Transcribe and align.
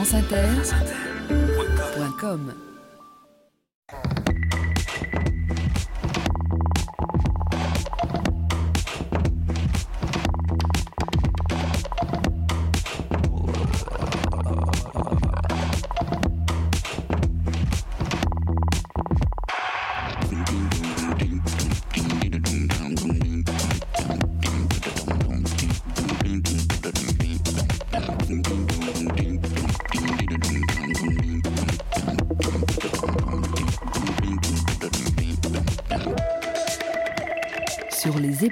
franceinter.com 0.00 0.70
Sur 1.92 2.04
les 2.04 2.69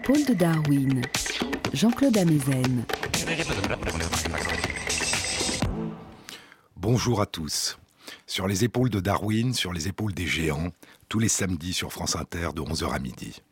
épaules 0.08 0.24
de 0.24 0.32
Darwin, 0.32 1.02
Jean-Claude 1.74 2.16
Amezen. 2.16 2.86
Bonjour 6.76 7.20
à 7.20 7.26
tous. 7.26 7.78
Sur 8.26 8.48
les 8.48 8.64
épaules 8.64 8.88
de 8.88 9.00
Darwin, 9.00 9.52
sur 9.52 9.74
les 9.74 9.86
épaules 9.86 10.14
des 10.14 10.26
géants, 10.26 10.70
tous 11.10 11.18
les 11.18 11.28
samedis 11.28 11.74
sur 11.74 11.92
France 11.92 12.16
Inter 12.16 12.50
de 12.56 12.62
11h 12.62 12.90
à 12.90 12.98
midi. 12.98 13.42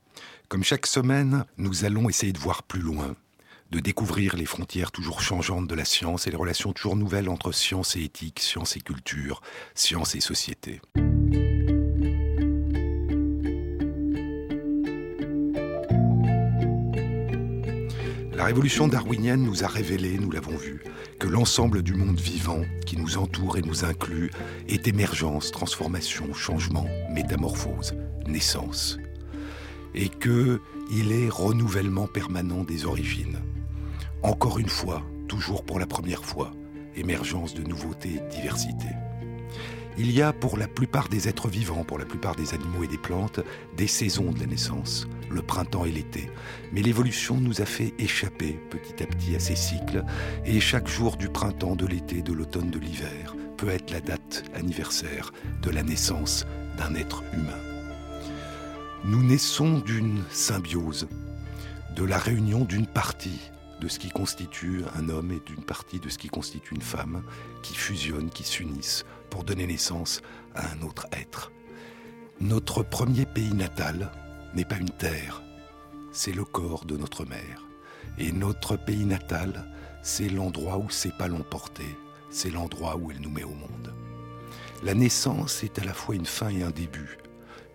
Comme 0.48 0.64
chaque 0.64 0.86
semaine, 0.86 1.44
nous 1.58 1.84
allons 1.84 2.08
essayer 2.08 2.32
de 2.32 2.38
voir 2.38 2.62
plus 2.62 2.80
loin, 2.80 3.14
de 3.70 3.78
découvrir 3.78 4.34
les 4.34 4.46
frontières 4.46 4.92
toujours 4.92 5.20
changeantes 5.20 5.66
de 5.66 5.74
la 5.74 5.84
science 5.84 6.26
et 6.26 6.30
les 6.30 6.38
relations 6.38 6.72
toujours 6.72 6.96
nouvelles 6.96 7.28
entre 7.28 7.52
science 7.52 7.96
et 7.96 8.04
éthique, 8.04 8.40
science 8.40 8.78
et 8.78 8.80
culture, 8.80 9.42
science 9.74 10.14
et 10.14 10.20
société. 10.20 10.80
La 18.36 18.44
révolution 18.44 18.86
darwinienne 18.86 19.42
nous 19.42 19.64
a 19.64 19.66
révélé, 19.66 20.18
nous 20.18 20.30
l'avons 20.30 20.58
vu, 20.58 20.82
que 21.18 21.26
l'ensemble 21.26 21.82
du 21.82 21.94
monde 21.94 22.20
vivant 22.20 22.60
qui 22.84 22.98
nous 22.98 23.16
entoure 23.16 23.56
et 23.56 23.62
nous 23.62 23.86
inclut 23.86 24.30
est 24.68 24.86
émergence, 24.86 25.50
transformation, 25.50 26.34
changement, 26.34 26.86
métamorphose, 27.10 27.94
naissance. 28.26 28.98
Et 29.94 30.10
que 30.10 30.60
il 30.92 31.12
est 31.12 31.30
renouvellement 31.30 32.06
permanent 32.06 32.62
des 32.62 32.84
origines. 32.84 33.38
Encore 34.22 34.58
une 34.58 34.68
fois, 34.68 35.02
toujours 35.28 35.64
pour 35.64 35.78
la 35.78 35.86
première 35.86 36.22
fois, 36.22 36.52
émergence 36.94 37.54
de 37.54 37.62
nouveautés 37.62 38.16
et 38.16 38.20
de 38.20 38.28
diversité. 38.28 38.88
Il 39.98 40.12
y 40.12 40.20
a 40.20 40.34
pour 40.34 40.58
la 40.58 40.68
plupart 40.68 41.08
des 41.08 41.26
êtres 41.26 41.48
vivants, 41.48 41.82
pour 41.82 41.98
la 41.98 42.04
plupart 42.04 42.36
des 42.36 42.52
animaux 42.52 42.84
et 42.84 42.86
des 42.86 42.98
plantes, 42.98 43.40
des 43.76 43.86
saisons 43.86 44.30
de 44.30 44.40
la 44.40 44.46
naissance, 44.46 45.08
le 45.30 45.40
printemps 45.40 45.86
et 45.86 45.90
l'été. 45.90 46.30
Mais 46.72 46.82
l'évolution 46.82 47.38
nous 47.38 47.62
a 47.62 47.64
fait 47.64 47.94
échapper 47.98 48.60
petit 48.68 49.02
à 49.02 49.06
petit 49.06 49.34
à 49.34 49.40
ces 49.40 49.56
cycles, 49.56 50.04
et 50.44 50.60
chaque 50.60 50.88
jour 50.88 51.16
du 51.16 51.28
printemps, 51.28 51.76
de 51.76 51.86
l'été, 51.86 52.20
de 52.20 52.34
l'automne, 52.34 52.70
de 52.70 52.78
l'hiver 52.78 53.34
peut 53.56 53.70
être 53.70 53.90
la 53.90 54.00
date 54.00 54.44
anniversaire 54.54 55.32
de 55.62 55.70
la 55.70 55.82
naissance 55.82 56.44
d'un 56.76 56.94
être 56.94 57.22
humain. 57.32 57.58
Nous 59.04 59.22
naissons 59.22 59.78
d'une 59.78 60.22
symbiose, 60.30 61.08
de 61.94 62.04
la 62.04 62.18
réunion 62.18 62.64
d'une 62.64 62.86
partie 62.86 63.50
de 63.80 63.88
ce 63.88 63.98
qui 63.98 64.08
constitue 64.08 64.82
un 64.96 65.08
homme 65.08 65.32
et 65.32 65.40
d'une 65.40 65.62
partie 65.62 66.00
de 66.00 66.08
ce 66.08 66.18
qui 66.18 66.28
constitue 66.28 66.74
une 66.74 66.82
femme, 66.82 67.22
qui 67.62 67.74
fusionnent, 67.74 68.30
qui 68.30 68.44
s'unissent 68.44 69.04
pour 69.30 69.44
donner 69.44 69.66
naissance 69.66 70.22
à 70.54 70.70
un 70.72 70.82
autre 70.82 71.06
être. 71.12 71.52
Notre 72.40 72.82
premier 72.82 73.26
pays 73.26 73.54
natal 73.54 74.10
n'est 74.54 74.64
pas 74.64 74.76
une 74.76 74.90
terre, 74.90 75.42
c'est 76.12 76.32
le 76.32 76.44
corps 76.44 76.84
de 76.84 76.96
notre 76.96 77.24
mère. 77.24 77.66
Et 78.18 78.32
notre 78.32 78.76
pays 78.76 79.04
natal, 79.04 79.70
c'est 80.02 80.28
l'endroit 80.28 80.78
où 80.78 80.88
ses 80.88 81.10
pas 81.10 81.28
l'ont 81.28 81.42
porté, 81.42 81.84
c'est 82.30 82.50
l'endroit 82.50 82.96
où 82.96 83.10
elle 83.10 83.20
nous 83.20 83.30
met 83.30 83.44
au 83.44 83.54
monde. 83.54 83.94
La 84.82 84.94
naissance 84.94 85.64
est 85.64 85.78
à 85.78 85.84
la 85.84 85.94
fois 85.94 86.14
une 86.14 86.26
fin 86.26 86.48
et 86.48 86.62
un 86.62 86.70
début, 86.70 87.18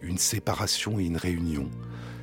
une 0.01 0.17
séparation 0.17 0.99
et 0.99 1.03
une 1.03 1.17
réunion, 1.17 1.69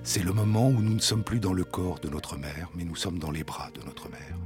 c'est 0.08 0.24
le 0.24 0.32
moment 0.32 0.68
où 0.68 0.80
nous 0.80 0.94
ne 0.94 1.00
sommes 1.00 1.22
plus 1.22 1.38
dans 1.38 1.52
le 1.52 1.64
corps 1.64 1.98
de 2.00 2.08
notre 2.08 2.38
mère, 2.38 2.70
mais 2.74 2.84
nous 2.84 2.96
sommes 2.96 3.18
dans 3.18 3.30
les 3.30 3.44
bras 3.44 3.70
de 3.74 3.84
notre 3.84 4.08
mère. 4.08 4.38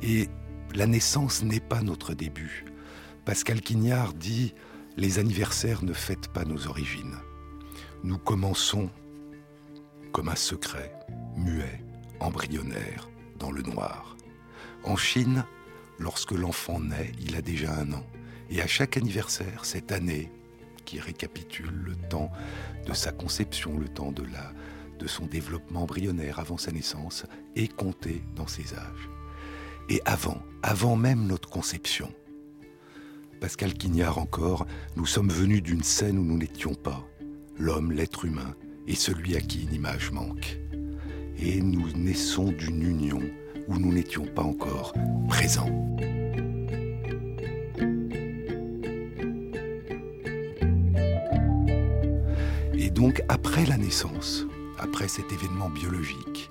Et 0.00 0.28
la 0.76 0.86
naissance 0.86 1.42
n'est 1.42 1.58
pas 1.58 1.82
notre 1.82 2.14
début. 2.14 2.64
Pascal 3.24 3.62
Quignard 3.62 4.14
dit 4.14 4.54
Les 4.96 5.18
anniversaires 5.18 5.82
ne 5.82 5.92
fêtent 5.92 6.28
pas 6.28 6.44
nos 6.44 6.68
origines. 6.68 7.16
Nous 8.04 8.16
commençons 8.16 8.88
comme 10.12 10.28
un 10.28 10.36
secret, 10.36 10.92
muet, 11.36 11.82
embryonnaire, 12.20 13.10
dans 13.40 13.50
le 13.50 13.62
noir. 13.62 14.16
En 14.84 14.94
Chine, 14.94 15.44
lorsque 15.98 16.30
l'enfant 16.30 16.78
naît, 16.78 17.10
il 17.20 17.34
a 17.34 17.42
déjà 17.42 17.74
un 17.74 17.92
an. 17.92 18.06
Et 18.50 18.62
à 18.62 18.68
chaque 18.68 18.96
anniversaire, 18.96 19.64
cette 19.64 19.90
année 19.90 20.30
qui 20.84 21.00
récapitule 21.00 21.74
le 21.74 21.96
temps 21.96 22.30
de 22.86 22.94
sa 22.94 23.10
conception, 23.10 23.76
le 23.76 23.88
temps 23.88 24.12
de 24.12 24.22
la 24.22 24.52
de 24.98 25.06
son 25.06 25.26
développement 25.26 25.82
embryonnaire 25.82 26.38
avant 26.38 26.56
sa 26.56 26.72
naissance 26.72 27.24
est 27.54 27.72
compté 27.72 28.22
dans 28.34 28.46
ses 28.46 28.74
âges. 28.74 29.10
Et 29.88 30.00
avant, 30.04 30.42
avant 30.62 30.96
même 30.96 31.26
notre 31.26 31.48
conception, 31.48 32.12
Pascal 33.40 33.74
Quignard 33.74 34.18
encore, 34.18 34.66
nous 34.96 35.06
sommes 35.06 35.28
venus 35.28 35.62
d'une 35.62 35.82
scène 35.82 36.18
où 36.18 36.24
nous 36.24 36.38
n'étions 36.38 36.74
pas, 36.74 37.06
l'homme, 37.58 37.92
l'être 37.92 38.24
humain, 38.24 38.54
et 38.88 38.94
celui 38.94 39.36
à 39.36 39.40
qui 39.40 39.62
une 39.62 39.74
image 39.74 40.10
manque. 40.10 40.58
Et 41.38 41.60
nous 41.60 41.90
naissons 41.92 42.50
d'une 42.50 42.82
union 42.82 43.20
où 43.68 43.78
nous 43.78 43.92
n'étions 43.92 44.24
pas 44.24 44.42
encore 44.42 44.94
présents. 45.28 45.70
Et 52.74 52.90
donc, 52.90 53.22
après 53.28 53.66
la 53.66 53.76
naissance, 53.76 54.46
après 54.86 55.08
cet 55.08 55.32
événement 55.32 55.68
biologique, 55.68 56.48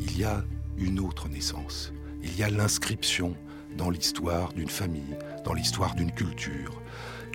il 0.00 0.18
y 0.18 0.24
a 0.24 0.42
une 0.76 0.98
autre 0.98 1.28
naissance. 1.28 1.92
Il 2.20 2.36
y 2.36 2.42
a 2.42 2.50
l'inscription 2.50 3.36
dans 3.78 3.90
l'histoire 3.90 4.52
d'une 4.52 4.68
famille, 4.68 5.16
dans 5.44 5.54
l'histoire 5.54 5.94
d'une 5.94 6.10
culture. 6.10 6.82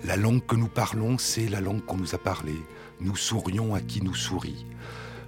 La 0.03 0.18
langue 0.18 0.46
que 0.46 0.57
nous 0.57 0.68
parlons, 0.68 1.18
c'est 1.18 1.47
la 1.47 1.62
langue 1.62 1.85
qu'on 1.85 1.96
nous 1.96 2.16
a 2.16 2.18
parlée. 2.18 2.62
Nous 3.00 3.16
sourions 3.16 3.75
à 3.75 3.79
qui 3.79 4.01
nous 4.01 4.13
sourit. 4.13 4.66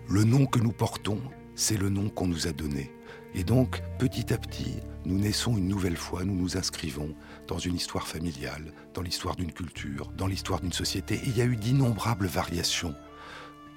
Le 0.10 0.26
nom 0.26 0.46
que 0.46 0.60
nous 0.60 0.74
portons, 0.74 1.22
c'est 1.56 1.78
le 1.78 1.88
nom 1.88 2.10
qu'on 2.10 2.28
nous 2.28 2.46
a 2.46 2.52
donné. 2.52 2.92
Et 3.34 3.46
donc, 3.46 3.82
petit 4.00 4.34
à 4.34 4.38
petit, 4.38 4.76
nous 5.06 5.18
naissons 5.18 5.56
une 5.56 5.70
nouvelle 5.70 5.98
fois, 5.98 6.26
nous 6.26 6.36
nous 6.36 6.58
inscrivons 6.58 7.16
dans 7.48 7.60
une 7.60 7.76
histoire 7.76 8.08
familiale, 8.08 8.74
dans 8.94 9.02
l'histoire 9.02 9.38
d'une 9.38 9.54
culture, 9.54 10.12
dans 10.18 10.28
l'histoire 10.28 10.60
d'une 10.60 10.74
société. 10.74 11.16
Et 11.16 11.28
il 11.28 11.38
y 11.38 11.42
a 11.42 11.46
eu 11.46 11.56
d'innombrables 11.56 12.28
variations 12.28 12.94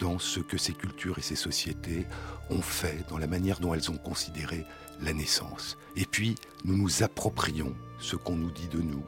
dans 0.01 0.19
ce 0.19 0.41
que 0.41 0.59
ces 0.59 0.73
cultures 0.73 1.19
et 1.19 1.23
ces 1.23 1.37
sociétés 1.37 2.07
ont 2.49 2.63
fait, 2.63 3.05
dans 3.09 3.19
la 3.19 3.27
manière 3.27 3.61
dont 3.61 3.75
elles 3.75 3.91
ont 3.91 3.99
considéré 3.99 4.65
la 5.01 5.13
naissance. 5.13 5.77
Et 5.97 6.07
puis, 6.07 6.35
nous 6.65 6.77
nous 6.77 7.03
approprions 7.03 7.75
ce 8.01 8.17
qu'on 8.17 8.37
nous 8.37 8.51
dit 8.51 8.69
de 8.69 8.81
nous, 8.81 9.05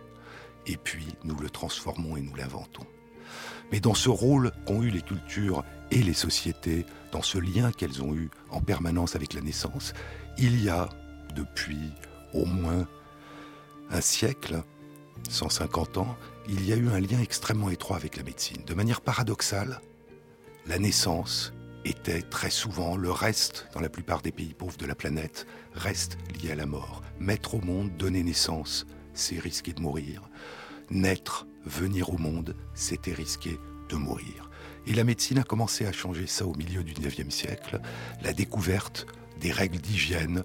et 0.66 0.76
puis 0.76 1.06
nous 1.25 1.36
le 1.36 1.50
transformons 1.50 2.16
et 2.16 2.20
nous 2.20 2.34
l'inventons. 2.36 2.86
Mais 3.72 3.81
dans 3.81 3.94
ce 3.94 4.10
rôle 4.10 4.52
qu'ont 4.66 4.82
eu 4.82 4.91
les 4.91 5.00
cultures 5.00 5.64
et 5.91 6.02
les 6.02 6.12
sociétés, 6.12 6.84
dans 7.10 7.22
ce 7.22 7.38
lien 7.38 7.72
qu'elles 7.72 8.02
ont 8.02 8.14
eu 8.14 8.31
en 8.50 8.60
permanence 8.60 9.16
avec 9.16 9.32
la 9.32 9.41
naissance, 9.41 9.94
il 10.38 10.62
y 10.62 10.69
a, 10.69 10.88
depuis 11.34 11.91
au 12.34 12.44
moins 12.44 12.86
un 13.91 14.00
siècle, 14.00 14.62
150 15.31 15.99
ans, 15.99 16.16
il 16.49 16.66
y 16.66 16.72
a 16.72 16.76
eu 16.76 16.88
un 16.88 17.00
lien 17.00 17.20
extrêmement 17.20 17.70
étroit 17.70 17.96
avec 17.96 18.16
la 18.16 18.22
médecine. 18.22 18.62
De 18.66 18.75
manière 18.75 19.00
paradoxale, 19.00 19.81
la 20.67 20.79
naissance 20.79 21.53
était 21.85 22.23
très 22.23 22.50
souvent 22.50 22.97
le 22.97 23.11
reste, 23.11 23.67
dans 23.75 23.81
la 23.81 23.88
plupart 23.88 24.23
des 24.23 24.31
pays 24.31 24.55
pauvres 24.55 24.76
de 24.76 24.87
la 24.87 24.94
planète, 24.94 25.47
reste 25.75 26.17
lié 26.41 26.53
à 26.53 26.55
la 26.55 26.67
mort. 26.67 27.03
Mettre 27.19 27.56
au 27.56 27.61
monde, 27.61 27.97
donner 27.97 28.23
naissance, 28.23 28.87
c'est 29.12 29.38
risquer 29.38 29.73
de 29.73 29.81
mourir. 29.81 30.23
Naître, 30.91 31.47
venir 31.64 32.11
au 32.11 32.19
monde, 32.19 32.55
c'était 32.75 33.12
risquer 33.12 33.59
de 33.88 33.97
mourir. 33.97 34.50
Et 34.87 34.94
la 34.94 35.05
médecine 35.05 35.38
a 35.38 35.44
commencé 35.44 35.85
à 35.87 35.93
changer 35.93 36.26
ça 36.26 36.47
au 36.47 36.55
milieu 36.55 36.85
du 36.85 36.93
19e 36.93 37.31
siècle. 37.31 37.81
La 38.23 38.32
découverte 38.32 39.06
des 39.41 39.50
règles 39.50 39.79
d'hygiène, 39.79 40.44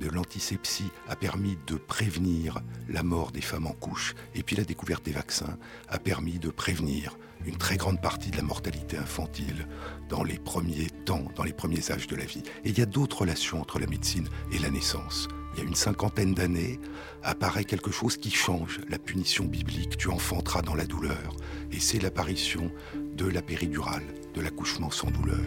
de 0.00 0.08
l'antisepsie 0.08 0.90
a 1.08 1.16
permis 1.16 1.58
de 1.66 1.74
prévenir 1.74 2.60
la 2.88 3.02
mort 3.02 3.32
des 3.32 3.40
femmes 3.40 3.66
en 3.66 3.72
couche. 3.72 4.14
Et 4.34 4.42
puis 4.42 4.56
la 4.56 4.64
découverte 4.64 5.04
des 5.04 5.12
vaccins 5.12 5.58
a 5.88 5.98
permis 5.98 6.38
de 6.38 6.50
prévenir 6.50 7.18
une 7.46 7.56
très 7.56 7.76
grande 7.76 8.00
partie 8.00 8.30
de 8.30 8.36
la 8.36 8.42
mortalité 8.42 8.96
infantile 8.96 9.66
dans 10.08 10.22
les 10.22 10.38
premiers 10.38 10.90
temps, 11.04 11.24
dans 11.36 11.44
les 11.44 11.52
premiers 11.52 11.90
âges 11.90 12.06
de 12.06 12.16
la 12.16 12.24
vie. 12.24 12.42
Et 12.64 12.70
il 12.70 12.78
y 12.78 12.82
a 12.82 12.86
d'autres 12.86 13.20
relations 13.20 13.60
entre 13.60 13.78
la 13.78 13.86
médecine 13.86 14.28
et 14.52 14.58
la 14.58 14.70
naissance. 14.70 15.28
il 15.54 15.60
y 15.60 15.62
a 15.62 15.68
une 15.68 15.74
cinquantaine 15.74 16.34
d'années, 16.34 16.78
apparaît 17.22 17.64
quelque 17.64 17.90
chose 17.90 18.16
qui 18.16 18.30
change 18.30 18.80
la 18.88 18.98
punition 18.98 19.44
biblique. 19.44 19.96
Tu 19.96 20.08
enfanteras 20.08 20.62
dans 20.62 20.74
la 20.74 20.86
douleur. 20.86 21.36
Et 21.72 21.80
c'est 21.80 22.00
l'apparition 22.00 22.70
de 22.94 23.26
la 23.26 23.42
péridurale, 23.42 24.04
de 24.34 24.40
l'accouchement 24.40 24.90
sans 24.90 25.10
douleur. 25.10 25.40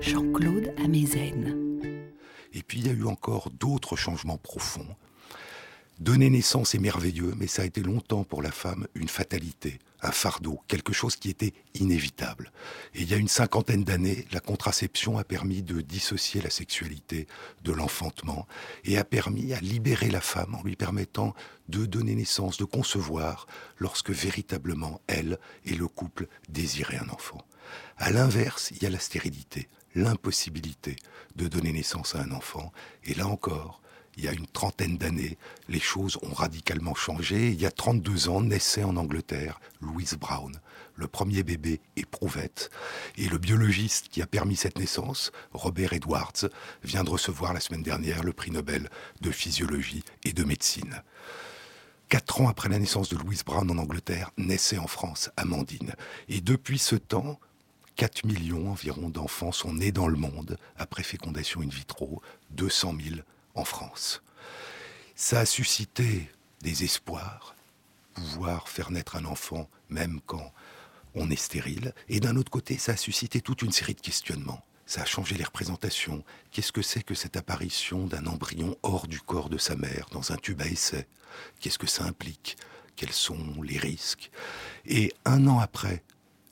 Jean-Claude 0.00 0.72
Amezen. 0.84 1.66
Et 2.52 2.62
puis 2.62 2.80
il 2.80 2.86
y 2.86 2.90
a 2.90 2.92
eu 2.92 3.04
encore 3.04 3.50
d'autres 3.50 3.96
changements 3.96 4.38
profonds. 4.38 4.86
Donner 5.98 6.28
naissance 6.28 6.74
est 6.74 6.78
merveilleux, 6.78 7.32
mais 7.38 7.46
ça 7.46 7.62
a 7.62 7.64
été 7.64 7.82
longtemps 7.82 8.22
pour 8.22 8.42
la 8.42 8.50
femme 8.50 8.86
une 8.94 9.08
fatalité, 9.08 9.78
un 10.02 10.10
fardeau, 10.10 10.60
quelque 10.68 10.92
chose 10.92 11.16
qui 11.16 11.30
était 11.30 11.54
inévitable. 11.72 12.52
Et 12.94 13.00
il 13.00 13.10
y 13.10 13.14
a 13.14 13.16
une 13.16 13.28
cinquantaine 13.28 13.82
d'années, 13.82 14.26
la 14.30 14.40
contraception 14.40 15.16
a 15.16 15.24
permis 15.24 15.62
de 15.62 15.80
dissocier 15.80 16.42
la 16.42 16.50
sexualité 16.50 17.26
de 17.64 17.72
l'enfantement 17.72 18.46
et 18.84 18.98
a 18.98 19.04
permis 19.04 19.54
à 19.54 19.60
libérer 19.60 20.10
la 20.10 20.20
femme 20.20 20.54
en 20.54 20.62
lui 20.62 20.76
permettant 20.76 21.34
de 21.70 21.86
donner 21.86 22.14
naissance, 22.14 22.58
de 22.58 22.66
concevoir, 22.66 23.46
lorsque 23.78 24.10
véritablement 24.10 25.00
elle 25.06 25.38
et 25.64 25.74
le 25.74 25.88
couple 25.88 26.28
désiraient 26.50 26.98
un 26.98 27.08
enfant. 27.08 27.42
À 27.96 28.10
l'inverse, 28.10 28.70
il 28.70 28.82
y 28.82 28.86
a 28.86 28.90
la 28.90 28.98
stérilité, 28.98 29.70
l'impossibilité 29.94 30.96
de 31.36 31.48
donner 31.48 31.72
naissance 31.72 32.14
à 32.14 32.20
un 32.20 32.32
enfant. 32.32 32.70
Et 33.04 33.14
là 33.14 33.26
encore, 33.26 33.80
il 34.16 34.24
y 34.24 34.28
a 34.28 34.32
une 34.32 34.46
trentaine 34.46 34.96
d'années, 34.96 35.36
les 35.68 35.80
choses 35.80 36.18
ont 36.22 36.32
radicalement 36.32 36.94
changé. 36.94 37.48
Il 37.48 37.60
y 37.60 37.66
a 37.66 37.70
32 37.70 38.28
ans, 38.28 38.40
naissait 38.40 38.84
en 38.84 38.96
Angleterre 38.96 39.60
Louise 39.80 40.14
Brown, 40.14 40.58
le 40.94 41.06
premier 41.06 41.42
bébé 41.42 41.80
éprouvette. 41.96 42.70
Et 43.16 43.28
le 43.28 43.38
biologiste 43.38 44.08
qui 44.08 44.22
a 44.22 44.26
permis 44.26 44.56
cette 44.56 44.78
naissance, 44.78 45.32
Robert 45.52 45.92
Edwards, 45.92 46.48
vient 46.82 47.04
de 47.04 47.10
recevoir 47.10 47.52
la 47.52 47.60
semaine 47.60 47.82
dernière 47.82 48.22
le 48.22 48.32
prix 48.32 48.50
Nobel 48.50 48.88
de 49.20 49.30
physiologie 49.30 50.02
et 50.24 50.32
de 50.32 50.44
médecine. 50.44 51.02
Quatre 52.08 52.40
ans 52.40 52.48
après 52.48 52.68
la 52.68 52.78
naissance 52.78 53.08
de 53.08 53.16
Louise 53.16 53.44
Brown 53.44 53.70
en 53.70 53.78
Angleterre, 53.78 54.30
naissait 54.38 54.78
en 54.78 54.86
France 54.86 55.30
Amandine. 55.36 55.94
Et 56.28 56.40
depuis 56.40 56.78
ce 56.78 56.96
temps, 56.96 57.38
4 57.96 58.24
millions 58.24 58.70
environ 58.70 59.08
d'enfants 59.10 59.52
sont 59.52 59.74
nés 59.74 59.92
dans 59.92 60.06
le 60.06 60.16
monde 60.16 60.56
après 60.76 61.02
fécondation 61.02 61.62
in 61.62 61.68
vitro, 61.68 62.22
200 62.50 62.94
000 63.02 63.16
en 63.56 63.64
France. 63.64 64.22
Ça 65.14 65.40
a 65.40 65.46
suscité 65.46 66.30
des 66.60 66.84
espoirs, 66.84 67.56
pouvoir 68.14 68.68
faire 68.68 68.90
naître 68.90 69.16
un 69.16 69.24
enfant 69.24 69.68
même 69.88 70.20
quand 70.26 70.52
on 71.14 71.30
est 71.30 71.36
stérile, 71.36 71.94
et 72.08 72.20
d'un 72.20 72.36
autre 72.36 72.50
côté, 72.50 72.76
ça 72.76 72.92
a 72.92 72.96
suscité 72.96 73.40
toute 73.40 73.62
une 73.62 73.72
série 73.72 73.94
de 73.94 74.00
questionnements. 74.00 74.62
Ça 74.84 75.02
a 75.02 75.04
changé 75.04 75.34
les 75.34 75.44
représentations. 75.44 76.22
Qu'est-ce 76.52 76.70
que 76.70 76.82
c'est 76.82 77.02
que 77.02 77.14
cette 77.14 77.36
apparition 77.36 78.06
d'un 78.06 78.26
embryon 78.26 78.76
hors 78.82 79.08
du 79.08 79.20
corps 79.20 79.48
de 79.48 79.58
sa 79.58 79.74
mère, 79.74 80.06
dans 80.12 80.30
un 80.30 80.36
tube 80.36 80.60
à 80.60 80.66
essai? 80.66 81.08
Qu'est-ce 81.58 81.78
que 81.78 81.88
ça 81.88 82.04
implique? 82.04 82.56
Quels 82.94 83.12
sont 83.12 83.62
les 83.62 83.78
risques? 83.78 84.30
Et 84.84 85.12
un 85.24 85.48
an 85.48 85.58
après 85.58 86.04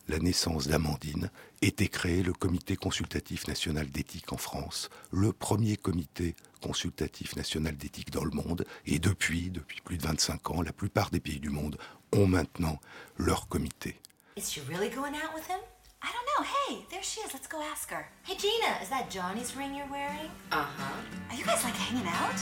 la 0.08 0.18
naissance 0.18 0.66
d'Amandine, 0.66 1.30
était 1.62 1.88
créé 1.88 2.22
le 2.22 2.32
Comité 2.32 2.76
consultatif 2.76 3.48
national 3.48 3.88
d'éthique 3.90 4.32
en 4.32 4.36
France, 4.36 4.90
le 5.10 5.32
premier 5.32 5.76
comité 5.76 6.34
consultatif 6.62 7.36
national 7.36 7.76
d'éthique 7.76 8.10
dans 8.10 8.24
le 8.24 8.30
monde. 8.30 8.64
Et 8.86 8.98
depuis, 8.98 9.50
depuis 9.50 9.80
plus 9.82 9.98
de 9.98 10.02
25 10.02 10.50
ans, 10.50 10.62
la 10.62 10.72
plupart 10.72 11.10
des 11.10 11.20
pays 11.20 11.40
du 11.40 11.50
monde 11.50 11.78
ont 12.12 12.26
maintenant 12.26 12.78
leur 13.16 13.48
comité. 13.48 14.00
Is 14.36 14.50
she 14.50 14.60
really 14.68 14.90
going 14.90 15.14
out 15.14 15.34
with 15.34 15.46
him? 15.48 15.60
I 16.02 16.08
don't 16.12 16.26
know. 16.26 16.44
Hey, 16.44 16.84
there 16.90 17.02
she 17.02 17.20
is. 17.20 17.32
Let's 17.32 17.46
go 17.46 17.62
ask 17.62 17.88
her. 17.90 18.06
Hey, 18.24 18.36
Gina, 18.36 18.76
is 18.82 18.90
that 18.90 19.08
Johnny's 19.08 19.56
ring 19.56 19.74
you're 19.74 19.88
wearing? 19.90 20.30
Uh 20.52 20.66
huh. 20.76 21.00
Are 21.30 21.36
you 21.36 21.44
guys 21.44 21.64
like 21.64 21.74
hanging 21.74 22.06
out? 22.06 22.36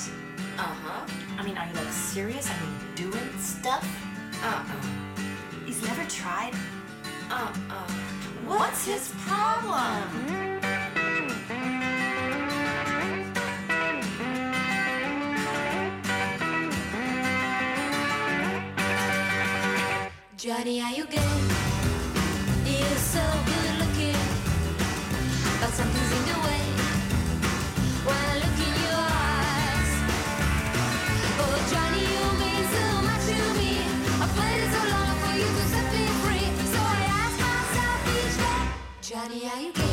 Uh 0.58 0.74
huh. 0.82 1.06
I 1.38 1.44
mean, 1.44 1.56
are 1.56 1.66
you 1.68 1.74
like 1.74 1.92
serious? 1.92 2.50
I 2.50 2.54
mean, 2.60 3.10
doing 3.10 3.38
stuff? 3.38 3.86
Uh 4.42 4.64
uh. 4.66 5.66
He's 5.66 5.80
never 5.82 6.04
tried. 6.10 6.54
Uh 7.32 7.50
uh. 7.70 7.88
What's 8.46 8.84
his 8.84 9.08
problem? 9.24 10.60
Johnny, 20.36 20.82
are 20.82 20.92
you 20.92 21.06
good? 21.06 21.40
You're 22.66 23.02
so 23.14 23.24
good 23.46 23.72
looking, 23.80 24.20
but 25.58 25.70
something's 25.70 26.12
in 26.12 26.22
the 26.28 26.41
Johnny, 39.22 39.46
are 39.46 39.91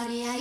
historia 0.00 0.39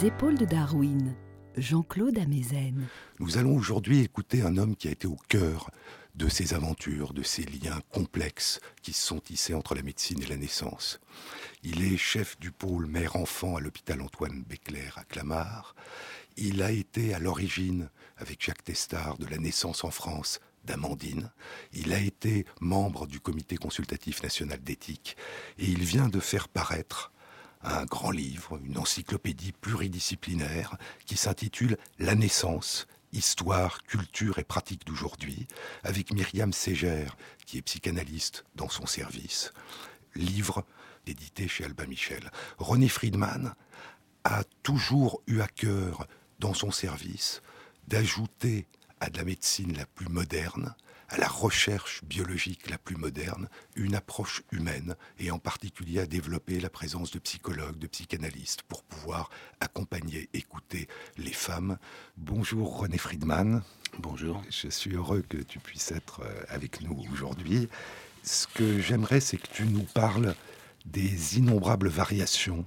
les 0.00 0.06
épaules 0.06 0.38
de 0.38 0.44
Darwin, 0.44 1.14
Jean-Claude 1.56 2.18
Amezen. 2.18 2.86
Nous 3.18 3.38
allons 3.38 3.56
aujourd'hui 3.56 4.00
écouter 4.00 4.42
un 4.42 4.56
homme 4.56 4.76
qui 4.76 4.88
a 4.88 4.90
été 4.90 5.06
au 5.06 5.16
cœur 5.28 5.70
de 6.14 6.28
ces 6.28 6.54
aventures, 6.54 7.12
de 7.12 7.22
ces 7.22 7.42
liens 7.42 7.80
complexes 7.90 8.60
qui 8.82 8.92
se 8.92 9.06
sont 9.06 9.18
tissés 9.18 9.54
entre 9.54 9.74
la 9.74 9.82
médecine 9.82 10.22
et 10.22 10.26
la 10.26 10.36
naissance. 10.36 11.00
Il 11.62 11.82
est 11.82 11.96
chef 11.96 12.38
du 12.38 12.50
pôle 12.50 12.86
mère-enfant 12.86 13.56
à 13.56 13.60
l'hôpital 13.60 14.00
Antoine 14.00 14.42
Béclair 14.42 14.96
à 14.96 15.04
Clamart. 15.04 15.74
Il 16.36 16.62
a 16.62 16.70
été 16.70 17.12
à 17.14 17.18
l'origine, 17.18 17.90
avec 18.16 18.42
Jacques 18.44 18.64
Testard, 18.64 19.18
de 19.18 19.26
la 19.26 19.38
naissance 19.38 19.84
en 19.84 19.90
France 19.90 20.40
d'Amandine. 20.64 21.30
Il 21.72 21.92
a 21.92 21.98
été 21.98 22.46
membre 22.60 23.06
du 23.06 23.20
comité 23.20 23.56
consultatif 23.56 24.22
national 24.22 24.60
d'éthique 24.60 25.16
et 25.58 25.66
il 25.66 25.82
vient 25.82 26.08
de 26.08 26.20
faire 26.20 26.48
paraître 26.48 27.12
un 27.62 27.84
grand 27.84 28.10
livre, 28.10 28.58
une 28.64 28.78
encyclopédie 28.78 29.52
pluridisciplinaire 29.52 30.76
qui 31.06 31.16
s'intitule 31.16 31.76
La 31.98 32.14
naissance, 32.14 32.86
histoire, 33.12 33.82
culture 33.82 34.38
et 34.38 34.44
pratique 34.44 34.86
d'aujourd'hui, 34.86 35.46
avec 35.82 36.12
Myriam 36.12 36.52
Ségère, 36.52 37.16
qui 37.46 37.58
est 37.58 37.62
psychanalyste 37.62 38.44
dans 38.54 38.68
son 38.68 38.86
service. 38.86 39.52
Livre 40.14 40.64
édité 41.06 41.48
chez 41.48 41.64
Albin 41.64 41.86
Michel. 41.86 42.30
René 42.58 42.88
Friedman 42.88 43.54
a 44.24 44.44
toujours 44.62 45.22
eu 45.26 45.40
à 45.40 45.48
cœur, 45.48 46.06
dans 46.38 46.54
son 46.54 46.70
service, 46.70 47.42
d'ajouter 47.88 48.66
à 49.00 49.10
de 49.10 49.18
la 49.18 49.24
médecine 49.24 49.76
la 49.76 49.86
plus 49.86 50.08
moderne, 50.08 50.74
à 51.10 51.18
la 51.18 51.26
recherche 51.26 52.04
biologique 52.04 52.70
la 52.70 52.78
plus 52.78 52.94
moderne, 52.94 53.48
une 53.74 53.96
approche 53.96 54.42
humaine, 54.52 54.94
et 55.18 55.32
en 55.32 55.40
particulier 55.40 55.98
à 55.98 56.06
développer 56.06 56.60
la 56.60 56.70
présence 56.70 57.10
de 57.10 57.18
psychologues, 57.18 57.78
de 57.78 57.88
psychanalystes, 57.88 58.62
pour 58.62 58.84
pouvoir 58.84 59.28
accompagner, 59.58 60.28
écouter 60.34 60.86
les 61.18 61.32
femmes. 61.32 61.78
Bonjour 62.16 62.78
René 62.78 62.96
Friedman. 62.96 63.62
Bonjour. 63.98 64.40
Je 64.50 64.68
suis 64.68 64.94
heureux 64.94 65.24
que 65.28 65.38
tu 65.38 65.58
puisses 65.58 65.90
être 65.90 66.20
euh, 66.22 66.44
avec 66.48 66.80
nous 66.80 67.04
aujourd'hui. 67.12 67.68
Ce 68.22 68.46
que 68.46 68.80
j'aimerais, 68.80 69.20
c'est 69.20 69.36
que 69.36 69.48
tu 69.52 69.64
nous 69.64 69.82
parles 69.82 70.36
des 70.86 71.38
innombrables 71.38 71.88
variations 71.88 72.64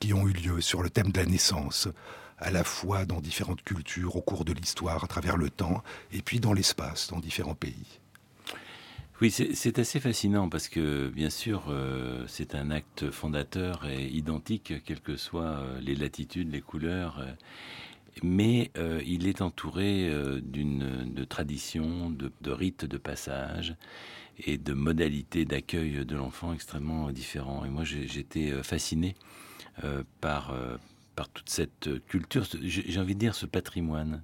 qui 0.00 0.12
ont 0.12 0.28
eu 0.28 0.32
lieu 0.32 0.60
sur 0.60 0.82
le 0.82 0.90
thème 0.90 1.12
de 1.12 1.18
la 1.18 1.26
naissance, 1.26 1.88
à 2.38 2.50
la 2.50 2.64
fois 2.64 3.04
dans 3.04 3.20
différentes 3.20 3.62
cultures 3.62 4.16
au 4.16 4.22
cours 4.22 4.44
de 4.44 4.52
l'histoire, 4.52 5.04
à 5.04 5.06
travers 5.06 5.36
le 5.36 5.50
temps, 5.50 5.82
et 6.12 6.22
puis 6.22 6.40
dans 6.40 6.52
l'espace, 6.52 7.08
dans 7.08 7.20
différents 7.20 7.54
pays. 7.54 8.00
Oui, 9.22 9.30
c'est 9.30 9.78
assez 9.78 9.98
fascinant 9.98 10.50
parce 10.50 10.68
que, 10.68 11.08
bien 11.08 11.30
sûr, 11.30 11.68
euh, 11.68 12.26
c'est 12.28 12.54
un 12.54 12.70
acte 12.70 13.10
fondateur 13.10 13.86
et 13.86 14.04
identique, 14.08 14.74
quelles 14.84 15.00
que 15.00 15.16
soient 15.16 15.60
euh, 15.60 15.80
les 15.80 15.94
latitudes, 15.94 16.52
les 16.52 16.60
couleurs. 16.60 17.18
euh, 17.20 17.32
mais 18.22 18.70
il 19.04 19.26
est 19.26 19.42
entouré 19.42 20.10
d'une 20.40 21.12
de 21.12 21.24
traditions, 21.24 22.08
de, 22.08 22.32
de 22.40 22.50
rites 22.50 22.86
de 22.86 22.96
passage 22.96 23.74
et 24.38 24.56
de 24.56 24.72
modalités 24.72 25.44
d'accueil 25.44 26.06
de 26.06 26.16
l'enfant 26.16 26.54
extrêmement 26.54 27.10
différents. 27.10 27.66
Et 27.66 27.68
moi, 27.68 27.84
j'étais 27.84 28.62
fasciné 28.62 29.16
par, 30.22 30.54
par 31.16 31.28
toute 31.30 31.48
cette 31.50 32.04
culture, 32.06 32.46
ce- 32.46 32.58
j'ai 32.62 33.00
envie 33.00 33.14
de 33.14 33.20
dire 33.20 33.34
ce 33.34 33.46
patrimoine. 33.46 34.22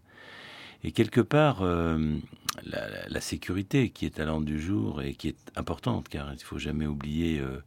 Et 0.85 0.93
quelque 0.93 1.21
part, 1.21 1.63
euh, 1.63 2.17
la, 2.65 3.21
sécurité 3.21 3.91
qui 3.91 4.05
est 4.05 4.19
à 4.21 4.25
l'ordre 4.25 4.47
du 4.47 4.61
jour 4.61 5.01
et 5.03 5.15
qui 5.15 5.29
est 5.29 5.37
importante, 5.57 6.09
car 6.09 6.29
il 6.33 6.37
ne 6.37 6.41
faut 6.41 6.59
jamais 6.59 6.87
oublier, 6.87 7.39
euh, 7.39 7.63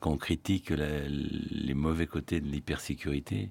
quand 0.00 0.10
on 0.12 0.16
critique 0.16 0.70
les 0.70 1.74
mauvais 1.74 2.06
côtés 2.06 2.40
de 2.40 2.46
l'hypersécurité, 2.46 3.50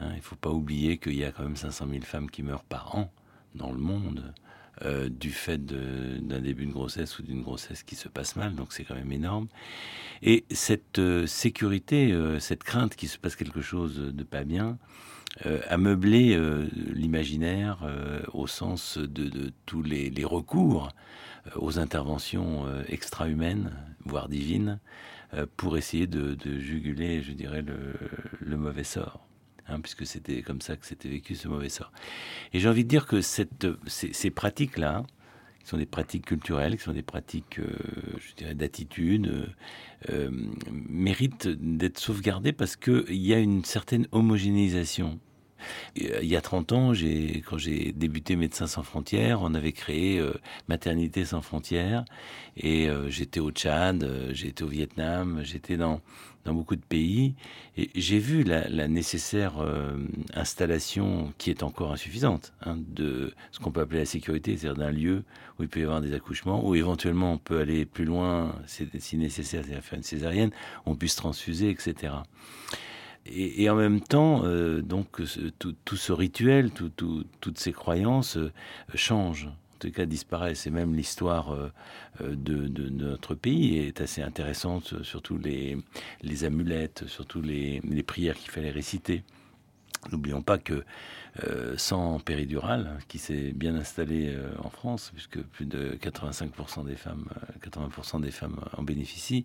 hein, 0.00 0.10
il 0.12 0.16
ne 0.18 0.22
faut 0.22 0.36
pas 0.36 0.50
oublier 0.50 0.98
qu'il 0.98 1.16
y 1.16 1.24
a 1.24 1.32
quand 1.32 1.42
même 1.42 1.56
500 1.56 1.86
000 1.90 2.02
femmes 2.04 2.30
qui 2.30 2.42
meurent 2.42 2.64
par 2.64 2.94
an 2.94 3.12
dans 3.54 3.72
le 3.72 3.78
monde 3.78 4.32
euh, 4.84 5.08
du 5.08 5.30
fait 5.30 5.64
d'un 5.64 6.40
début 6.40 6.66
de 6.66 6.72
grossesse 6.72 7.18
ou 7.18 7.22
d'une 7.22 7.40
grossesse 7.40 7.82
qui 7.82 7.94
se 7.94 8.08
passe 8.08 8.36
mal, 8.36 8.54
donc 8.54 8.74
c'est 8.74 8.84
quand 8.84 8.94
même 8.94 9.10
énorme. 9.10 9.48
Et 10.22 10.44
cette 10.50 10.98
euh, 10.98 11.26
sécurité, 11.26 12.12
euh, 12.12 12.38
cette 12.40 12.62
crainte 12.62 12.94
qu'il 12.94 13.08
se 13.08 13.16
passe 13.16 13.36
quelque 13.36 13.62
chose 13.62 13.96
de 13.96 14.24
pas 14.24 14.44
bien, 14.44 14.78
a 15.68 15.76
meublé 15.76 16.40
l'imaginaire 16.94 17.86
au 18.32 18.46
sens 18.46 18.96
de, 18.96 19.52
tous 19.66 19.82
les, 19.82 20.24
recours 20.24 20.88
aux 21.56 21.78
interventions 21.78 22.64
extra-humaines, 22.88 23.70
voire 24.06 24.30
divines, 24.30 24.78
pour 25.58 25.76
essayer 25.76 26.06
de, 26.06 26.58
juguler, 26.58 27.20
je 27.20 27.32
dirais, 27.32 27.62
le 28.40 28.56
mauvais 28.56 28.82
sort. 28.82 29.26
Hein, 29.68 29.80
puisque 29.80 30.06
c'était 30.06 30.42
comme 30.42 30.60
ça 30.60 30.76
que 30.76 30.86
c'était 30.86 31.08
vécu 31.08 31.34
ce 31.34 31.48
mauvais 31.48 31.68
sort. 31.68 31.92
Et 32.52 32.60
j'ai 32.60 32.68
envie 32.68 32.84
de 32.84 32.88
dire 32.88 33.06
que 33.06 33.20
ces, 33.20 34.30
pratiques-là, 34.30 35.04
qui 35.60 35.68
sont 35.68 35.78
des 35.78 35.86
pratiques 35.86 36.26
culturelles, 36.26 36.76
qui 36.76 36.84
sont 36.84 36.92
des 36.92 37.02
pratiques, 37.02 37.58
euh, 37.58 37.76
je 38.18 38.34
dirais, 38.34 38.54
d'attitude, 38.54 39.26
euh, 39.26 39.46
euh, 40.10 40.30
méritent 40.70 41.48
d'être 41.48 41.98
sauvegardées 41.98 42.52
parce 42.52 42.76
qu'il 42.76 43.04
y 43.16 43.34
a 43.34 43.38
une 43.38 43.64
certaine 43.64 44.06
homogénéisation. 44.12 45.18
Il 45.96 46.26
y 46.26 46.36
a 46.36 46.40
30 46.42 46.72
ans, 46.72 46.92
quand 47.46 47.58
j'ai 47.58 47.92
débuté 47.92 48.36
Médecins 48.36 48.66
sans 48.66 48.82
frontières, 48.82 49.40
on 49.40 49.54
avait 49.54 49.72
créé 49.72 50.22
Maternité 50.68 51.24
sans 51.24 51.40
frontières. 51.40 52.04
Et 52.58 52.88
j'étais 53.08 53.40
au 53.40 53.50
Tchad, 53.50 54.06
j'étais 54.32 54.62
au 54.62 54.68
Vietnam, 54.68 55.40
j'étais 55.42 55.78
dans, 55.78 56.02
dans 56.46 56.54
beaucoup 56.54 56.76
de 56.76 56.80
pays. 56.84 57.34
Et 57.76 57.90
j'ai 57.94 58.18
vu 58.18 58.42
la, 58.44 58.88
nécessaire 58.88 59.58
euh, 59.58 59.98
installation 60.34 61.32
qui 61.38 61.50
est 61.50 61.62
encore 61.62 61.92
insuffisante 61.92 62.54
hein, 62.64 62.78
de 62.88 63.34
ce 63.50 63.58
qu'on 63.58 63.70
peut 63.70 63.80
appeler 63.80 64.00
la 64.00 64.06
sécurité, 64.06 64.56
c'est-à-dire 64.56 64.82
d'un 64.82 64.90
lieu 64.92 65.24
où 65.58 65.62
il 65.64 65.68
peut 65.68 65.80
y 65.80 65.82
avoir 65.82 66.00
des 66.00 66.14
accouchements, 66.14 66.66
où 66.66 66.74
éventuellement 66.74 67.32
on 67.32 67.38
peut 67.38 67.58
aller 67.60 67.84
plus 67.84 68.04
loin, 68.04 68.54
si 68.66 69.16
nécessaire, 69.16 69.62
c'est-à-dire 69.64 69.82
faire 69.82 69.98
une 69.98 70.02
césarienne, 70.04 70.50
on 70.86 70.94
puisse 70.94 71.16
transfuser, 71.16 71.70
etc. 71.70 72.14
Et, 73.28 73.68
en 73.68 73.74
même 73.74 74.00
temps, 74.00 74.42
euh, 74.44 74.82
donc 74.82 75.20
tout, 75.58 75.96
ce 75.96 76.12
rituel, 76.12 76.70
tout- 76.70 76.90
tout- 76.90 77.24
toutes 77.40 77.58
ces 77.58 77.72
croyances 77.72 78.36
euh, 78.36 78.52
changent, 78.94 79.48
en 79.48 79.65
tout 79.76 79.90
cas 79.90 80.06
disparaissent. 80.06 80.66
Et 80.66 80.70
même 80.70 80.94
l'histoire 80.94 81.52
euh, 81.52 81.72
euh, 82.20 82.34
de, 82.36 82.88
notre 82.88 83.34
pays 83.34 83.78
est 83.78 84.00
assez 84.00 84.22
intéressante, 84.22 85.02
surtout 85.02 85.38
les, 85.38 85.76
amulettes, 86.44 87.04
surtout 87.06 87.40
les, 87.40 87.80
prières 88.06 88.36
qu'il 88.36 88.50
fallait 88.50 88.70
réciter. 88.70 89.22
N'oublions 90.12 90.42
pas 90.42 90.58
que 90.58 90.84
euh, 91.44 91.74
sans 91.76 92.18
péridurale, 92.20 92.92
hein, 92.94 92.98
qui 93.08 93.18
s'est 93.18 93.52
bien 93.52 93.74
installé 93.74 94.28
euh, 94.28 94.50
en 94.62 94.70
France, 94.70 95.10
puisque 95.12 95.40
plus 95.40 95.66
de 95.66 95.98
85% 96.00 96.86
des 96.86 96.96
femmes, 96.96 97.26
euh, 97.36 97.68
80% 97.68 98.20
des 98.20 98.30
femmes 98.30 98.60
en 98.76 98.82
bénéficient, 98.82 99.44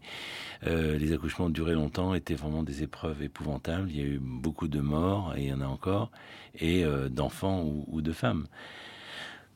euh, 0.68 0.98
les 0.98 1.12
accouchements 1.14 1.50
duraient 1.50 1.74
longtemps, 1.74 2.14
étaient 2.14 2.36
vraiment 2.36 2.64
des 2.64 2.84
épreuves 2.84 3.22
épouvantables. 3.24 3.90
Il 3.90 3.98
y 3.98 4.02
a 4.02 4.06
eu 4.06 4.20
beaucoup 4.20 4.68
de 4.68 4.80
morts, 4.80 5.34
et 5.36 5.44
il 5.44 5.48
y 5.48 5.54
en 5.54 5.62
a 5.62 5.66
encore, 5.66 6.12
et 6.56 6.86
euh, 6.86 7.10
d'enfants 7.10 7.64
ou 7.88 8.02
de 8.02 8.12
femmes. 8.14 8.48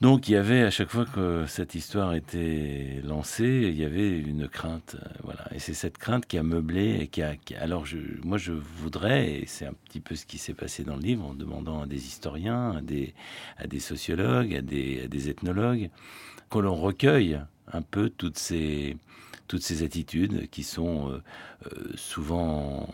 Donc 0.01 0.27
il 0.27 0.33
y 0.33 0.35
avait 0.35 0.61
à 0.61 0.71
chaque 0.71 0.89
fois 0.89 1.05
que 1.05 1.45
cette 1.47 1.73
histoire 1.73 2.13
était 2.13 3.01
lancée, 3.05 3.69
il 3.69 3.79
y 3.79 3.85
avait 3.85 4.19
une 4.19 4.49
crainte, 4.49 4.97
euh, 5.01 5.07
voilà. 5.23 5.47
Et 5.53 5.59
c'est 5.59 5.73
cette 5.73 5.97
crainte 5.97 6.25
qui 6.25 6.37
a 6.37 6.43
meublé 6.43 6.97
et 6.99 7.07
qui 7.07 7.23
a. 7.23 7.35
alors 7.61 7.85
moi 8.23 8.37
je 8.37 8.51
voudrais, 8.51 9.39
et 9.39 9.45
c'est 9.45 9.65
un 9.65 9.73
petit 9.85 10.01
peu 10.01 10.15
ce 10.15 10.25
qui 10.25 10.37
s'est 10.37 10.53
passé 10.53 10.83
dans 10.83 10.97
le 10.97 11.01
livre, 11.01 11.25
en 11.25 11.33
demandant 11.33 11.83
à 11.83 11.85
des 11.85 12.05
historiens, 12.07 12.75
à 12.75 12.81
des, 12.81 13.79
sociologues, 13.79 14.53
à 14.55 14.61
des, 14.61 15.29
ethnologues, 15.29 15.89
que 16.49 16.59
l'on 16.59 16.75
recueille 16.75 17.39
un 17.71 17.81
peu 17.81 18.09
toutes 18.09 18.37
ces 18.37 18.97
toutes 19.47 19.61
ces 19.63 19.83
attitudes 19.83 20.49
qui 20.49 20.63
sont 20.63 21.09
euh, 21.11 21.23
euh, 21.67 21.91
souvent, 21.95 22.89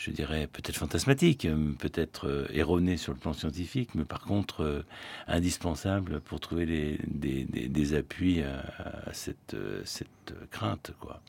je 0.00 0.10
dirais, 0.10 0.48
peut-être 0.50 0.76
fantasmatiques, 0.76 1.44
euh, 1.44 1.72
peut-être 1.78 2.26
euh, 2.26 2.46
erronées 2.54 2.96
sur 2.96 3.12
le 3.12 3.18
plan 3.18 3.34
scientifique, 3.34 3.94
mais 3.94 4.04
par 4.04 4.22
contre 4.22 4.62
euh, 4.62 4.82
indispensables 5.26 6.20
pour 6.20 6.40
trouver 6.40 6.98
des, 7.06 7.94
appuis 7.94 8.40
à, 8.42 9.12
cette, 9.12 9.56
crainte, 10.50 10.92
quoi. 11.00 11.22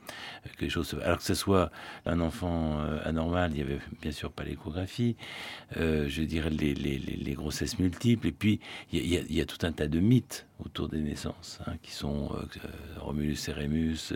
Euh, 0.45 0.49
Que 0.57 0.65
les 0.65 0.69
choses 0.69 0.87
se- 0.89 0.95
Alors 0.97 1.17
que 1.17 1.23
ce 1.23 1.33
soit 1.33 1.71
un 2.05 2.19
enfant 2.19 2.79
euh, 2.81 2.99
anormal, 3.05 3.51
il 3.51 3.57
n'y 3.57 3.61
avait 3.61 3.79
bien 4.01 4.11
sûr 4.11 4.31
pas 4.31 4.43
l'échographie, 4.43 5.15
euh, 5.77 6.07
je 6.09 6.23
dirais 6.23 6.49
les, 6.49 7.33
grossesses 7.35 7.79
multiples, 7.79 8.27
et 8.27 8.31
puis 8.31 8.59
il 8.91 9.05
y, 9.05 9.17
a- 9.17 9.21
y 9.21 9.39
y 9.39 9.45
tout 9.45 9.65
un 9.65 9.71
tas 9.71 9.87
de 9.87 9.99
mythes 9.99 10.45
autour 10.63 10.89
des 10.89 10.99
naissances, 10.99 11.59
hein, 11.65 11.73
qui 11.81 11.91
sont 11.91 12.29
euh, 12.35 12.45
Romulus 12.99 13.37
et 13.47 13.51
Rémus 13.53 14.13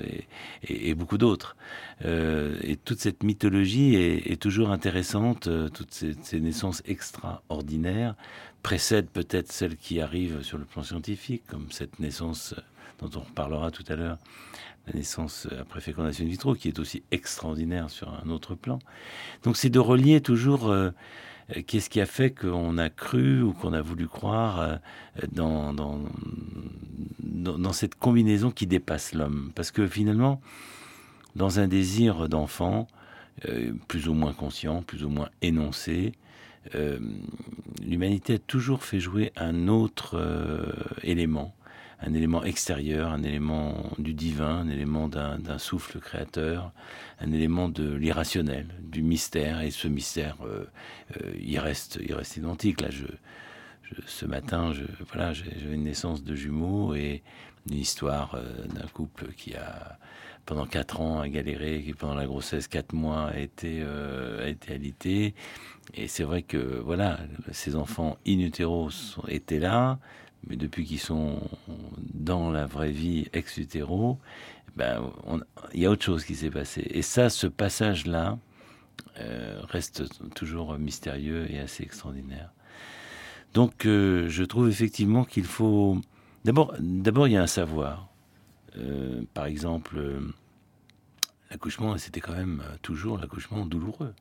et, 0.67 0.93
beaucoup 0.93 1.17
d'autres. 1.17 1.55
Et 2.03 2.77
toute 2.83 2.99
cette 2.99 3.23
mythologie 3.23 3.95
est, 3.95 4.39
toujours 4.41 4.69
intéressante, 4.71 5.49
toutes 5.73 5.91
ces, 5.93 6.13
ces 6.21 6.39
naissances 6.39 6.81
extraordinaires 6.85 8.15
précèdent 8.63 9.09
peut-être 9.09 9.51
celles 9.51 9.77
qui 9.77 10.01
arrivent 10.01 10.41
sur 10.41 10.57
le 10.57 10.65
plan 10.65 10.83
scientifique, 10.83 11.43
comme 11.47 11.67
cette 11.71 11.99
naissance 11.99 12.55
dont 12.99 13.09
on 13.15 13.19
reparlera 13.19 13.69
tout 13.71 13.83
à 13.89 13.95
l'heure, 13.95 14.17
la 14.87 14.93
naissance 14.93 15.47
euh, 15.51 15.61
après 15.61 15.81
fécondation 15.81 16.25
in 16.25 16.29
vitro, 16.29 16.55
qui 16.55 16.67
est 16.67 16.79
aussi 16.79 17.03
extraordinaire 17.11 17.89
sur 17.89 18.09
un 18.13 18.29
autre 18.29 18.55
plan. 18.55 18.79
Donc 19.43 19.57
c'est 19.57 19.69
de 19.69 19.79
relier 19.79 20.21
toujours 20.21 20.69
euh, 20.69 20.91
euh, 21.55 21.61
qu'est-ce 21.65 21.89
qui 21.89 22.01
a 22.01 22.05
fait 22.05 22.31
qu'on 22.31 22.77
a 22.77 22.89
cru 22.89 23.41
ou 23.41 23.53
qu'on 23.53 23.73
a 23.73 23.81
voulu 23.81 24.07
croire 24.07 24.79
dans, 25.31 25.73
dans, 25.73 25.99
cette 27.73 27.95
combinaison 27.95 28.51
qui 28.51 28.67
dépasse 28.67 29.13
l'homme 29.13 29.51
Parce 29.55 29.71
que 29.71 29.87
finalement, 29.87 30.41
dans 31.35 31.59
un 31.59 31.67
désir 31.67 32.29
d'enfant, 32.29 32.87
plus 33.87 34.07
ou 34.07 34.13
moins 34.13 34.33
conscient, 34.33 34.81
plus 34.81 35.03
ou 35.03 35.09
moins 35.09 35.29
énoncé, 35.41 36.13
l'humanité 37.83 38.35
a 38.35 38.39
toujours 38.39 38.83
fait 38.83 38.99
jouer 38.99 39.31
un 39.35 39.67
autre 39.67 40.17
élément, 41.03 41.53
un 42.01 42.13
élément 42.13 42.43
extérieur, 42.43 43.11
un 43.11 43.23
élément 43.23 43.91
du 43.97 44.13
divin, 44.13 44.59
un 44.59 44.69
élément 44.69 45.07
d'un 45.07 45.57
souffle 45.57 45.99
créateur, 45.99 46.71
un 47.19 47.31
élément 47.31 47.69
de 47.69 47.93
l'irrationnel, 47.93 48.67
du 48.81 49.01
mystère. 49.01 49.61
Et 49.61 49.71
ce 49.71 49.87
mystère, 49.87 50.37
euh, 50.45 50.65
euh, 51.21 51.33
il 51.39 51.59
reste, 51.59 51.99
il 52.05 52.13
reste 52.13 52.37
identique. 52.37 52.81
Là, 52.81 52.89
je, 52.89 53.05
ce 54.07 54.25
matin, 54.25 54.73
voilà, 55.11 55.33
j'avais 55.33 55.73
une 55.73 55.83
naissance 55.83 56.23
de 56.23 56.35
jumeaux 56.35 56.95
et 56.95 57.23
une 57.69 57.77
histoire 57.77 58.35
euh, 58.35 58.65
d'un 58.67 58.87
couple 58.87 59.27
qui 59.35 59.55
a 59.55 59.97
pendant 60.45 60.67
quatre 60.67 61.01
ans 61.01 61.21
a 61.21 61.27
galéré, 61.27 61.81
qui 61.81 61.93
pendant 61.93 62.13
la 62.13 62.27
grossesse 62.27 62.67
quatre 62.67 62.93
mois 62.93 63.29
a 63.29 63.39
été 63.39 63.81
a 63.81 64.47
été 64.47 64.73
alité. 64.73 65.33
Et 65.95 66.07
c'est 66.07 66.23
vrai 66.23 66.43
que 66.43 66.57
voilà, 66.57 67.17
ces 67.51 67.75
enfants 67.75 68.17
in 68.27 68.39
utero 68.39 68.89
étaient 69.27 69.57
là, 69.57 69.97
mais 70.47 70.55
depuis 70.55 70.85
qu'ils 70.85 70.99
sont 70.99 71.39
dans 72.13 72.51
la 72.51 72.65
vraie 72.65 72.91
vie 72.91 73.27
ex 73.33 73.57
utero, 73.57 74.19
ben 74.75 75.11
il 75.73 75.79
y 75.79 75.85
a 75.85 75.91
autre 75.91 76.03
chose 76.03 76.25
qui 76.25 76.35
s'est 76.35 76.49
passé. 76.49 76.85
Et 76.89 77.01
ça, 77.01 77.29
ce 77.29 77.47
passage-là 77.47 78.37
euh, 79.19 79.61
reste 79.69 80.03
toujours 80.33 80.77
mystérieux 80.77 81.49
et 81.49 81.59
assez 81.59 81.83
extraordinaire. 81.83 82.51
Donc, 83.53 83.85
euh, 83.85 84.27
je 84.27 84.43
trouve 84.43 84.69
effectivement 84.69 85.23
qu'il 85.23 85.45
faut. 85.45 86.01
D'abord, 86.43 86.75
il 86.79 87.31
y 87.31 87.37
a 87.37 87.41
un 87.41 87.47
savoir. 87.47 88.09
Euh, 88.77 89.23
par 89.33 89.45
exemple, 89.45 90.03
l'accouchement, 91.49 91.97
c'était 91.97 92.19
quand 92.19 92.33
même 92.35 92.61
toujours 92.81 93.17
l'accouchement 93.17 93.65
douloureux. 93.65 94.13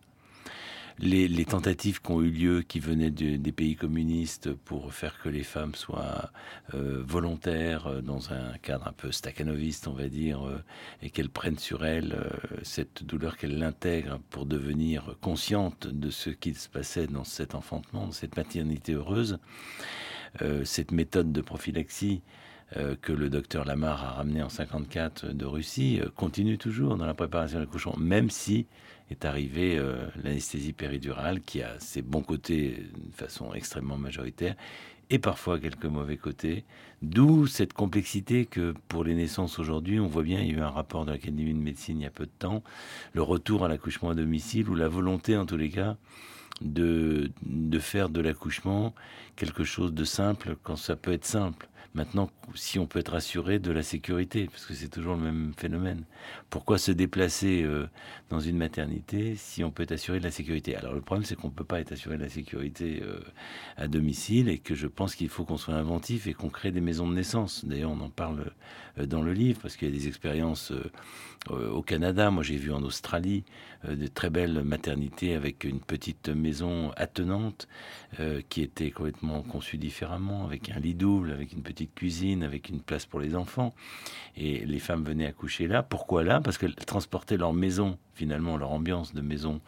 Les, 1.00 1.44
tentatives 1.44 2.00
qui 2.00 2.10
ont 2.12 2.22
eu 2.22 2.30
lieu, 2.30 2.62
qui 2.62 2.78
venaient 2.78 3.10
de- 3.10 3.36
des 3.36 3.50
pays 3.52 3.74
communistes 3.74 4.52
pour 4.52 4.94
faire 4.94 5.18
que 5.20 5.28
les 5.28 5.42
femmes 5.42 5.74
soient 5.74 6.30
euh, 6.72 7.02
volontaires 7.04 7.88
euh, 7.88 8.00
dans 8.00 8.32
un 8.32 8.56
cadre 8.62 8.86
un 8.86 8.92
peu 8.92 9.10
stakhanoviste, 9.10 9.88
on 9.88 9.92
va 9.92 10.08
dire, 10.08 10.46
euh, 10.46 10.62
et 11.02 11.10
qu'elles 11.10 11.30
prennent 11.30 11.58
sur 11.58 11.84
elles 11.84 12.16
cette 12.62 13.02
douleur, 13.04 13.36
qu'elles 13.36 13.58
l'intègrent 13.58 14.20
pour 14.30 14.46
devenir 14.46 15.16
conscientes 15.20 15.88
de 15.88 16.10
ce 16.10 16.30
qui 16.30 16.54
se 16.54 16.68
passait 16.68 17.08
dans 17.08 17.24
cet 17.24 17.56
enfantement, 17.56 18.06
dans 18.06 18.12
cette 18.12 18.36
maternité 18.36 18.92
heureuse. 18.92 19.38
Cette 20.64 20.90
méthode 20.90 21.32
de 21.32 21.40
prophylaxie 21.40 22.22
que 23.02 23.12
le 23.12 23.30
docteur 23.30 23.64
Lamar 23.64 24.02
a 24.04 24.10
ramené 24.14 24.42
en 24.42 24.48
54 24.48 25.28
de 25.28 25.44
Russie 25.44 26.00
continue 26.16 26.58
toujours 26.58 26.96
dans 26.96 27.06
la 27.06 27.14
préparation 27.14 27.58
de 27.60 27.64
l'accouchement, 27.64 27.96
même 27.96 28.30
si 28.30 28.66
est 29.10 29.24
arrivée 29.24 29.76
euh, 29.78 30.06
l'anesthésie 30.22 30.72
péridurale 30.72 31.40
qui 31.40 31.62
a 31.62 31.78
ses 31.78 32.02
bons 32.02 32.22
côtés 32.22 32.86
de 32.96 33.14
façon 33.14 33.52
extrêmement 33.54 33.98
majoritaire 33.98 34.56
et 35.10 35.18
parfois 35.18 35.58
quelques 35.58 35.84
mauvais 35.84 36.16
côtés. 36.16 36.64
D'où 37.02 37.46
cette 37.46 37.74
complexité 37.74 38.46
que 38.46 38.74
pour 38.88 39.04
les 39.04 39.14
naissances 39.14 39.58
aujourd'hui, 39.58 40.00
on 40.00 40.06
voit 40.06 40.22
bien, 40.22 40.40
il 40.40 40.48
y 40.48 40.54
a 40.54 40.58
eu 40.58 40.60
un 40.60 40.70
rapport 40.70 41.04
de 41.04 41.12
l'Académie 41.12 41.52
de 41.52 41.58
médecine 41.58 42.00
il 42.00 42.04
y 42.04 42.06
a 42.06 42.10
peu 42.10 42.24
de 42.24 42.30
temps, 42.38 42.62
le 43.12 43.22
retour 43.22 43.64
à 43.64 43.68
l'accouchement 43.68 44.10
à 44.10 44.14
domicile 44.14 44.68
ou 44.70 44.74
la 44.74 44.88
volonté 44.88 45.36
en 45.36 45.44
tous 45.44 45.58
les 45.58 45.70
cas 45.70 45.96
de, 46.62 47.30
de 47.42 47.78
faire 47.78 48.08
de 48.08 48.20
l'accouchement 48.20 48.94
quelque 49.36 49.64
chose 49.64 49.92
de 49.92 50.04
simple 50.04 50.56
quand 50.62 50.76
ça 50.76 50.96
peut 50.96 51.12
être 51.12 51.26
simple. 51.26 51.68
Maintenant, 51.94 52.28
si 52.56 52.80
on 52.80 52.88
peut 52.88 52.98
être 52.98 53.14
assuré 53.14 53.60
de 53.60 53.70
la 53.70 53.84
sécurité, 53.84 54.46
parce 54.46 54.66
que 54.66 54.74
c'est 54.74 54.88
toujours 54.88 55.14
le 55.14 55.22
même 55.22 55.52
phénomène. 55.56 56.02
Pourquoi 56.50 56.76
se 56.76 56.90
déplacer 56.90 57.62
euh, 57.62 57.86
dans 58.30 58.40
une 58.40 58.56
maternité 58.56 59.36
si 59.36 59.62
on 59.62 59.70
peut 59.70 59.84
être 59.84 59.92
assuré 59.92 60.18
de 60.18 60.24
la 60.24 60.32
sécurité? 60.32 60.74
Alors 60.74 60.92
le 60.92 61.00
problème, 61.00 61.24
c'est 61.24 61.36
qu'on 61.36 61.48
ne 61.48 61.52
peut 61.52 61.62
pas 61.62 61.78
être 61.78 61.92
assuré 61.92 62.16
de 62.16 62.22
la 62.22 62.28
sécurité 62.28 63.00
euh, 63.04 63.20
à 63.76 63.86
domicile 63.86 64.48
et 64.48 64.58
que 64.58 64.74
je 64.74 64.88
pense 64.88 65.14
qu'il 65.14 65.28
faut 65.28 65.44
qu'on 65.44 65.56
soit 65.56 65.74
inventif 65.74 66.26
et 66.26 66.34
qu'on 66.34 66.48
crée 66.48 66.72
des 66.72 66.80
maisons 66.80 67.06
de 67.06 67.14
naissance. 67.14 67.64
D'ailleurs, 67.64 67.92
on 67.92 68.00
en 68.00 68.10
parle 68.10 68.52
euh, 68.98 69.06
dans 69.06 69.22
le 69.22 69.32
livre 69.32 69.60
parce 69.62 69.76
qu'il 69.76 69.88
y 69.88 69.92
a 69.92 69.94
des 69.94 70.08
expériences 70.08 70.72
au 71.50 71.82
Canada. 71.82 72.30
Moi, 72.30 72.42
j'ai 72.42 72.56
vu 72.56 72.72
en 72.72 72.82
Australie 72.82 73.44
de 73.86 74.06
très 74.06 74.30
belles 74.30 74.62
maternités 74.64 75.34
avec 75.34 75.64
une 75.64 75.78
petite 75.78 76.30
maison 76.30 76.90
attenante 76.96 77.68
qui 78.48 78.62
était 78.62 78.90
complètement 78.90 79.42
conçue 79.42 79.76
différemment, 79.76 80.46
avec 80.46 80.70
un 80.70 80.78
lit 80.80 80.94
double, 80.94 81.32
avec 81.32 81.52
une 81.52 81.62
petite 81.62 81.83
cuisine, 81.92 82.42
avec 82.42 82.68
une 82.68 82.80
place 82.80 83.06
pour 83.06 83.20
les 83.20 83.34
enfants. 83.34 83.74
Et 84.36 84.64
les 84.64 84.78
femmes 84.78 85.04
venaient 85.04 85.26
accoucher 85.26 85.66
là. 85.66 85.82
Pourquoi 85.82 86.22
là? 86.22 86.40
Parce 86.40 86.58
qu'elles 86.58 86.74
transportaient 86.74 87.36
leur 87.36 87.52
maison, 87.52 87.98
finalement, 88.14 88.56
leur 88.56 88.72
ambiance 88.72 89.14
de 89.14 89.20
maison, 89.20 89.60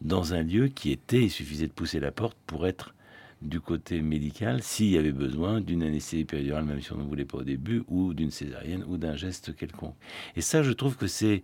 dans 0.00 0.34
un 0.34 0.42
lieu 0.42 0.68
qui 0.68 0.90
était, 0.92 1.22
il 1.22 1.30
suffisait 1.30 1.66
de 1.66 1.72
pousser 1.72 2.00
la 2.00 2.12
porte 2.12 2.36
pour 2.46 2.66
être 2.66 2.94
du 3.42 3.60
côté 3.60 4.00
médical, 4.00 4.62
s'il 4.62 4.90
y 4.90 4.98
avait 4.98 5.12
besoin 5.12 5.60
d'une 5.60 5.84
anesthésie 5.84 6.24
péridurale, 6.24 6.64
même 6.64 6.80
si 6.80 6.92
on 6.92 6.96
ne 6.98 7.04
voulait 7.04 7.24
pas 7.24 7.38
au 7.38 7.44
début, 7.44 7.84
ou 7.86 8.12
d'une 8.12 8.32
césarienne, 8.32 8.84
ou 8.88 8.96
d'un 8.96 9.14
geste 9.14 9.54
quelconque. 9.54 9.94
Et 10.34 10.40
ça, 10.40 10.62
je 10.62 10.72
trouve 10.72 10.96
que 10.96 11.06
c'est 11.06 11.42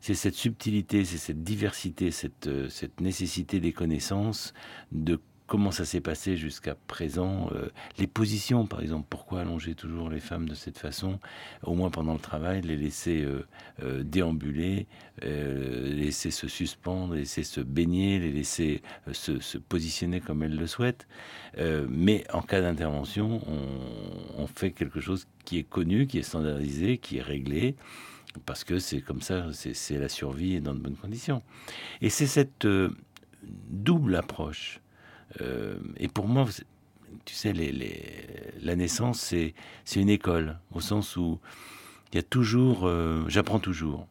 c'est 0.00 0.14
cette 0.14 0.34
subtilité, 0.34 1.06
c'est 1.06 1.16
cette 1.16 1.42
diversité, 1.42 2.10
cette, 2.10 2.46
euh, 2.46 2.68
cette 2.68 3.00
nécessité 3.00 3.58
des 3.58 3.72
connaissances 3.72 4.52
de 4.92 5.18
comment 5.46 5.70
ça 5.70 5.84
s'est 5.84 6.00
passé 6.00 6.36
jusqu'à 6.36 6.74
présent. 6.74 7.50
euh, 7.52 7.68
les 7.98 8.06
positions, 8.06 8.66
par 8.66 8.80
exemple, 8.80 9.06
pourquoi 9.10 9.40
allonger 9.40 9.74
toujours 9.74 10.08
les 10.08 10.20
femmes 10.20 10.48
de 10.48 10.54
cette 10.54 10.78
façon, 10.78 11.18
au 11.62 11.74
moins 11.74 11.90
pendant 11.90 12.14
le 12.14 12.18
travail, 12.18 12.62
les 12.62 12.76
laisser 12.76 13.22
euh, 13.22 13.46
euh, 13.82 14.02
déambuler, 14.02 14.86
euh, 15.24 15.92
laisser 15.94 16.30
se 16.30 16.48
suspendre, 16.48 17.14
laisser 17.14 17.44
se 17.44 17.60
baigner, 17.60 18.18
les 18.18 18.32
laisser 18.32 18.82
euh, 19.08 19.12
se, 19.12 19.58
positionner 19.58 20.20
comme 20.20 20.42
elles 20.42 20.56
le 20.56 20.66
souhaitent. 20.66 21.06
Mais 21.88 22.24
en 22.32 22.42
cas 22.42 22.60
d'intervention, 22.60 23.40
on, 23.46 24.42
on 24.42 24.46
fait 24.48 24.72
quelque 24.72 25.00
chose 25.00 25.28
qui 25.44 25.58
est 25.58 25.62
connu, 25.62 26.06
qui 26.06 26.18
est 26.18 26.22
standardisé, 26.22 26.98
qui 26.98 27.18
est 27.18 27.22
réglé 27.22 27.76
parce 28.46 28.64
que 28.64 28.80
c'est 28.80 29.00
comme 29.00 29.20
ça, 29.22 29.46
c'est 29.52 29.98
la 29.98 30.08
survie 30.08 30.60
dans 30.60 30.74
de 30.74 30.80
bonnes 30.80 30.96
conditions. 30.96 31.42
Et 32.00 32.10
c'est 32.10 32.26
cette 32.26 32.66
double 33.70 34.16
approche. 34.16 34.80
Euh, 35.40 35.76
et 35.96 36.08
pour 36.08 36.28
moi, 36.28 36.46
tu 37.24 37.34
sais, 37.34 37.52
la 38.62 38.76
naissance, 38.76 39.20
c'est 39.20 40.00
une 40.00 40.08
école, 40.08 40.58
au 40.72 40.80
sens 40.80 41.16
où 41.16 41.38
il 42.12 42.16
y 42.16 42.18
a 42.18 42.22
toujours, 42.22 42.86
euh, 42.86 43.24
j'apprends 43.28 43.58
toujours. 43.58 44.06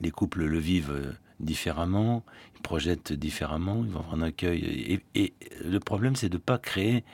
Les 0.00 0.10
couples 0.10 0.44
le 0.44 0.58
vivent 0.58 0.92
euh, 0.92 1.12
différemment, 1.40 2.24
ils 2.56 2.62
projettent 2.62 3.12
différemment, 3.12 3.82
ils 3.84 3.90
vont 3.90 4.00
avoir 4.00 4.14
un 4.14 4.22
accueil. 4.22 5.00
Et, 5.14 5.32
le 5.64 5.78
problème, 5.80 6.16
c'est 6.16 6.28
de 6.28 6.36
ne 6.36 6.40
pas 6.40 6.58
créer 6.58 7.04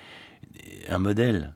un 0.89 0.99
modèle. 0.99 1.55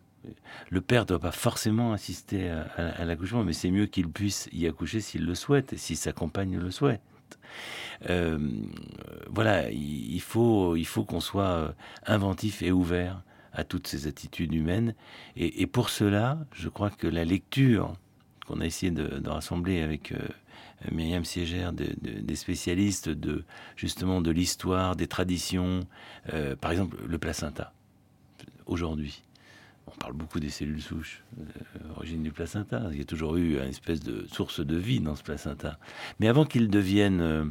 Le 0.70 0.80
père 0.80 1.02
ne 1.02 1.08
doit 1.08 1.18
pas 1.18 1.32
forcément 1.32 1.92
assister 1.92 2.48
à, 2.50 2.62
à- 2.76 2.88
à 3.02 3.04
l'accouchement, 3.04 3.44
mais 3.44 3.52
c'est 3.52 3.70
mieux 3.70 3.86
qu'il 3.86 4.08
puisse 4.08 4.48
y 4.52 4.66
accoucher 4.66 5.00
s'il 5.00 5.24
le 5.24 5.34
souhaite 5.34 5.72
et 5.72 5.76
si 5.76 5.96
sa 5.96 6.12
compagne 6.12 6.58
le 6.58 6.70
souhaite. 6.70 7.00
Euh, 8.08 8.38
voilà, 9.28 9.70
il 9.70 10.20
faut, 10.20 10.76
il 10.76 10.86
faut 10.86 11.04
qu'on 11.04 11.20
soit 11.20 11.42
euh, 11.44 11.72
inventif 12.06 12.62
et 12.62 12.72
ouvert 12.72 13.22
à 13.52 13.64
toutes 13.64 13.86
ces 13.86 14.06
attitudes 14.06 14.54
humaines. 14.54 14.94
Et, 15.36 15.66
pour 15.66 15.90
cela, 15.90 16.38
je 16.52 16.68
crois 16.68 16.90
que 16.90 17.06
la 17.06 17.24
lecture 17.24 17.94
qu'on 18.46 18.60
a 18.60 18.66
essayé 18.66 18.90
de, 18.92 19.28
rassembler 19.28 19.82
avec 19.82 20.12
euh, 20.12 20.18
Myriam 20.90 21.24
Siégère, 21.24 21.72
de- 21.72 21.94
de- 22.00 22.20
des 22.20 22.36
spécialistes 22.36 23.08
de 23.08 23.44
justement 23.76 24.20
de 24.20 24.30
l'histoire, 24.30 24.96
des 24.96 25.06
traditions, 25.06 25.80
euh, 26.32 26.56
par 26.56 26.70
exemple 26.70 26.96
le 27.06 27.18
placenta. 27.18 27.72
Aujourd'hui, 28.66 29.22
on 29.92 29.98
parle 29.98 30.12
beaucoup 30.14 30.40
des 30.40 30.50
cellules 30.50 30.82
souches, 30.82 31.22
euh, 31.38 31.92
origine 31.96 32.22
du 32.22 32.32
placenta. 32.32 32.82
Il 32.92 32.98
y 32.98 33.00
a 33.00 33.04
toujours 33.04 33.36
eu 33.36 33.58
une 33.58 33.68
espèce 33.68 34.00
de 34.00 34.26
source 34.26 34.60
de 34.60 34.76
vie 34.76 35.00
dans 35.00 35.16
ce 35.16 35.22
placenta. 35.22 35.78
Mais 36.18 36.28
avant 36.28 36.44
qu'il 36.44 36.68
devienne 36.68 37.20
euh, 37.20 37.44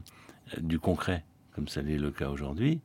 du 0.60 0.80
concret, 0.80 1.23
comme 1.54 1.67
ça 1.67 1.82
l'est 1.82 1.97
le 1.97 2.12
cas 2.12 2.30
aujourd'hui, 2.30 2.80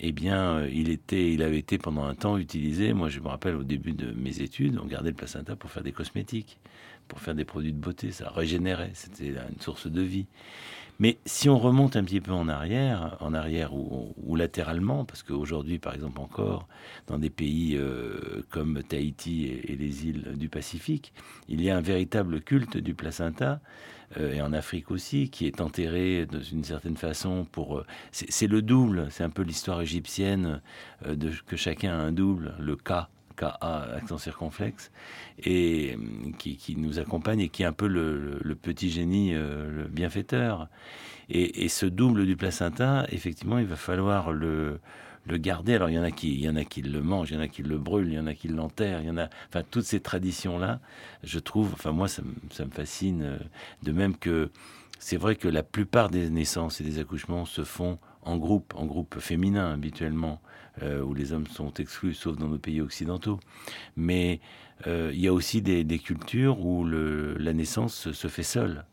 eh 0.00 0.12
bien, 0.12 0.58
euh, 0.58 0.70
il, 0.72 0.90
était, 0.90 1.32
il 1.32 1.42
avait 1.42 1.58
été 1.58 1.78
pendant 1.78 2.04
un 2.04 2.14
temps 2.14 2.36
utilisé. 2.36 2.92
Moi, 2.92 3.08
je 3.08 3.20
me 3.20 3.28
rappelle 3.28 3.56
au 3.56 3.64
début 3.64 3.92
de 3.92 4.12
mes 4.12 4.40
études, 4.40 4.78
on 4.82 4.86
gardait 4.86 5.10
le 5.10 5.16
placenta 5.16 5.56
pour 5.56 5.70
faire 5.70 5.82
des 5.82 5.92
cosmétiques. 5.92 6.58
pour 7.08 7.20
faire 7.20 7.34
des 7.34 7.44
produits 7.44 7.72
de 7.72 7.78
beauté. 7.78 8.10
Ça 8.10 8.30
régénérait, 8.30 8.92
c'était 8.94 9.28
une 9.28 9.60
source 9.60 9.86
de 9.86 10.00
vie. 10.00 10.26
Mais 10.98 11.18
si 11.26 11.48
on 11.48 11.58
remonte 11.58 11.96
un 11.96 12.04
petit 12.04 12.20
peu 12.20 12.32
en 12.32 12.48
arrière, 12.48 13.16
en 13.20 13.34
arrière 13.34 13.74
ou, 13.74 14.36
latéralement, 14.36 15.04
parce 15.04 15.22
qu'aujourd'hui, 15.22 15.78
par 15.78 15.94
exemple 15.94 16.20
encore, 16.20 16.68
dans 17.06 17.18
des 17.18 17.30
pays 17.30 17.76
euh, 17.76 18.42
comme 18.50 18.82
Tahiti 18.82 19.46
et, 19.46 19.76
les 19.76 20.06
îles 20.06 20.36
du 20.36 20.48
Pacifique, 20.48 21.12
il 21.48 21.60
y 21.60 21.70
a 21.70 21.76
un 21.76 21.80
véritable 21.80 22.40
culte 22.40 22.76
du 22.76 22.94
placenta, 22.94 23.60
euh, 24.18 24.32
et 24.32 24.42
en 24.42 24.52
Afrique 24.52 24.90
aussi, 24.90 25.30
qui 25.30 25.46
est 25.46 25.60
enterré 25.60 26.26
d'une 26.26 26.64
certaine 26.64 26.96
façon 26.96 27.46
pour... 27.50 27.78
euh, 27.78 27.86
c'est 28.12 28.46
le 28.46 28.62
double, 28.62 29.08
c'est 29.10 29.24
un 29.24 29.30
peu 29.30 29.42
l'histoire 29.42 29.80
égyptienne 29.80 30.60
de 31.06 31.30
que 31.46 31.56
chacun 31.56 31.92
a 31.92 31.96
un 31.96 32.12
double, 32.12 32.54
le 32.60 32.76
K. 32.76 33.08
KA, 33.32 33.88
accent 33.96 34.18
circonflexe, 34.18 34.90
et 35.42 35.96
euh, 35.96 36.30
qui, 36.38 36.56
qui 36.56 36.76
nous 36.76 36.98
accompagne 36.98 37.40
et 37.40 37.48
qui 37.48 37.62
est 37.62 37.66
un 37.66 37.72
peu 37.72 37.86
le, 37.88 38.38
petit 38.60 38.90
génie, 38.90 39.34
euh, 39.34 39.70
le 39.70 39.84
bienfaiteur. 39.88 40.68
Et, 41.30 41.68
ce 41.68 41.86
double 41.86 42.26
du 42.26 42.36
placenta, 42.36 43.06
effectivement, 43.10 43.58
il 43.58 43.66
va 43.66 43.76
falloir 43.76 44.32
le, 44.32 44.80
le 45.26 45.36
garder. 45.38 45.74
Alors, 45.74 45.88
il 45.88 45.94
y 45.94 45.98
en 45.98 46.02
a 46.02 46.10
qui, 46.10 46.34
il 46.34 46.40
y 46.40 46.48
en 46.48 46.56
a 46.56 46.64
qui 46.64 46.82
le 46.82 47.00
mangent, 47.02 47.30
il 47.30 47.34
y 47.34 47.38
en 47.38 47.42
a 47.42 47.48
qui 47.48 47.62
le 47.62 47.78
brûlent, 47.78 48.08
il 48.08 48.14
y 48.14 48.18
en 48.18 48.26
a 48.26 48.34
qui 48.34 48.48
l'enterrent, 48.48 49.00
il 49.00 49.06
y 49.06 49.10
en 49.10 49.18
a, 49.18 49.28
enfin, 49.48 49.62
toutes 49.70 49.84
ces 49.84 50.00
traditions-là, 50.00 50.80
je 51.22 51.38
trouve, 51.38 51.72
enfin, 51.74 51.92
moi, 51.92 52.08
ça, 52.08 52.22
me- 52.22 52.34
ça 52.50 52.64
me 52.64 52.70
fascine. 52.70 53.22
euh, 53.22 53.38
De 53.82 53.92
même 53.92 54.16
que 54.16 54.50
c'est 54.98 55.16
vrai 55.16 55.36
que 55.36 55.48
la 55.48 55.62
plupart 55.62 56.10
des 56.10 56.30
naissances 56.30 56.80
et 56.80 56.84
des 56.84 56.98
accouchements 56.98 57.44
se 57.44 57.64
font 57.64 57.98
en 58.22 58.36
groupe, 58.36 58.74
en 58.76 58.86
groupe 58.86 59.18
féminin 59.18 59.72
habituellement, 59.72 60.40
euh, 60.80 61.02
où 61.02 61.12
les 61.12 61.34
hommes 61.34 61.46
sont 61.46 61.74
exclus, 61.74 62.14
sauf 62.14 62.38
dans 62.38 62.48
nos 62.48 62.58
pays 62.58 62.80
occidentaux. 62.80 63.38
Mais 63.94 64.40
euh, 64.86 65.10
il 65.12 65.20
y 65.20 65.28
a 65.28 65.32
aussi 65.32 65.60
des, 65.60 65.84
cultures 65.98 66.64
où 66.64 66.86
la 66.86 67.52
naissance 67.52 68.10
se, 68.10 68.28
fait 68.28 68.42
seule. 68.42 68.86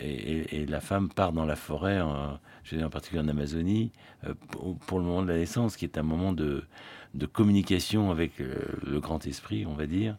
Et, 0.00 0.66
la 0.66 0.80
femme 0.80 1.08
part 1.08 1.32
dans 1.32 1.44
la 1.44 1.54
forêt, 1.54 2.00
en, 2.00 2.40
particulier 2.90 3.22
en 3.22 3.28
Amazonie, 3.28 3.92
euh, 4.26 4.34
pour, 4.86 4.98
le 4.98 5.04
moment 5.04 5.22
de 5.22 5.28
la 5.28 5.36
naissance, 5.36 5.76
qui 5.76 5.84
est 5.84 5.96
un 5.96 6.02
moment 6.02 6.32
de, 6.32 6.64
communication 7.32 8.10
avec 8.10 8.38
le 8.38 8.98
grand 8.98 9.24
esprit, 9.24 9.64
on 9.64 9.74
va 9.74 9.86
dire, 9.86 10.16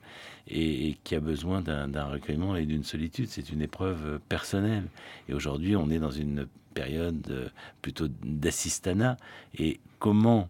et, 0.48 0.88
et 0.88 0.98
qui 1.04 1.16
a 1.16 1.20
besoin 1.20 1.60
d'un 1.60 2.06
recueillement 2.06 2.56
et 2.56 2.66
d'une 2.66 2.86
solitude. 2.86 3.28
C'est 3.28 3.50
une 3.50 3.62
épreuve 3.62 4.22
personnelle. 4.30 4.86
Et 5.28 5.34
aujourd'hui, 5.34 5.76
on 5.76 5.90
est 5.90 6.00
dans 6.00 6.12
une 6.12 6.48
période 6.74 7.52
plutôt 7.82 8.08
d'assistanat. 8.24 9.18
Et 9.58 9.82
comment 10.00 10.48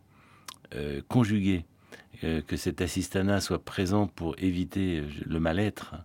euh, 0.76 1.02
conjuguer 1.08 1.66
euh, 2.24 2.42
que 2.42 2.58
cet 2.58 2.82
assistanat 2.82 3.42
soit 3.42 3.64
présent 3.64 4.08
pour 4.08 4.36
éviter 4.40 5.00
euh, 5.00 5.08
le 5.26 5.40
mal-être 5.40 5.96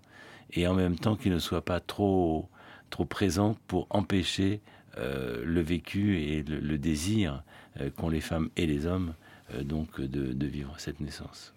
et 0.52 0.66
en 0.66 0.74
même 0.74 0.96
temps 0.96 1.16
qu'il 1.16 1.32
ne 1.32 1.38
soit 1.38 1.64
pas 1.64 1.80
trop, 1.80 2.48
présent 3.08 3.56
pour 3.66 3.86
empêcher 3.90 4.60
euh, 4.96 5.44
le 5.44 5.60
vécu 5.60 6.18
et 6.18 6.42
le, 6.42 6.78
désir 6.78 7.44
euh, 7.80 7.90
qu'ont 7.90 8.08
les 8.08 8.20
femmes 8.20 8.48
et 8.56 8.66
les 8.66 8.86
hommes 8.86 9.14
donc 9.62 10.00
de, 10.00 10.46
vivre 10.46 10.74
cette 10.78 11.00
naissance. 11.00 11.54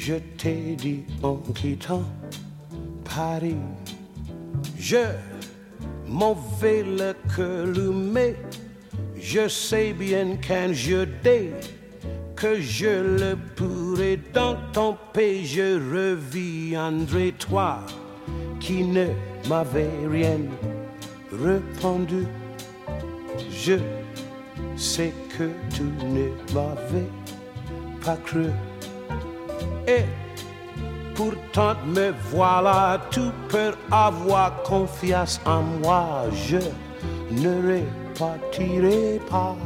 Je 0.00 0.14
t'ai 0.38 0.76
dit 0.76 1.04
en 1.22 1.36
quittant 1.54 2.04
Paris, 3.04 3.66
je 4.78 5.04
m'en 6.08 6.34
vais 6.58 6.82
le 6.82 7.12
mais 7.92 8.34
je 9.20 9.46
sais 9.46 9.92
bien 9.92 10.36
qu'un 10.36 10.72
dès 11.22 11.50
que 12.34 12.58
je 12.58 13.18
le 13.20 13.36
pourrai 13.56 14.18
dans 14.32 14.56
ton 14.72 14.96
pays, 15.12 15.44
je 15.44 15.74
reviendrai 15.74 17.32
toi 17.32 17.80
qui 18.58 18.84
ne 18.84 19.06
m'avais 19.50 19.90
rien 20.10 20.40
répondu. 21.30 22.26
Je 23.50 23.74
sais 24.76 25.12
que 25.36 25.50
tu 25.74 25.82
ne 25.82 26.54
m'avais 26.54 27.08
pas 28.02 28.16
cru. 28.16 28.46
Pourtant 31.14 31.76
me 31.86 32.12
voilà, 32.30 33.00
tu 33.10 33.20
peux 33.48 33.72
avoir 33.90 34.62
confiance 34.62 35.40
en 35.44 35.62
moi. 35.62 36.24
Je 36.48 36.58
ne 37.30 37.78
repartirai 37.78 39.20
pas. 39.28 39.56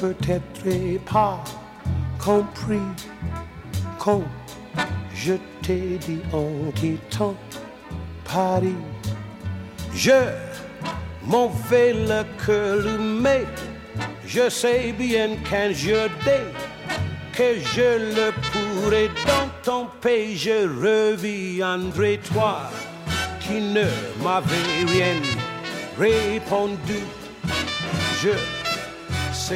Peut-être 0.00 0.98
pas 1.10 1.42
compris 2.18 2.88
quand 3.98 4.22
je 5.14 5.34
t'ai 5.62 5.98
dit 5.98 6.20
en 6.32 6.70
quittant 6.72 7.34
Paris, 8.24 8.76
je 9.94 10.28
m'en 11.24 11.48
vais 11.70 11.92
le 11.92 12.24
cœur 12.44 12.98
mais 13.00 13.44
je 14.26 14.48
sais 14.48 14.92
bien 14.92 15.36
qu'un 15.48 15.72
jour 15.72 16.08
dès 16.24 16.46
que 17.32 17.58
je 17.74 18.14
le 18.16 18.32
pourrai 18.50 19.08
dans 19.26 19.48
ton 19.62 19.86
pays, 20.00 20.36
je 20.36 20.66
reviendrai 20.66 22.20
toi 22.32 22.70
qui 23.40 23.60
ne 23.60 23.84
m'avais 24.22 24.84
rien 24.86 25.20
répondu. 25.98 27.00
Je 28.22 28.61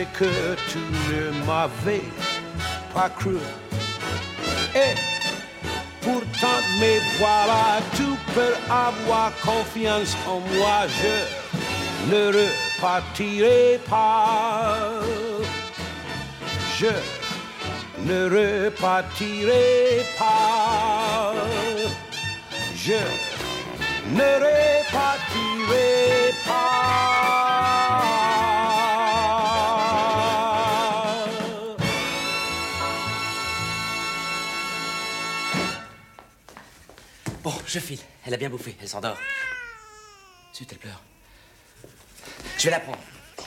que 0.05 0.55
tu 0.69 0.79
ne 0.79 1.47
m'avais 1.47 2.03
pas 2.93 3.09
cru. 3.09 3.39
Et 4.75 4.95
pourtant, 6.03 6.61
mais 6.79 7.01
voilà, 7.19 7.81
tu 7.95 8.05
peux 8.35 8.55
avoir 8.71 9.33
confiance 9.41 10.17
en 10.29 10.41
moi. 10.41 10.87
Je 11.01 11.17
ne 12.11 12.27
repartirai 12.29 13.81
pas. 13.89 15.01
Je 16.79 16.93
ne 18.01 18.25
repartirai 18.67 20.05
pas. 20.19 21.33
Je 22.75 23.01
ne 24.13 24.31
repartirai 24.45 26.35
pas. 26.47 27.56
Je 37.67 37.79
file. 37.79 38.01
Elle 38.25 38.35
a 38.35 38.37
bien 38.37 38.51
bouffé, 38.51 38.77
elle 38.81 38.89
s'endort. 38.89 39.17
Zut, 40.55 40.69
elle 40.71 40.79
pleure. 40.79 41.03
Je 42.59 42.65
vais 42.65 42.71
la 42.71 42.81
prendre. 42.81 42.99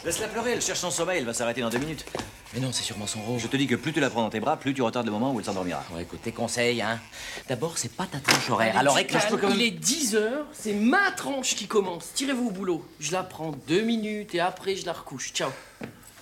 Laisse-la 0.05 0.27
pleurer, 0.27 0.51
elle 0.51 0.61
cherche 0.61 0.79
son 0.79 0.91
sommeil, 0.91 1.19
elle 1.19 1.25
va 1.25 1.33
s'arrêter 1.33 1.61
dans 1.61 1.69
deux 1.69 1.79
minutes. 1.79 2.05
Mais 2.53 2.59
non, 2.59 2.71
c'est 2.71 2.83
sûrement 2.83 3.05
son 3.05 3.21
rôle. 3.21 3.39
Je 3.39 3.47
te 3.47 3.57
dis 3.57 3.67
que 3.67 3.75
plus 3.75 3.93
tu 3.93 3.99
la 3.99 4.09
prends 4.09 4.21
dans 4.21 4.29
tes 4.29 4.39
bras, 4.39 4.57
plus 4.57 4.73
tu 4.73 4.81
retardes 4.81 5.05
le 5.05 5.11
moment 5.11 5.31
où 5.33 5.39
elle 5.39 5.45
s'endormira. 5.45 5.83
Bon, 5.91 5.99
écoute, 5.99 6.21
tes 6.23 6.31
conseils, 6.31 6.81
hein. 6.81 6.99
D'abord, 7.47 7.77
c'est 7.77 7.93
pas 7.93 8.05
ta 8.05 8.19
tranche 8.19 8.49
horaire. 8.49 8.75
Allez, 8.77 8.89
Alors, 8.89 9.39
comme... 9.39 9.51
Il 9.51 9.61
est 9.61 9.71
10 9.71 10.15
heures, 10.15 10.45
c'est 10.53 10.73
ma 10.73 11.11
tranche 11.11 11.55
qui 11.55 11.67
commence. 11.67 12.13
Tirez-vous 12.13 12.47
au 12.47 12.51
boulot. 12.51 12.85
Je 12.99 13.11
la 13.11 13.23
prends 13.23 13.51
deux 13.67 13.81
minutes 13.81 14.33
et 14.33 14.39
après 14.39 14.75
je 14.75 14.85
la 14.85 14.93
recouche. 14.93 15.31
Ciao. 15.33 15.51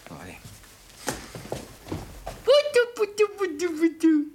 Bon, 0.10 0.16
allez. 0.24 0.38
Poutou, 2.44 2.88
poutou, 2.96 3.28
poutou, 3.38 3.70
poutou. 3.78 4.28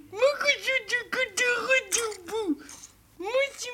Monsieur. 3.33 3.71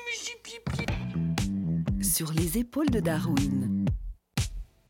Sur 2.02 2.32
les 2.32 2.58
épaules 2.58 2.90
de 2.90 3.00
Darwin. 3.00 3.84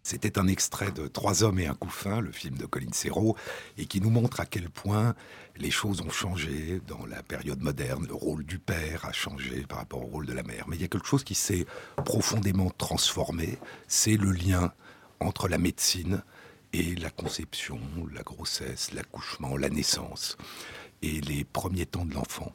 C'était 0.02 0.38
un 0.38 0.46
extrait 0.46 0.92
de 0.92 1.06
Trois 1.06 1.42
hommes 1.42 1.58
et 1.58 1.66
un 1.66 1.74
couffin, 1.74 2.20
le 2.20 2.32
film 2.32 2.56
de 2.56 2.66
Colin 2.66 2.92
Serrault, 2.92 3.36
et 3.78 3.86
qui 3.86 4.00
nous 4.00 4.10
montre 4.10 4.40
à 4.40 4.46
quel 4.46 4.68
point 4.70 5.14
les 5.56 5.70
choses 5.70 6.00
ont 6.00 6.10
changé 6.10 6.80
dans 6.86 7.06
la 7.06 7.22
période 7.22 7.60
moderne. 7.60 8.06
Le 8.06 8.14
rôle 8.14 8.44
du 8.44 8.58
père 8.58 9.04
a 9.04 9.12
changé 9.12 9.62
par 9.68 9.78
rapport 9.78 10.02
au 10.02 10.06
rôle 10.06 10.26
de 10.26 10.32
la 10.32 10.42
mère. 10.42 10.66
Mais 10.68 10.76
il 10.76 10.82
y 10.82 10.84
a 10.84 10.88
quelque 10.88 11.06
chose 11.06 11.24
qui 11.24 11.34
s'est 11.34 11.66
profondément 12.04 12.70
transformé, 12.70 13.58
c'est 13.88 14.16
le 14.16 14.32
lien 14.32 14.72
entre 15.20 15.48
la 15.48 15.58
médecine 15.58 16.22
et 16.72 16.94
la 16.96 17.10
conception, 17.10 17.80
la 18.12 18.22
grossesse, 18.22 18.92
l'accouchement, 18.92 19.56
la 19.56 19.68
naissance 19.68 20.36
et 21.02 21.20
les 21.20 21.44
premiers 21.44 21.86
temps 21.86 22.04
de 22.04 22.14
l'enfant. 22.14 22.52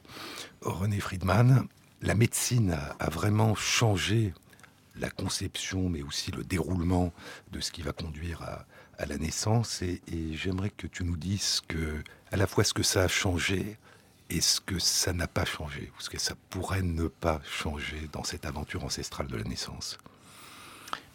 René 0.62 1.00
Friedman, 1.00 1.66
la 2.02 2.14
médecine 2.14 2.76
a, 2.98 3.10
vraiment 3.10 3.54
changé 3.54 4.34
la 4.96 5.10
conception, 5.10 5.88
mais 5.88 6.02
aussi 6.02 6.30
le 6.30 6.44
déroulement 6.44 7.12
de 7.52 7.60
ce 7.60 7.70
qui 7.70 7.82
va 7.82 7.92
conduire 7.92 8.42
à, 8.42 8.66
la 9.06 9.18
naissance. 9.18 9.82
Et, 9.82 10.00
j'aimerais 10.32 10.70
que 10.70 10.86
tu 10.86 11.04
nous 11.04 11.16
dises 11.16 11.60
que, 11.68 12.02
à 12.32 12.36
la 12.36 12.46
fois 12.46 12.64
ce 12.64 12.72
que 12.74 12.82
ça 12.82 13.02
a 13.02 13.08
changé 13.08 13.76
et 14.30 14.40
ce 14.40 14.60
que 14.60 14.78
ça 14.78 15.12
n'a 15.12 15.28
pas 15.28 15.44
changé, 15.44 15.92
ou 15.96 16.00
ce 16.00 16.10
que 16.10 16.18
ça 16.18 16.34
pourrait 16.50 16.82
ne 16.82 17.06
pas 17.06 17.40
changer 17.44 18.08
dans 18.12 18.24
cette 18.24 18.44
aventure 18.44 18.84
ancestrale 18.84 19.28
de 19.28 19.36
la 19.36 19.44
naissance. 19.44 19.98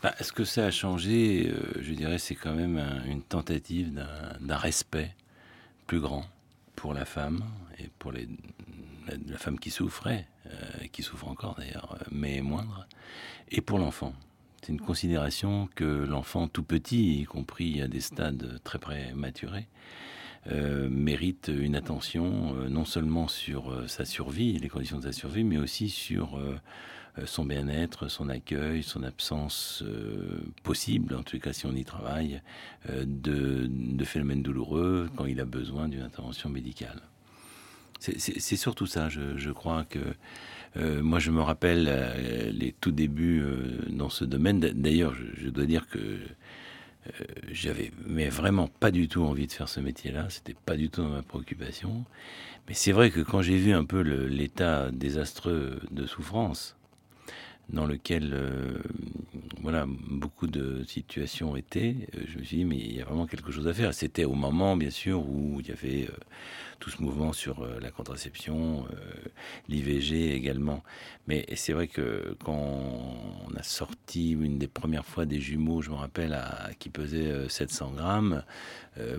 Bah, 0.01 0.15
ce 0.19 0.31
que 0.31 0.45
ça 0.45 0.65
a 0.65 0.71
changé, 0.71 1.49
euh, 1.49 1.79
je 1.81 1.93
dirais, 1.93 2.17
c'est 2.17 2.35
quand 2.35 2.53
même 2.53 2.77
un- 2.77 3.03
une 3.05 3.21
tentative 3.21 3.93
d'un 4.39 4.57
respect 4.57 5.13
plus 5.85 5.99
grand 5.99 6.25
pour 6.75 6.93
la 6.93 7.05
femme 7.05 7.43
et 7.77 7.89
pour 7.99 8.11
la, 8.11 8.21
femme 9.37 9.59
qui 9.59 9.69
souffrait, 9.69 10.27
qui 10.91 11.03
souffre 11.03 11.27
encore 11.27 11.55
d'ailleurs, 11.55 11.97
euh, 11.99 12.05
mais 12.11 12.41
moindre, 12.41 12.87
et 13.49 13.61
pour 13.61 13.79
l'enfant. 13.79 14.13
C'est 14.61 14.71
une 14.71 14.81
considération 14.81 15.67
que 15.73 15.83
l'enfant 15.83 16.47
tout 16.47 16.63
petit, 16.63 17.21
y 17.21 17.23
compris 17.25 17.81
à 17.81 17.87
des 17.87 18.01
stades 18.01 18.59
très 18.63 18.77
prématurés, 18.77 19.67
euh, 20.47 20.89
mérite 20.89 21.51
une 21.53 21.75
attention 21.75 22.55
euh, 22.55 22.69
non 22.69 22.85
seulement 22.85 23.27
sur 23.27 23.71
euh, 23.71 23.87
sa 23.87 24.05
survie, 24.05 24.57
les 24.57 24.69
conditions 24.69 24.97
de 24.97 25.03
sa 25.03 25.11
survie, 25.11 25.43
mais 25.43 25.57
aussi 25.57 25.89
sur 25.89 26.37
euh, 26.37 26.59
euh, 27.19 27.25
son 27.25 27.45
bien-être, 27.45 28.07
son 28.07 28.29
accueil, 28.29 28.83
son 28.83 29.03
absence 29.03 29.83
euh, 29.85 30.41
possible, 30.63 31.15
en 31.15 31.23
tout 31.23 31.39
cas 31.39 31.53
si 31.53 31.65
on 31.65 31.73
y 31.73 31.83
travaille, 31.83 32.41
euh, 32.89 33.03
de 33.05 34.03
phénomènes 34.03 34.41
douloureux 34.41 35.09
quand 35.15 35.25
il 35.25 35.39
a 35.39 35.45
besoin 35.45 35.87
d'une 35.87 36.01
intervention 36.01 36.49
médicale. 36.49 37.01
C'est- 38.01 38.55
surtout 38.55 38.87
ça, 38.87 39.09
je, 39.09 39.51
crois 39.51 39.85
que 39.85 39.99
euh, 40.77 41.01
moi 41.03 41.19
je 41.19 41.29
me 41.31 41.41
rappelle 41.41 41.85
euh, 41.87 42.49
les 42.51 42.73
tout 42.73 42.91
débuts 42.91 43.41
euh, 43.43 43.77
dans 43.89 44.09
ce 44.09 44.25
domaine. 44.25 44.59
D'ailleurs, 44.59 45.13
je, 45.13 45.25
je 45.45 45.49
dois 45.49 45.65
dire 45.65 45.87
que 45.87 45.99
j'avais 47.51 47.91
mais 48.05 48.29
vraiment 48.29 48.67
pas 48.67 48.91
du 48.91 49.07
tout 49.07 49.23
envie 49.23 49.47
de 49.47 49.51
faire 49.51 49.69
ce 49.69 49.79
métier-là. 49.79 50.27
C'était 50.29 50.53
pas 50.65 50.75
du 50.77 50.89
tout 50.89 51.01
dans 51.01 51.09
ma 51.09 51.23
préoccupation. 51.23 52.05
Mais 52.67 52.73
c'est 52.73 52.91
vrai 52.91 53.11
que 53.11 53.21
quand 53.21 53.41
j'ai 53.41 53.57
vu 53.57 53.73
un 53.73 53.85
peu 53.85 54.01
l'état 54.01 54.91
désastreux 54.91 55.79
de 55.91 56.05
souffrance 56.05 56.77
dans 57.71 57.85
lequel 57.85 58.31
euh, 58.33 58.79
voilà 59.61 59.85
beaucoup 59.87 60.47
de 60.47 60.83
situations 60.85 61.55
étaient, 61.55 61.95
euh, 62.15 62.21
je 62.27 62.39
me 62.39 62.43
suis 62.43 62.57
dit 62.57 62.65
mais 62.65 62.77
il 62.77 62.95
y 62.95 63.01
a 63.01 63.05
vraiment 63.05 63.27
quelque 63.27 63.51
chose 63.51 63.67
à 63.67 63.73
faire. 63.73 63.93
C'était 63.93 64.25
au 64.25 64.33
moment 64.33 64.75
bien 64.75 64.89
sûr 64.89 65.27
où 65.27 65.59
il 65.59 65.67
y 65.67 65.71
avait 65.71 66.07
euh, 66.09 66.13
tout 66.79 66.89
ce 66.89 67.01
mouvement 67.01 67.31
sur 67.31 67.63
la 67.79 67.91
contraception, 67.91 68.87
l'IVG 69.69 70.33
également. 70.33 70.81
Mais 71.27 71.45
c'est 71.53 71.73
vrai 71.73 71.87
que 71.87 72.35
quand 72.43 72.57
on 73.47 73.55
a 73.55 73.61
sorti 73.61 74.31
une 74.31 74.57
des 74.57 74.67
premières 74.67 75.05
fois 75.05 75.27
des 75.27 75.39
jumeaux, 75.39 75.83
je 75.83 75.91
me 75.91 75.95
rappelle, 75.95 76.35
qui 76.79 76.89
pesaient 76.89 77.27
euh, 77.27 77.49
700 77.49 77.91
grammes, 77.91 78.43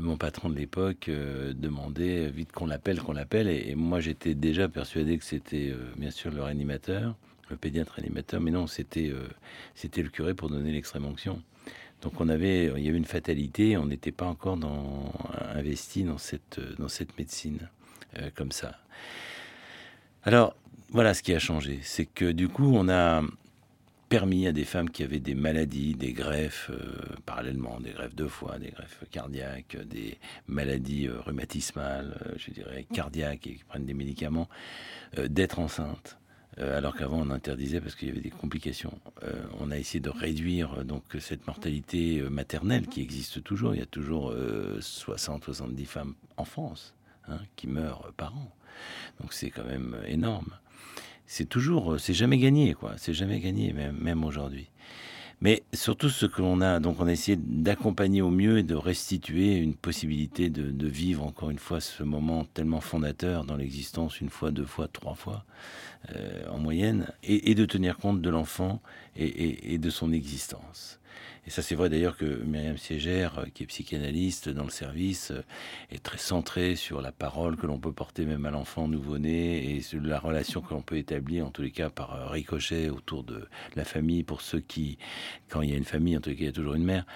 mon 0.01 0.17
patron 0.17 0.51
de 0.51 0.57
l'époque 0.57 1.09
demandait 1.09 2.29
vite 2.31 2.53
qu'on 2.53 2.67
l'appelle, 2.67 3.01
qu'on 3.01 3.12
l'appelle. 3.12 3.49
Et, 3.49 3.71
et 3.71 3.75
moi, 3.75 4.01
j'étais 4.01 4.35
déjà 4.35 4.69
persuadé 4.69 5.17
que 5.17 5.25
c'était 5.25 5.73
bien 5.97 6.11
sûr 6.11 6.31
le 6.31 6.43
réanimateur, 6.43 7.15
pédiatre 7.57 7.95
réanimateur, 7.95 8.41
mais 8.41 8.51
non, 8.51 8.67
c'était 8.67 9.11
euh, 9.11 9.29
c'était 9.75 10.03
le 10.03 10.09
curé 10.09 10.35
pour 10.35 10.49
donner 10.49 10.73
l'extrême 10.73 11.05
onction. 11.05 11.43
Donc 12.01 12.21
on 12.21 12.29
avait, 12.29 12.67
il 12.77 12.83
y 12.83 12.88
avait 12.88 12.99
une 12.99 13.05
fatalité, 13.05 13.77
on 13.77 13.87
n'était 13.87 14.11
pas 14.11 14.27
encore 14.27 14.57
dans, 14.57 15.12
investi 15.55 16.03
dans 16.03 16.19
cette, 16.19 16.61
dans 16.79 16.88
cette 16.88 17.17
médecine 17.17 17.69
euh, 18.19 18.31
comme 18.35 18.51
ça. 18.51 18.81
Alors 20.25 20.57
voilà 20.91 21.15
ce 21.15 21.23
qui 21.23 21.33
a 21.33 21.38
changé, 21.38 21.79
c'est 21.83 22.07
que 22.07 22.33
du 22.33 22.49
coup 22.49 22.73
on 22.75 22.88
a 22.88 23.23
permis 24.09 24.47
à 24.47 24.53
des 24.53 24.65
femmes 24.65 24.91
qui 24.91 25.05
avaient 25.05 25.21
des 25.21 25.35
maladies, 25.35 25.95
des 25.95 26.12
greffes 26.12 26.71
euh, 26.71 27.17
parallèlement, 27.25 27.81
des 27.81 27.93
greffes 27.93 28.17
de 28.17 28.27
foie, 28.27 28.59
des 28.59 28.71
greffes 28.71 29.05
cardiaques, 29.11 29.77
des 29.87 30.19
maladies 30.49 31.09
rhumatismales, 31.09 32.35
je 32.37 32.51
dirais 32.51 32.85
cardiaques 32.93 33.47
et 33.47 33.55
qui 33.55 33.65
prennent 33.65 33.87
des 33.87 33.95
médicaments, 33.95 34.49
d'être 35.17 35.61
enceintes. 35.61 36.19
Euh, 36.59 36.77
alors 36.77 36.95
qu'avant 36.95 37.19
on 37.19 37.31
interdisait 37.31 37.81
parce 37.81 37.95
qu'il 37.95 38.09
y 38.09 38.11
avait 38.11 38.21
des 38.21 38.31
complications. 38.31 38.99
Euh, 39.25 39.43
on 39.61 39.71
a 39.71 39.79
essayé 39.79 40.01
de 40.01 40.11
réduire 40.11 40.81
euh, 40.81 40.85
donc 40.85 41.05
cette 41.19 41.47
mortalité 41.47 42.23
maternelle 42.29 42.87
qui 42.87 43.01
existe 43.01 43.43
toujours. 43.43 43.75
Il 43.75 43.79
y 43.79 43.83
a 43.83 43.87
toujours 43.87 44.35
60-70 44.35 45.87
femmes 45.87 46.15
en 46.37 46.45
France 46.45 46.95
hein, 47.29 47.38
qui 47.57 47.67
meurent 47.69 48.12
par 48.17 48.37
an. 48.37 48.51
Donc 49.21 49.33
c'est 49.33 49.51
quand 49.51 49.65
même 49.65 49.97
énorme. 50.07 50.59
C'est 51.27 51.49
toujours, 51.49 51.99
c'est 51.99 52.15
jamais 52.15 52.38
gagné 52.38 52.75
quoi. 52.75 52.95
C'est 52.99 53.15
jamais 53.15 53.41
gagné 53.41 53.73
même 53.73 54.25
aujourd'hui. 54.25 54.69
Mais 55.42 55.64
surtout 55.72 56.09
ce 56.09 56.24
que 56.24 56.40
l'on 56.40 56.61
a, 56.61 56.78
donc 56.78 57.00
on 57.00 57.09
a 57.09 57.12
essayé 57.12 57.37
d'accompagner 57.37 58.22
au 58.22 58.31
mieux 58.31 58.59
et 58.59 58.62
de 58.62 58.76
restituer 58.76 59.57
une 59.57 59.74
possibilité 59.74 60.50
de, 60.50 60.87
vivre 60.87 61.24
encore 61.24 61.50
une 61.50 61.59
fois 61.59 61.81
ce 61.81 62.05
moment 62.05 62.44
tellement 62.44 62.81
fondateur 62.81 63.44
dans 63.44 63.57
l'existence, 63.57 64.20
une 64.20 64.28
fois, 64.28 64.52
deux 64.52 64.64
fois, 64.64 64.87
trois 64.87 65.14
fois 65.16 65.44
euh, 66.14 66.46
en 66.48 66.59
moyenne, 66.59 67.09
et, 67.24 67.57
de 67.57 67.64
tenir 67.64 67.96
compte 67.96 68.22
de 68.22 68.31
l'enfant 68.31 68.81
et 69.16 69.78
de 69.78 69.90
son 69.90 70.12
existence. 70.12 71.00
Et 71.44 71.51
ça, 71.51 71.61
c'est 71.61 71.75
vrai 71.75 71.88
d'ailleurs 71.88 72.16
que 72.16 72.25
Myriam 72.25 72.77
Siégère, 72.79 73.40
euh, 73.40 73.44
qui 73.53 73.64
est 73.64 73.66
psychanalyste 73.66 74.48
dans 74.48 74.62
le 74.62 74.70
service, 74.70 75.33
euh, 75.33 75.42
est 75.90 76.01
très 76.01 76.18
centrée 76.18 76.77
sur 76.77 77.03
la 77.03 77.11
parole 77.11 77.57
que 77.57 77.66
l'on 77.66 77.81
peut 77.81 77.92
porter 77.92 78.25
même 78.27 78.46
à 78.46 78.53
l'enfant 78.53 78.87
nouveau-né 78.87 79.75
et 79.75 79.81
sur 79.81 80.01
la 80.01 80.20
relation 80.20 80.61
que 80.61 80.72
l'on 80.72 80.83
peut 80.83 80.98
établir, 80.98 81.44
en 81.44 81.51
tous 81.51 81.62
les 81.62 81.72
cas 81.72 81.90
par 81.90 82.14
euh, 82.14 82.29
ricochet, 82.29 82.90
autour 82.90 83.25
de 83.25 83.48
la 83.75 83.85
famille, 83.85 84.22
pour 84.22 84.40
ceux 84.40 84.61
qui, 84.61 84.98
quand 85.48 85.62
il 85.62 85.70
y 85.70 85.75
a 85.75 85.77
une 85.77 85.85
famille, 85.85 86.16
en 86.16 86.20
tous 86.20 86.31
les 86.31 86.37
cas, 86.37 86.42
il 86.42 86.46
y 86.46 86.51
a 86.51 86.53
toujours 86.53 86.75
une 86.75 86.85
mère, 86.85 87.07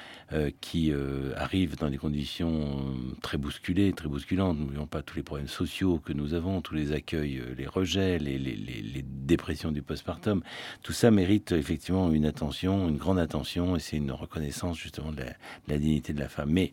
qui 0.61 0.93
arrive 1.37 1.77
dans 1.77 1.89
des 1.89 1.99
conditions 1.99 2.85
très 3.23 3.39
bousculées, 3.39 3.93
très 3.93 4.09
bousculantes. 4.09 4.59
N'oublions 4.59 4.89
pas 4.89 5.03
tous 5.03 5.15
les 5.17 5.23
problèmes 5.23 5.47
sociaux 5.47 6.01
que 6.01 6.13
nous 6.13 6.35
avons, 6.35 6.61
tous 6.63 6.75
les 6.75 6.91
accueils, 6.91 7.41
les 7.57 7.67
rejets, 7.67 8.19
les 8.19 9.05
dépressions 9.05 9.71
du 9.71 9.83
postpartum. 9.83 10.43
Tout 10.83 10.93
ça 10.93 11.13
mérite 11.13 11.53
effectivement 11.53 12.11
une 12.11 12.27
attention, 12.27 12.89
une 12.89 12.97
grande 12.97 13.21
attention, 13.21 13.77
et 13.77 13.81
c'est 13.87 13.99
une 13.99 14.11
reconnaissance 14.11 14.79
justement 14.79 15.13
de 15.13 15.23
la, 15.69 15.79
dignité 15.79 16.13
de 16.13 16.19
la 16.19 16.29
femme. 16.29 16.51
Mais 16.51 16.73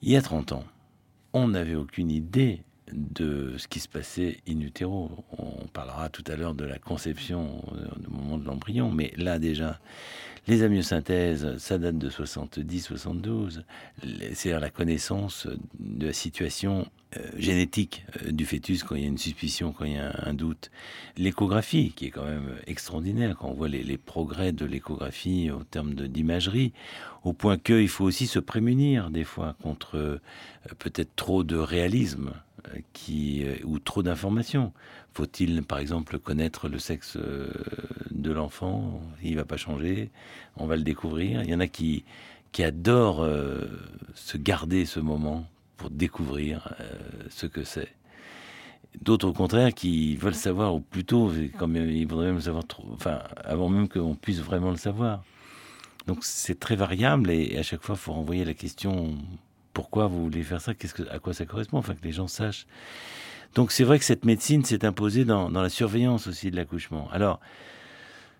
il 0.00 0.10
y 0.10 0.16
a 0.16 0.22
30 0.22 0.52
ans, 0.52 0.64
on 1.34 1.48
n'avait 1.48 1.74
aucune 1.74 2.10
idée 2.10 2.62
de 2.92 3.54
ce 3.58 3.68
qui 3.68 3.80
se 3.80 3.88
passait 3.88 4.38
in 4.48 4.60
utero. 4.60 5.10
On 5.38 5.66
parlera 5.68 6.08
tout 6.08 6.24
à 6.26 6.36
l'heure 6.36 6.54
de 6.54 6.64
la 6.64 6.78
conception 6.78 7.62
euh, 7.72 7.86
au 8.06 8.10
moment 8.10 8.38
de 8.38 8.44
l'embryon, 8.44 8.90
mais 8.90 9.12
là 9.16 9.38
déjà, 9.38 9.80
les 10.46 10.62
amyosynthèses, 10.62 11.56
ça 11.56 11.78
date 11.78 11.96
de 11.96 12.10
70-72. 12.10 13.62
C'est-à-dire 14.02 14.60
la 14.60 14.70
connaissance 14.70 15.48
de 15.78 16.08
la 16.08 16.12
situation 16.12 16.86
euh, 17.16 17.20
génétique 17.38 18.04
euh, 18.22 18.30
du 18.30 18.44
fœtus 18.44 18.82
quand 18.82 18.94
il 18.94 19.02
y 19.02 19.04
a 19.04 19.08
une 19.08 19.18
suspicion, 19.18 19.72
quand 19.72 19.84
il 19.84 19.94
y 19.94 19.98
a 19.98 20.12
un, 20.26 20.34
doute. 20.34 20.70
L'échographie, 21.16 21.92
qui 21.94 22.06
est 22.06 22.10
quand 22.10 22.24
même 22.24 22.56
extraordinaire, 22.66 23.36
quand 23.38 23.48
on 23.48 23.54
voit 23.54 23.68
les, 23.68 23.96
progrès 23.98 24.52
de 24.52 24.66
l'échographie 24.66 25.50
au 25.50 25.62
terme 25.64 25.94
de- 25.94 26.06
d'imagerie, 26.06 26.72
au 27.22 27.32
point 27.32 27.56
qu'il 27.56 27.88
faut 27.88 28.04
aussi 28.04 28.26
se 28.26 28.38
prémunir 28.38 29.10
des 29.10 29.24
fois 29.24 29.56
contre 29.62 29.96
euh, 29.96 30.20
peut-être 30.78 31.14
trop 31.16 31.42
de 31.42 31.56
réalisme 31.56 32.32
euh, 32.53 32.53
qui, 32.92 33.44
euh, 33.44 33.56
ou 33.64 33.78
trop 33.78 34.02
d'informations. 34.02 34.72
Faut-il, 35.12 35.62
par 35.62 35.78
exemple, 35.78 36.18
connaître 36.18 36.68
le 36.68 36.78
sexe 36.78 37.16
euh, 37.16 37.50
de 38.10 38.32
l'enfant? 38.32 39.00
Il 39.22 39.36
va 39.36 39.44
pas 39.44 39.56
changer, 39.56 40.10
on 40.56 40.66
va 40.66 40.76
le 40.76 40.82
découvrir. 40.82 41.42
Il 41.42 41.50
y 41.50 41.54
en 41.54 41.60
a 41.60 41.66
qui, 41.66 42.04
qui 42.52 42.62
adorent 42.64 43.22
euh, 43.22 43.66
se 44.14 44.36
garder 44.36 44.86
ce 44.86 45.00
moment 45.00 45.46
pour 45.76 45.90
découvrir 45.90 46.72
ce 47.28 47.46
que 47.46 47.64
c'est. 47.64 47.92
D'autres, 49.02 49.26
au 49.26 49.32
contraire, 49.32 49.74
qui 49.74 50.16
veulent 50.16 50.36
savoir, 50.36 50.74
ou 50.74 50.80
plutôt, 50.80 51.32
ils 51.32 52.06
voudraient 52.06 52.26
même 52.26 52.40
savoir, 52.40 52.64
trop, 52.64 52.84
enfin, 52.92 53.18
avant 53.44 53.68
même 53.68 53.88
qu'on 53.88 54.14
puisse 54.14 54.38
vraiment 54.38 54.70
le 54.70 54.76
savoir. 54.76 55.24
Donc 56.06 56.18
c'est 56.22 56.60
très 56.60 56.76
variable 56.76 57.30
et 57.30 57.58
à 57.58 57.62
chaque 57.62 57.82
fois, 57.82 57.96
il 57.96 58.00
faut 58.00 58.12
renvoyer 58.12 58.44
la 58.44 58.54
question 58.54 59.16
pourquoi 59.74 60.06
vous 60.06 60.24
voulez 60.24 60.42
faire 60.42 60.62
ça 60.62 60.72
Qu'est-ce 60.72 60.94
que, 60.94 61.02
À 61.10 61.18
quoi 61.18 61.34
ça 61.34 61.44
correspond 61.44 61.78
Enfin, 61.78 61.94
que 61.94 62.04
les 62.04 62.12
gens 62.12 62.28
sachent. 62.28 62.66
Donc 63.54 63.70
c'est 63.70 63.84
vrai 63.84 63.98
que 63.98 64.04
cette 64.04 64.24
médecine 64.24 64.64
s'est 64.64 64.84
imposée 64.86 65.26
dans, 65.26 65.50
dans 65.50 65.62
la 65.62 65.68
surveillance 65.68 66.26
aussi 66.26 66.50
de 66.50 66.56
l'accouchement. 66.56 67.10
Alors, 67.12 67.40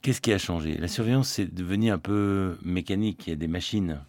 Qu'est-ce 0.05 0.20
qui 0.20 0.35
a 0.35 0.38
changé? 0.38 0.77
La 0.77 0.87
surveillance, 0.87 1.31
c'est 1.31 1.47
devenu 1.47 1.90
un 1.90 1.97
peu 1.97 2.59
mécanique. 2.62 3.27
Il 3.27 3.31
y 3.31 3.33
a 3.33 3.37
des 3.37 3.49
machines. 3.49 4.03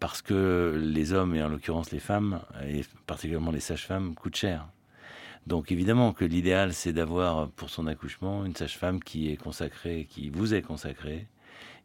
Parce 0.00 0.20
que 0.20 0.78
les 0.78 1.14
hommes, 1.14 1.34
et 1.34 1.42
en 1.42 1.48
l'occurrence 1.48 1.92
les 1.92 1.98
femmes, 1.98 2.42
et 2.66 2.82
particulièrement 3.06 3.50
les 3.50 3.60
sages-femmes, 3.60 4.14
coûtent 4.14 4.36
cher. 4.36 4.68
Donc 5.46 5.72
évidemment 5.72 6.12
que 6.12 6.26
l'idéal, 6.26 6.74
c'est 6.74 6.92
d'avoir 6.92 7.48
pour 7.52 7.70
son 7.70 7.86
accouchement 7.86 8.44
une 8.44 8.54
sage-femme 8.54 9.02
qui 9.02 9.32
est 9.32 9.38
consacrée, 9.38 10.06
qui 10.10 10.28
vous 10.28 10.52
est 10.52 10.60
consacrée, 10.60 11.26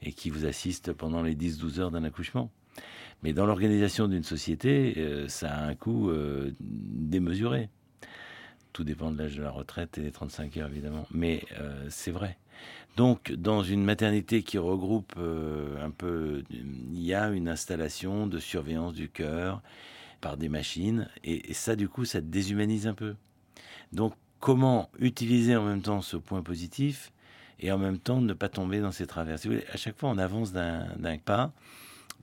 et 0.02 0.12
qui 0.12 0.30
vous 0.30 0.46
assiste 0.46 0.92
pendant 0.92 1.22
les 1.24 1.34
10-12 1.34 1.80
heures 1.80 1.92
d'un 1.92 2.04
accouchement. 2.04 2.52
Mais 3.24 3.32
dans 3.32 3.46
l'organisation 3.46 4.08
d'une 4.08 4.24
société, 4.24 4.96
euh, 4.98 5.28
ça 5.30 5.50
a 5.50 5.66
un 5.66 5.76
coût 5.76 6.10
euh, 6.10 6.52
démesuré. 6.60 7.70
Tout 8.74 8.84
dépend 8.84 9.12
de 9.12 9.18
l'âge 9.18 9.38
de 9.38 9.44
la 9.44 9.52
retraite 9.52 9.98
et 9.98 10.02
des 10.02 10.12
35 10.12 10.58
heures, 10.58 10.70
évidemment. 10.70 11.08
Mais 11.12 11.44
euh, 11.60 11.86
c'est 11.90 12.12
vrai. 12.12 12.38
Donc, 12.98 13.32
dans 13.32 13.64
une 13.64 13.84
maternité 13.84 14.44
qui 14.44 14.58
regroupe 14.58 15.16
un 15.18 15.90
peu, 15.90 16.44
il 16.52 17.02
y 17.02 17.14
a 17.14 17.30
une 17.30 17.50
installation 17.50 18.28
de 18.28 18.38
surveillance 18.40 18.94
du 18.94 19.10
cœur 19.10 19.62
par 20.22 20.38
des 20.38 20.48
machines, 20.48 21.10
et, 21.24 21.54
ça, 21.54 21.76
du 21.76 21.90
coup, 21.90 22.06
ça 22.06 22.22
déshumanise 22.22 22.88
un 22.88 22.94
peu. 22.94 23.16
Donc, 23.92 24.14
comment 24.40 24.90
utiliser 25.00 25.56
en 25.56 25.66
même 25.66 25.82
temps 25.82 26.02
ce 26.02 26.18
point 26.18 26.42
positif 26.42 27.12
et 27.60 27.72
en 27.72 27.78
même 27.78 27.98
temps 27.98 28.22
ne 28.22 28.34
pas 28.34 28.48
tomber 28.48 28.80
dans 28.80 28.92
ces 28.92 29.08
travers? 29.08 29.40
Si 29.40 29.50
À 29.74 29.78
chaque 29.78 29.98
fois, 29.98 30.10
on 30.10 30.18
avance 30.18 30.54
d'un 30.54 31.18
pas, 31.26 31.52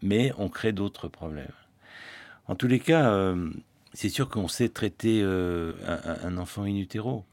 mais 0.02 0.32
on 0.38 0.48
crée 0.48 0.72
d'autres 0.72 1.08
problèmes. 1.08 1.52
En 2.48 2.56
tous 2.56 2.66
les 2.66 2.80
cas, 2.80 3.12
euh, 3.12 3.50
c'est 3.92 4.08
sûr 4.08 4.28
qu'on 4.28 4.48
sait 4.48 4.68
traiter 4.68 5.20
euh, 5.22 5.72
un, 5.86 6.36
enfant 6.36 6.62
in 6.64 6.76
utero. 6.76 7.24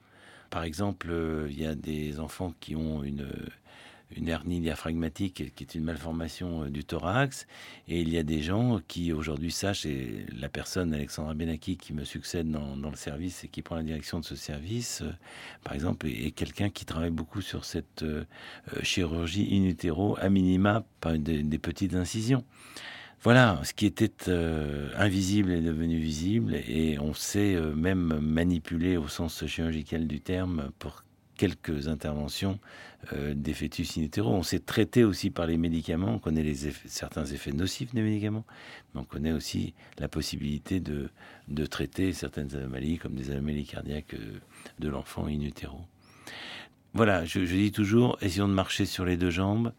Par 0.50 0.64
exemple, 0.64 1.08
euh, 1.10 1.48
il 1.50 1.60
y 1.60 1.66
a 1.66 1.76
des 1.76 2.20
enfants 2.20 2.54
qui 2.60 2.76
ont 2.76 3.04
une, 3.04 3.28
une 4.16 4.30
hernie 4.30 4.62
diaphragmatique 4.62 5.54
qui 5.56 5.64
est 5.64 5.76
une 5.76 5.84
malformation 5.84 6.64
euh, 6.64 6.70
du 6.70 6.84
thorax, 6.84 7.48
et 7.88 8.00
il 8.00 8.10
y 8.10 8.18
a 8.18 8.24
des 8.24 8.42
gens 8.42 8.80
qui 8.88 9.12
aujourd'hui 9.12 9.52
sachent, 9.52 9.86
et 9.86 10.26
la 10.40 10.50
personne 10.50 10.94
Alexandra 10.94 11.34
Benaki 11.34 11.78
qui 11.78 11.94
me 11.94 12.04
succède 12.04 12.50
dans, 12.50 12.76
le 12.76 12.96
service 12.96 13.44
et 13.44 13.48
qui 13.48 13.62
prend 13.62 13.76
la 13.76 13.84
direction 13.84 14.20
de 14.20 14.26
ce 14.26 14.36
service, 14.36 15.02
euh, 15.02 15.12
par 15.64 15.74
exemple, 15.74 16.08
est, 16.08 16.32
quelqu'un 16.32 16.70
qui 16.70 16.86
travaille 16.86 17.12
beaucoup 17.12 17.42
sur 17.42 17.66
cette 17.66 18.04
euh, 18.04 18.24
chirurgie 18.82 19.48
in 19.52 19.64
utero, 19.64 20.18
à 20.20 20.30
minima 20.30 20.86
par 21.02 21.18
des, 21.18 21.44
petites 21.58 21.96
incisions. 21.96 22.44
Voilà, 23.24 23.60
ce 23.64 23.74
qui 23.74 23.88
était 23.88 24.32
invisible 24.96 25.52
est 25.52 25.62
devenu 25.62 25.98
visible 25.98 26.54
et 26.54 27.00
on 27.00 27.16
sait 27.16 27.60
même 27.76 28.20
manipuler 28.22 28.96
au 28.96 29.08
sens 29.08 29.44
chirurgical 29.48 30.06
du 30.06 30.22
terme 30.22 30.70
pour 30.78 31.04
quelques 31.38 31.88
interventions 31.88 32.60
euh, 33.14 33.34
des 33.36 33.54
fœtus 33.54 33.98
in 33.98 34.02
utero. 34.02 34.32
On 34.32 34.44
sait 34.44 34.60
traiter 34.60 35.04
aussi 35.04 35.30
par 35.30 35.46
les 35.46 35.58
médicaments, 35.58 36.16
on 36.16 36.20
connaît 36.20 36.44
les 36.44 36.56
certains 36.86 37.26
effets 37.26 37.52
nocifs 37.52 37.94
des 37.94 38.02
médicaments, 38.02 38.46
mais 38.94 39.02
on 39.02 39.04
connaît 39.06 39.32
aussi 39.32 39.74
la 40.00 40.08
possibilité 40.08 40.80
de, 40.80 41.10
de 41.48 41.66
traiter 41.66 42.12
certaines 42.12 42.54
anomalies 42.56 42.98
comme 42.98 43.16
des 43.16 43.32
anomalies 43.32 43.66
cardiaques 43.66 44.16
euh, 44.16 44.40
de 44.80 44.90
l'enfant 44.90 45.28
in 45.28 45.42
utero. 45.42 45.80
Voilà, 46.94 47.26
je, 47.26 47.40
dis 47.40 47.72
toujours, 47.72 48.18
essayons 48.22 48.48
de 48.48 48.54
marcher 48.54 48.86
sur 48.86 49.06
les 49.06 49.18
deux 49.18 49.30
jambes, 49.30 49.72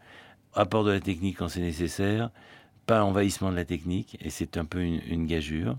apport 0.53 0.83
de 0.83 0.91
la 0.91 1.01
technique 1.01 1.37
quand 1.37 1.49
c'est 1.49 1.59
nécessaire, 1.59 2.31
pas 2.85 3.03
envahissement 3.03 3.51
de 3.51 3.55
la 3.55 3.65
technique, 3.65 4.17
et 4.21 4.29
c'est 4.29 4.57
un 4.57 4.65
peu 4.65 4.81
une 4.81 5.27
gageure. 5.27 5.77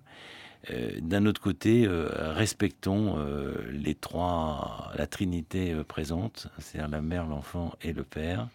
Euh, 0.69 1.01
D'un 1.01 1.25
autre 1.27 1.41
côté, 1.41 1.87
euh, 1.87 2.33
respectons 2.33 3.17
euh, 3.19 3.55
les 3.73 3.95
trois, 3.95 4.93
la 4.97 5.07
trinité 5.07 5.75
présente, 5.85 6.49
c'est-à-dire 6.59 6.91
la 6.91 7.01
mère, 7.01 7.27
l'enfant 7.27 7.73
et 7.81 7.93
le 7.93 8.05
père, 8.05 8.49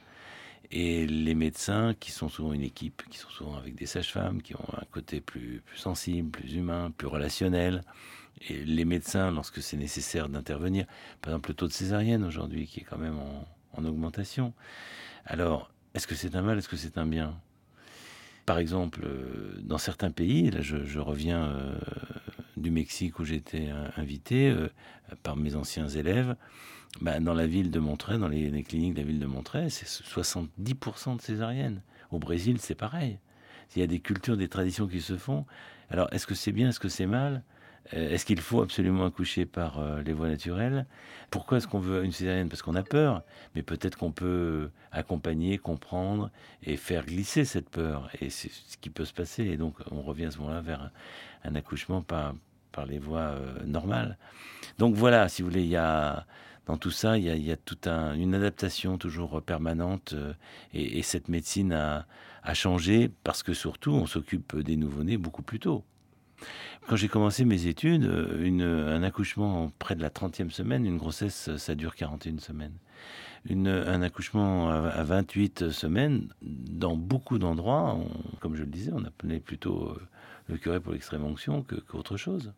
et 0.71 1.07
les 1.07 1.35
médecins 1.35 1.93
qui 1.99 2.11
sont 2.11 2.29
souvent 2.29 2.53
une 2.53 2.61
équipe, 2.61 3.03
qui 3.09 3.17
sont 3.17 3.29
souvent 3.29 3.55
avec 3.57 3.75
des 3.75 3.85
sages-femmes, 3.85 4.41
qui 4.41 4.55
ont 4.55 4.73
un 4.73 4.85
côté 4.91 5.21
plus, 5.21 5.61
plus 5.65 5.77
sensible, 5.77 6.29
plus 6.29 6.53
humain, 6.55 6.91
plus 6.95 7.07
relationnel. 7.07 7.83
Et 8.49 8.65
les 8.65 8.85
médecins, 8.85 9.31
lorsque 9.31 9.61
c'est 9.61 9.77
nécessaire 9.77 10.27
d'intervenir, 10.27 10.85
par 11.21 11.31
exemple 11.31 11.49
le 11.51 11.55
taux 11.55 11.67
de 11.67 11.73
césarienne 11.73 12.23
aujourd'hui 12.23 12.67
qui 12.67 12.81
est 12.81 12.83
quand 12.83 12.97
même 12.97 13.17
en 13.73 13.85
augmentation. 13.85 14.53
Alors, 15.25 15.71
est-ce 15.93 16.07
que 16.07 16.15
c'est 16.15 16.35
un 16.35 16.41
mal, 16.41 16.57
est-ce 16.57 16.67
que 16.69 16.75
c'est 16.75 16.97
un 16.97 17.05
bien? 17.05 17.39
Par 18.45 18.59
exemple, 18.59 19.01
euh, 19.05 19.59
dans 19.61 19.77
certains 19.77 20.11
pays, 20.11 20.51
là 20.51 20.61
je, 20.61 20.99
reviens 20.99 21.45
euh, 21.45 21.79
du 22.57 22.69
Mexique 22.69 23.19
où 23.19 23.25
j'étais 23.25 23.69
invité 23.97 24.49
euh, 24.49 24.67
par 25.23 25.35
mes 25.35 25.55
anciens 25.55 25.87
élèves, 25.87 26.35
bah, 27.01 27.19
dans 27.19 27.33
la 27.33 27.47
ville 27.47 27.71
de 27.71 27.79
Monterey, 27.79 28.17
dans 28.19 28.27
les, 28.27 28.63
cliniques 28.63 28.93
de 28.93 28.99
la 28.99 29.05
ville 29.05 29.19
de 29.19 29.25
Monterey, 29.25 29.69
c'est 29.69 29.87
70% 29.87 31.17
de 31.17 31.21
césariennes. 31.21 31.81
Au 32.11 32.19
Brésil, 32.19 32.57
c'est 32.59 32.75
pareil. 32.75 33.19
Il 33.75 33.79
y 33.79 33.83
a 33.83 33.87
des 33.87 33.99
cultures, 33.99 34.37
des 34.37 34.47
traditions 34.47 34.87
qui 34.87 35.01
se 35.01 35.17
font. 35.17 35.45
Alors, 35.89 36.07
est-ce 36.13 36.27
que 36.27 36.35
c'est 36.35 36.51
bien, 36.51 36.69
est-ce 36.69 36.79
que 36.79 36.87
c'est 36.87 37.07
mal? 37.07 37.43
Est-ce 37.91 38.25
qu'il 38.25 38.41
faut 38.41 38.61
absolument 38.61 39.05
accoucher 39.05 39.45
par 39.45 39.79
euh, 39.79 40.01
les 40.01 40.13
voies 40.13 40.27
naturelles? 40.27 40.87
Pourquoi 41.29 41.57
est-ce 41.57 41.67
qu'on 41.67 41.79
veut 41.79 42.03
une 42.03 42.11
césarienne? 42.11 42.49
Parce 42.49 42.63
qu'on 42.63 42.75
a 42.75 42.83
peur, 42.83 43.21
mais 43.53 43.61
peut-être 43.61 43.97
qu'on 43.97 44.11
peut 44.11 44.71
accompagner, 44.91 45.59
comprendre 45.59 46.31
et 46.63 46.77
faire 46.77 47.05
glisser 47.05 47.45
cette 47.45 47.69
peur. 47.69 48.09
Et 48.21 48.29
c'est 48.31 48.51
ce 48.51 48.77
qui 48.77 48.89
peut 48.89 49.05
se 49.05 49.13
passer. 49.13 49.43
Et 49.43 49.57
donc, 49.57 49.75
on 49.91 50.01
revient 50.01 50.25
à 50.25 50.31
ce 50.31 50.39
moment-là 50.39 50.61
vers 50.61 50.91
un, 51.43 51.55
accouchement 51.55 52.01
par, 52.01 52.33
par 52.71 52.87
les 52.87 52.97
voies 52.97 53.19
euh, 53.19 53.63
normales. 53.65 54.17
Donc 54.79 54.95
voilà, 54.95 55.29
si 55.29 55.43
vous 55.43 55.49
voulez, 55.49 55.63
il 55.63 55.69
y 55.69 55.75
a 55.77 56.25
dans 56.65 56.77
tout 56.77 56.91
ça, 56.91 57.19
il 57.19 57.25
y 57.25 57.51
a, 57.51 57.57
toute 57.57 57.85
un- 57.85 58.15
une 58.15 58.33
adaptation 58.33 58.97
toujours 58.97 59.43
permanente 59.43 60.13
euh, 60.13 60.33
et, 60.73 60.97
et 60.97 61.03
cette 61.03 61.29
médecine 61.29 61.71
a 61.71 62.53
changé 62.53 63.11
parce 63.23 63.43
que 63.43 63.53
surtout, 63.53 63.91
on 63.91 64.07
s'occupe 64.07 64.57
des 64.57 64.75
nouveau-nés 64.75 65.17
beaucoup 65.17 65.43
plus 65.43 65.59
tôt. 65.59 65.83
Quand 66.87 66.95
j'ai 66.95 67.07
commencé 67.07 67.45
mes 67.45 67.67
études, 67.67 68.05
euh, 68.05 68.95
un 68.95 69.03
accouchement 69.03 69.71
près 69.79 69.95
de 69.95 70.01
la 70.01 70.09
30e 70.09 70.51
semaine, 70.51 70.85
une 70.85 70.97
grossesse, 70.97 71.55
ça 71.57 71.75
dure 71.75 71.95
41 71.95 72.39
semaines. 72.39 72.73
Une- 73.47 73.67
un 73.67 74.01
accouchement 74.01 74.69
à, 74.69 74.75
à 74.89 75.03
28 75.03 75.71
semaines, 75.71 76.27
dans 76.41 76.95
beaucoup 76.95 77.37
d'endroits, 77.39 77.97
comme 78.39 78.55
je 78.55 78.61
le 78.63 78.69
disais, 78.69 78.91
on 78.93 79.03
appelait 79.05 79.39
plutôt 79.39 79.89
euh, 79.89 80.01
le 80.47 80.57
curé 80.57 80.79
pour 80.79 80.93
l'extrême 80.93 81.23
onction 81.23 81.61
que- 81.63 81.75
qu'autre 81.75 82.17
chose. 82.17 82.53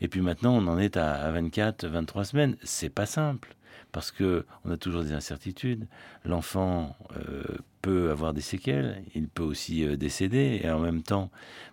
Et 0.00 0.08
puis 0.08 0.20
maintenant, 0.20 0.54
on 0.54 0.66
en 0.66 0.78
est 0.78 0.96
à, 0.96 1.12
à 1.14 1.30
24, 1.30 1.86
23 1.86 2.24
semaines. 2.24 2.56
C'est 2.64 2.90
pas 2.90 3.06
simple 3.06 3.54
parce 3.92 4.10
que 4.10 4.44
on 4.64 4.70
a 4.70 4.76
toujours 4.76 5.02
des 5.02 5.12
incertitudes. 5.12 5.86
L'enfant 6.24 6.96
euh, 7.16 7.42
peut 7.82 8.10
avoir 8.10 8.32
des 8.32 8.40
séquelles, 8.40 9.02
il 9.14 9.28
peut 9.28 9.42
aussi 9.42 9.84
euh, 9.84 9.96
décéder, 9.96 10.60
et 10.62 10.70
en 10.70 10.80
même 10.80 11.02
temps, 11.02 11.30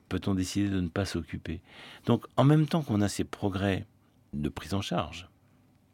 peut-on 0.10 0.36
décider 0.36 0.70
de 0.70 0.82
ne 0.82 0.88
pas 0.88 1.06
s'occuper? 1.06 1.62
Donc, 2.06 2.26
en 2.38 2.44
même 2.44 2.68
temps 2.68 2.82
qu'on 2.82 3.02
a 3.02 3.08
ces 3.08 3.24
progrès 3.24 3.86
de 4.34 4.50
prise 4.50 4.74
en 4.74 4.82
charge, 4.82 5.30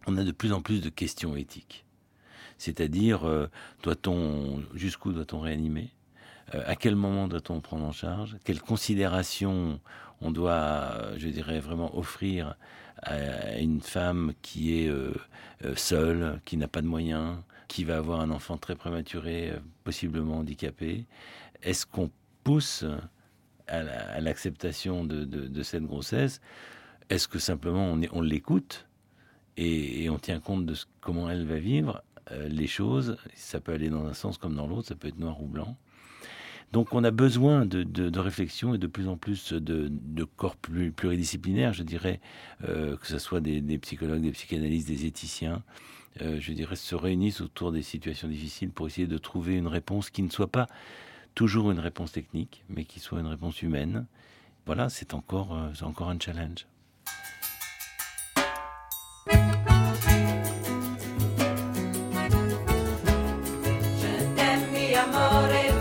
on 0.06 0.18
a 0.18 0.24
de 0.24 0.32
plus 0.32 0.54
en 0.54 0.62
plus 0.62 0.82
de 0.82 0.90
questions 0.90 1.36
éthiques. 1.36 1.86
C'est-à-dire, 2.58 3.28
euh, 3.28 3.48
doit-on, 3.84 4.64
jusqu'où 4.74 5.12
doit-on 5.12 5.40
réanimer? 5.40 5.92
À 6.54 6.78
quel 6.78 6.96
moment 6.96 7.28
doit-on 7.28 7.60
prendre 7.60 7.84
en 7.84 7.92
charge? 7.92 8.38
Quelles 8.46 8.62
considérations 8.62 9.82
on 10.22 10.32
doit, 10.32 11.18
je 11.18 11.28
dirais, 11.28 11.60
vraiment 11.60 11.98
offrir 11.98 12.56
à 13.04 13.60
une 13.60 13.82
femme 13.82 14.34
qui 14.42 14.80
est 14.82 14.90
euh, 14.90 15.14
euh, 15.66 15.76
seule, 15.76 16.42
qui 16.46 16.58
n'a 16.58 16.68
pas 16.68 16.82
de 16.82 16.88
moyens, 16.88 17.38
qui 17.68 17.84
va 17.84 17.98
avoir 17.98 18.22
un 18.22 18.32
enfant 18.32 18.58
très 18.58 18.76
prématuré, 18.76 19.52
euh, 19.52 19.60
possiblement 19.84 20.40
handicapé. 20.40 21.06
Est-ce 21.64 21.86
qu'on 21.86 22.12
pousse 22.44 22.86
à 23.68 23.84
la- 23.84 24.10
à 24.12 24.20
l'acceptation 24.22 25.04
de, 25.04 25.64
cette 25.64 25.84
grossesse? 25.84 26.42
Est-ce 27.10 27.28
que 27.28 27.40
simplement 27.40 27.98
on, 28.14 28.22
l'écoute 28.22 28.88
et, 29.58 30.10
on 30.10 30.20
tient 30.20 30.40
compte 30.40 30.66
de 30.66 30.76
comment 31.02 31.30
elle 31.30 31.46
va 31.46 31.58
vivre 31.58 32.04
les 32.48 32.68
choses? 32.68 33.18
Ça 33.36 33.60
peut 33.60 33.74
aller 33.74 33.90
dans 33.90 34.06
un 34.06 34.14
sens 34.14 34.38
comme 34.38 34.56
dans 34.56 34.68
l'autre, 34.68 34.90
ça 34.90 34.96
peut 34.96 35.08
être 35.08 35.20
noir 35.20 35.42
ou 35.42 35.48
blanc. 35.48 35.78
Donc 36.74 36.94
on 36.94 37.04
a 37.04 37.12
besoin 37.12 37.66
de, 37.66 37.84
de- 37.84 38.20
réflexion 38.20 38.74
et 38.74 38.78
de 38.78 38.88
plus 38.88 39.08
en 39.08 39.16
plus 39.18 39.54
de, 39.54 39.90
de 39.90 40.24
corps 40.26 40.58
plus, 40.58 40.92
pluridisciplinaires, 40.92 41.74
je 41.74 41.84
dirais, 41.84 42.20
euh, 42.68 42.98
que 42.98 43.08
ce 43.08 43.20
soit 43.20 43.40
des, 43.40 43.62
psychologues, 43.78 44.22
des 44.22 44.32
psychanalystes, 44.32 44.88
des 44.88 45.06
éthiciens, 45.06 45.64
euh, 46.22 46.38
je 46.40 46.52
dirais, 46.52 46.76
se 46.76 46.96
réunissent 46.96 47.42
autour 47.42 47.72
des 47.72 47.82
situations 47.84 48.28
difficiles 48.28 48.70
pour 48.72 48.88
essayer 48.88 49.08
de 49.08 49.18
trouver 49.18 49.56
une 49.56 49.68
réponse 49.68 50.10
qui 50.10 50.24
ne 50.24 50.30
soit 50.30 50.52
pas 50.52 50.68
toujours 51.36 51.72
une 51.72 51.80
réponse 51.80 52.12
technique, 52.12 52.64
mais 52.70 52.84
qui 52.84 53.00
soit 53.00 53.20
une 53.20 53.28
réponse 53.28 53.62
humaine. 53.62 54.06
Voilà, 54.66 54.90
c'est 54.90 55.14
encore, 55.14 55.56
euh, 55.56 55.70
encore 55.86 56.10
un 56.10 56.20
challenge. 56.20 56.68
Je 64.00 64.36
t'aime, 64.36 65.77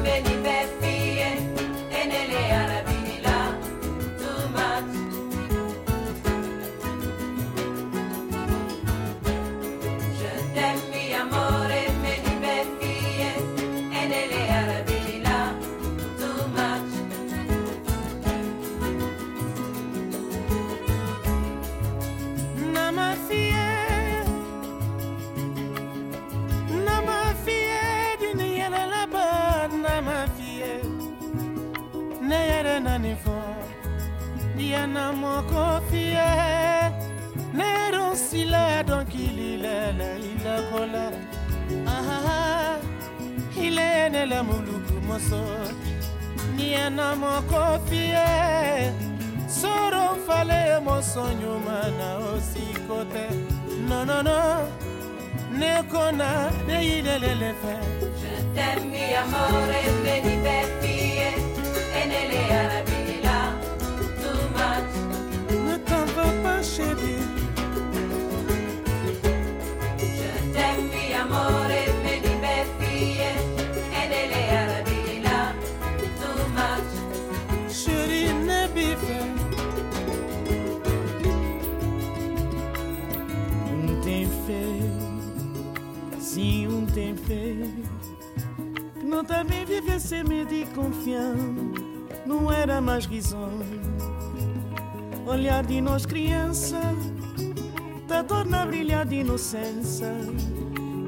inocência. 99.46 100.12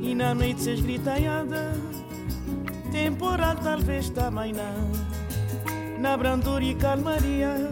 E 0.01 0.15
na 0.15 0.35
noite 0.35 0.63
se 0.63 0.71
esgritaiada, 0.71 1.73
temporal 2.93 3.57
talvez 3.57 4.11
também 4.11 4.53
não. 4.53 5.99
Na 5.99 6.17
brandura 6.17 6.65
e 6.65 6.75
calmaria, 6.75 7.71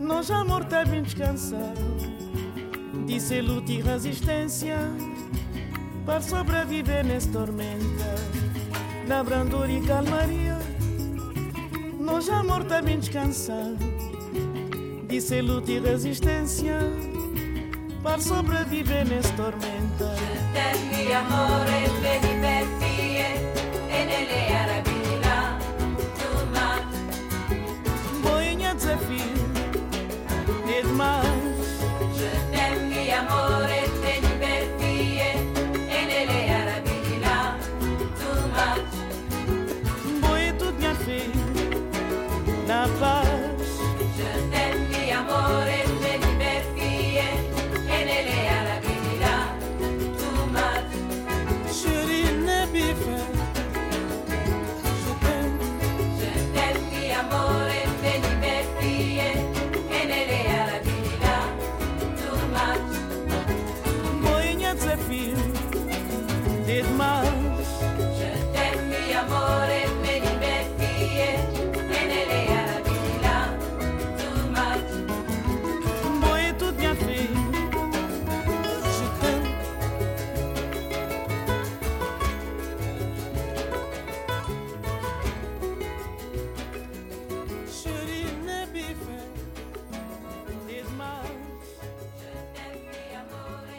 nós 0.00 0.30
amor 0.30 0.64
tá 0.64 0.84
bem 0.84 1.02
descansado. 1.02 1.94
Disse 3.06 3.42
luta 3.42 3.70
e 3.70 3.82
resistência 3.82 4.78
para 6.06 6.22
sobreviver 6.22 7.04
nessa 7.04 7.30
tormenta. 7.30 8.14
Na 9.06 9.22
brandura 9.22 9.70
e 9.70 9.82
calmaria, 9.82 10.58
nós 12.00 12.28
amor 12.30 12.64
tá 12.64 12.80
bem 12.80 12.98
descansado. 12.98 13.76
Disse 15.06 15.42
luta 15.42 15.70
e 15.70 15.78
resistência 15.78 16.78
par 18.04 18.20
sopravvivere 18.20 19.18
e 19.18 19.22
stormenta. 19.22 20.12
Certermi 20.14 21.12
amore, 21.14 21.88
vedi 22.02 22.34
per 22.40 22.73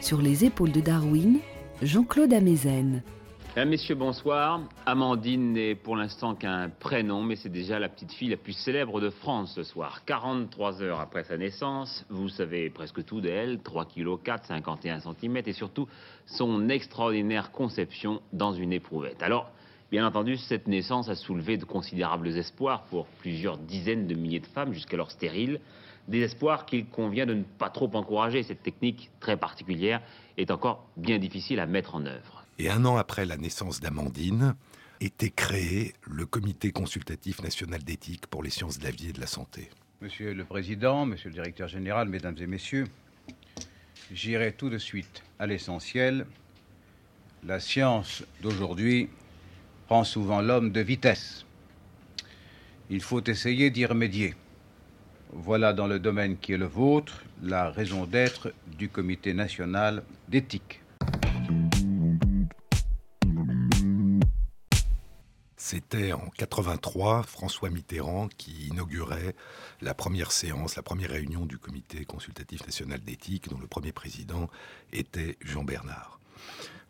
Sur 0.05 0.21
les 0.21 0.45
épaules 0.45 0.71
de 0.71 0.81
Darwin, 0.81 1.39
Jean-Claude 1.81 2.31
Amezen. 2.31 3.01
Mesdames, 3.55 3.69
Messieurs, 3.69 3.95
bonsoir. 3.95 4.61
Amandine 4.85 5.53
n'est 5.53 5.73
pour 5.73 5.95
l'instant 5.95 6.35
qu'un 6.35 6.69
prénom, 6.69 7.23
mais 7.23 7.35
c'est 7.35 7.49
déjà 7.49 7.79
la 7.79 7.89
petite 7.89 8.11
fille 8.11 8.29
la 8.29 8.37
plus 8.37 8.53
célèbre 8.53 9.01
de 9.01 9.09
France 9.09 9.53
ce 9.55 9.63
soir. 9.63 10.05
43 10.05 10.83
heures 10.83 10.99
après 10.99 11.23
sa 11.23 11.37
naissance, 11.37 12.05
vous 12.11 12.29
savez 12.29 12.69
presque 12.69 13.03
tout 13.03 13.19
d'elle, 13.19 13.61
3 13.63 13.85
kg 13.85 14.21
4, 14.23 14.45
51 14.45 14.99
cm, 14.99 15.37
et 15.43 15.53
surtout 15.53 15.87
son 16.27 16.69
extraordinaire 16.69 17.51
conception 17.51 18.21
dans 18.31 18.53
une 18.53 18.73
éprouvette. 18.73 19.23
Alors, 19.23 19.49
bien 19.89 20.05
entendu, 20.05 20.37
cette 20.37 20.67
naissance 20.67 21.09
a 21.09 21.15
soulevé 21.15 21.57
de 21.57 21.65
considérables 21.65 22.27
espoirs 22.27 22.83
pour 22.91 23.07
plusieurs 23.21 23.57
dizaines 23.57 24.05
de 24.05 24.13
milliers 24.13 24.39
de 24.39 24.45
femmes, 24.45 24.71
jusqu'alors 24.71 25.09
stériles. 25.09 25.61
Des 26.07 26.19
espoirs 26.19 26.65
qu'il 26.65 26.85
convient 26.85 27.25
de 27.25 27.33
ne 27.33 27.43
pas 27.43 27.69
trop 27.69 27.89
encourager. 27.95 28.43
Cette 28.43 28.61
technique 28.61 29.09
très 29.19 29.37
particulière 29.37 30.01
est 30.37 30.51
encore 30.51 30.87
bien 30.97 31.17
difficile 31.17 31.59
à 31.59 31.65
mettre 31.65 31.95
en 31.95 32.05
œuvre. 32.05 32.45
Et 32.59 32.69
un 32.69 32.85
an 32.85 32.97
après 32.97 33.25
la 33.25 33.37
naissance 33.37 33.79
d'Amandine, 33.79 34.55
était 35.01 35.29
créé 35.29 35.93
le 36.07 36.25
Comité 36.25 36.71
consultatif 36.71 37.41
national 37.41 37.83
d'éthique 37.83 38.27
pour 38.27 38.43
les 38.43 38.49
sciences 38.49 38.79
de 38.79 38.83
la 38.83 38.91
vie 38.91 39.09
et 39.09 39.13
de 39.13 39.19
la 39.19 39.27
santé. 39.27 39.69
Monsieur 40.01 40.33
le 40.33 40.43
Président, 40.43 41.05
Monsieur 41.05 41.29
le 41.29 41.35
Directeur 41.35 41.67
Général, 41.67 42.09
Mesdames 42.09 42.35
et 42.39 42.47
Messieurs, 42.47 42.85
j'irai 44.11 44.53
tout 44.53 44.69
de 44.69 44.77
suite 44.77 45.23
à 45.39 45.47
l'essentiel. 45.47 46.25
La 47.43 47.59
science 47.59 48.23
d'aujourd'hui 48.41 49.09
prend 49.87 50.03
souvent 50.03 50.41
l'homme 50.41 50.71
de 50.71 50.81
vitesse. 50.81 51.45
Il 52.89 53.01
faut 53.01 53.23
essayer 53.23 53.69
d'y 53.69 53.85
remédier. 53.85 54.35
Voilà 55.37 55.73
dans 55.73 55.85
le 55.85 55.99
domaine 55.99 56.37
qui 56.37 56.53
est 56.53 56.57
le 56.57 56.65
vôtre 56.65 57.23
la 57.43 57.69
raison 57.69 58.05
d'être 58.05 58.53
du 58.77 58.87
Comité 58.87 59.33
national 59.33 60.03
d'éthique. 60.29 60.81
C'était 65.57 66.13
en 66.13 66.29
83 66.37 67.23
François 67.23 67.69
Mitterrand 67.69 68.29
qui 68.29 68.67
inaugurait 68.67 69.35
la 69.81 69.93
première 69.93 70.31
séance, 70.31 70.77
la 70.77 70.83
première 70.83 71.09
réunion 71.09 71.45
du 71.45 71.57
Comité 71.57 72.05
consultatif 72.05 72.65
national 72.65 73.01
d'éthique, 73.01 73.49
dont 73.49 73.59
le 73.59 73.67
premier 73.67 73.91
président 73.91 74.49
était 74.93 75.37
Jean 75.41 75.65
Bernard. 75.65 76.21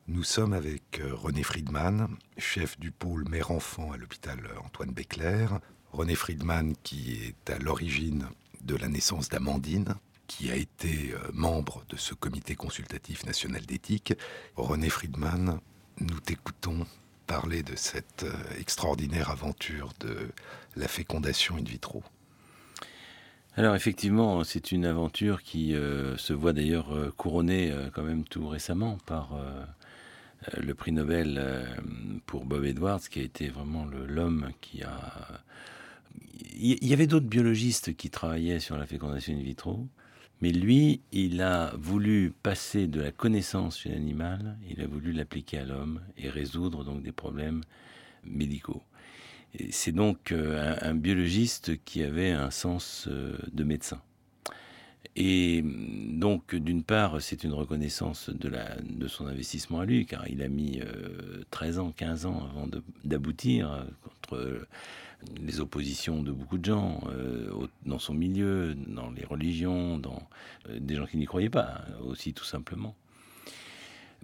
Nous 0.07 0.23
sommes 0.23 0.53
avec 0.53 0.99
euh, 0.99 1.15
René 1.15 1.41
Friedman, 1.41 2.15
chef 2.37 2.79
du 2.79 2.91
pôle 2.91 3.27
mère-enfant 3.27 3.91
à 3.91 3.97
l'hôpital 3.97 4.39
Antoine 4.63 4.91
Béclair. 4.91 5.59
René 5.95 6.15
Friedman 6.15 6.75
qui 6.83 7.13
est 7.23 7.49
à 7.49 7.57
l'origine 7.57 8.27
de 8.61 8.75
la 8.75 8.89
naissance 8.89 9.29
d'Amandine, 9.29 9.95
qui 10.27 10.51
a 10.51 10.55
été 10.55 11.13
euh, 11.13 11.19
membre 11.31 11.85
de 11.87 11.95
ce 11.95 12.13
comité 12.13 12.53
consultatif 12.55 13.25
national 13.25 13.65
d'éthique. 13.65 14.13
René 14.57 14.89
Friedman, 14.89 15.61
nous 16.01 16.19
t'écoutons 16.19 16.85
parler 17.27 17.63
de 17.63 17.77
cette 17.77 18.23
euh, 18.23 18.59
extraordinaire 18.59 19.29
aventure 19.29 19.93
de 20.01 20.31
la 20.75 20.89
fécondation 20.89 21.55
in 21.55 21.63
vitro. 21.63 22.03
Alors 23.55 23.75
effectivement, 23.75 24.43
c'est 24.43 24.73
une 24.73 24.85
aventure 24.85 25.43
qui 25.43 25.75
euh, 25.75 26.17
se 26.17 26.33
voit 26.33 26.51
d'ailleurs 26.51 26.89
couronnée 27.15 27.73
quand 27.93 28.03
même 28.03 28.25
tout 28.25 28.49
récemment 28.49 28.97
par 29.05 29.29
le 30.57 30.75
prix 30.75 30.91
Nobel 30.91 31.41
pour 32.25 32.43
Bob 32.43 32.65
Edwards, 32.65 32.99
qui 32.99 33.19
a 33.21 33.23
été 33.23 33.47
vraiment 33.47 33.85
l'homme 33.85 34.49
qui 34.59 34.83
a... 34.83 35.41
Il 36.57 36.87
y- 36.87 36.93
avait 36.93 37.07
d'autres 37.07 37.25
biologistes 37.27 37.95
qui 37.95 38.09
travaillaient 38.09 38.59
sur 38.59 38.77
la 38.77 38.85
fécondation 38.85 39.33
in 39.33 39.41
vitro, 39.41 39.87
mais 40.41 40.51
lui, 40.51 41.01
il 41.11 41.41
a 41.41 41.73
voulu 41.77 42.33
passer 42.43 42.87
de 42.87 43.01
la 43.01 43.11
connaissance 43.11 43.79
chez 43.79 43.89
l'animal, 43.89 44.57
il 44.69 44.81
a 44.81 44.87
voulu 44.87 45.11
l'appliquer 45.11 45.59
à 45.59 45.65
l'homme 45.65 46.01
et 46.17 46.29
résoudre 46.29 46.83
donc 46.83 47.03
des 47.03 47.11
problèmes 47.11 47.61
médicaux. 48.23 48.81
C'est 49.69 49.93
donc 49.93 50.31
euh, 50.31 50.75
un, 50.81 50.95
biologiste 50.95 51.83
qui 51.85 52.03
avait 52.03 52.31
un 52.31 52.51
sens 52.51 53.07
euh, 53.09 53.37
de 53.53 53.63
médecin. 53.63 54.01
Et 55.15 55.61
mm, 55.61 56.19
donc, 56.19 56.55
d'une 56.55 56.83
part, 56.83 57.21
c'est 57.21 57.43
une 57.43 57.53
reconnaissance 57.53 58.29
de, 58.29 58.51
de 58.83 59.07
son 59.07 59.27
investissement 59.27 59.79
à 59.79 59.85
lui, 59.85 60.05
car 60.05 60.27
il 60.27 60.41
a 60.41 60.49
mis 60.49 60.81
euh, 60.81 61.43
13 61.51 61.79
ans, 61.79 61.93
15 61.95 62.25
ans 62.25 62.47
avant 62.49 62.67
d'aboutir 63.03 63.71
euh, 63.71 63.83
contre 64.03 64.35
euh, 64.35 64.67
les 65.41 65.59
oppositions 65.59 66.23
de 66.23 66.31
beaucoup 66.31 66.57
de 66.57 66.65
gens 66.65 67.01
euh, 67.07 67.67
dans 67.85 67.99
son 67.99 68.13
milieu, 68.13 68.75
dans 68.87 69.09
les 69.11 69.25
religions, 69.25 69.97
dans 69.97 70.27
euh, 70.69 70.79
des 70.79 70.95
gens 70.95 71.05
qui 71.05 71.17
n'y 71.17 71.25
croyaient 71.25 71.49
pas, 71.49 71.81
hein, 71.87 71.93
aussi 72.05 72.33
tout 72.33 72.45
simplement. 72.45 72.95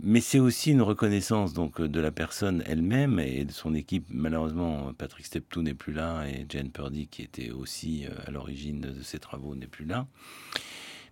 Mais 0.03 0.21
c'est 0.21 0.39
aussi 0.39 0.71
une 0.71 0.81
reconnaissance 0.81 1.53
donc 1.53 1.79
de 1.79 1.99
la 1.99 2.11
personne 2.11 2.63
elle-même 2.65 3.19
et 3.19 3.45
de 3.45 3.51
son 3.51 3.75
équipe. 3.75 4.05
Malheureusement, 4.09 4.93
Patrick 4.93 5.25
Steptoe 5.25 5.61
n'est 5.61 5.75
plus 5.75 5.93
là 5.93 6.25
et 6.25 6.45
Jane 6.49 6.69
Purdy, 6.69 7.07
qui 7.07 7.21
était 7.21 7.51
aussi 7.51 8.05
euh, 8.05 8.09
à 8.25 8.31
l'origine 8.31 8.81
de 8.81 9.03
ces 9.03 9.19
travaux, 9.19 9.55
n'est 9.55 9.67
plus 9.67 9.85
là. 9.85 10.07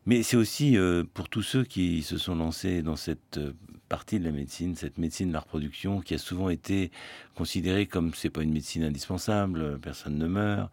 Mais 0.06 0.24
c'est 0.24 0.38
aussi 0.38 0.78
euh, 0.78 1.04
pour 1.14 1.30
tous 1.30 1.44
ceux 1.44 1.64
qui 1.64 2.02
se 2.04 2.18
sont 2.18 2.36
lancés 2.36 2.82
dans 2.82 2.96
cette 2.96 3.38
euh, 3.38 3.54
partie 3.90 4.20
de 4.20 4.26
la 4.26 4.32
médecine, 4.32 4.76
cette 4.76 4.98
médecine 4.98 5.30
de 5.30 5.34
la 5.34 5.42
reproduction, 5.42 6.00
qui 6.00 6.14
a 6.14 6.18
souvent 6.18 6.50
été 6.50 6.92
considérée 7.36 7.86
comme 7.86 8.14
c'est 8.14 8.30
pas 8.30 8.42
une 8.42 8.54
médecine 8.54 8.84
indispensable, 8.84 9.62
euh, 9.62 9.78
personne 9.78 10.18
ne 10.18 10.28
meurt, 10.28 10.72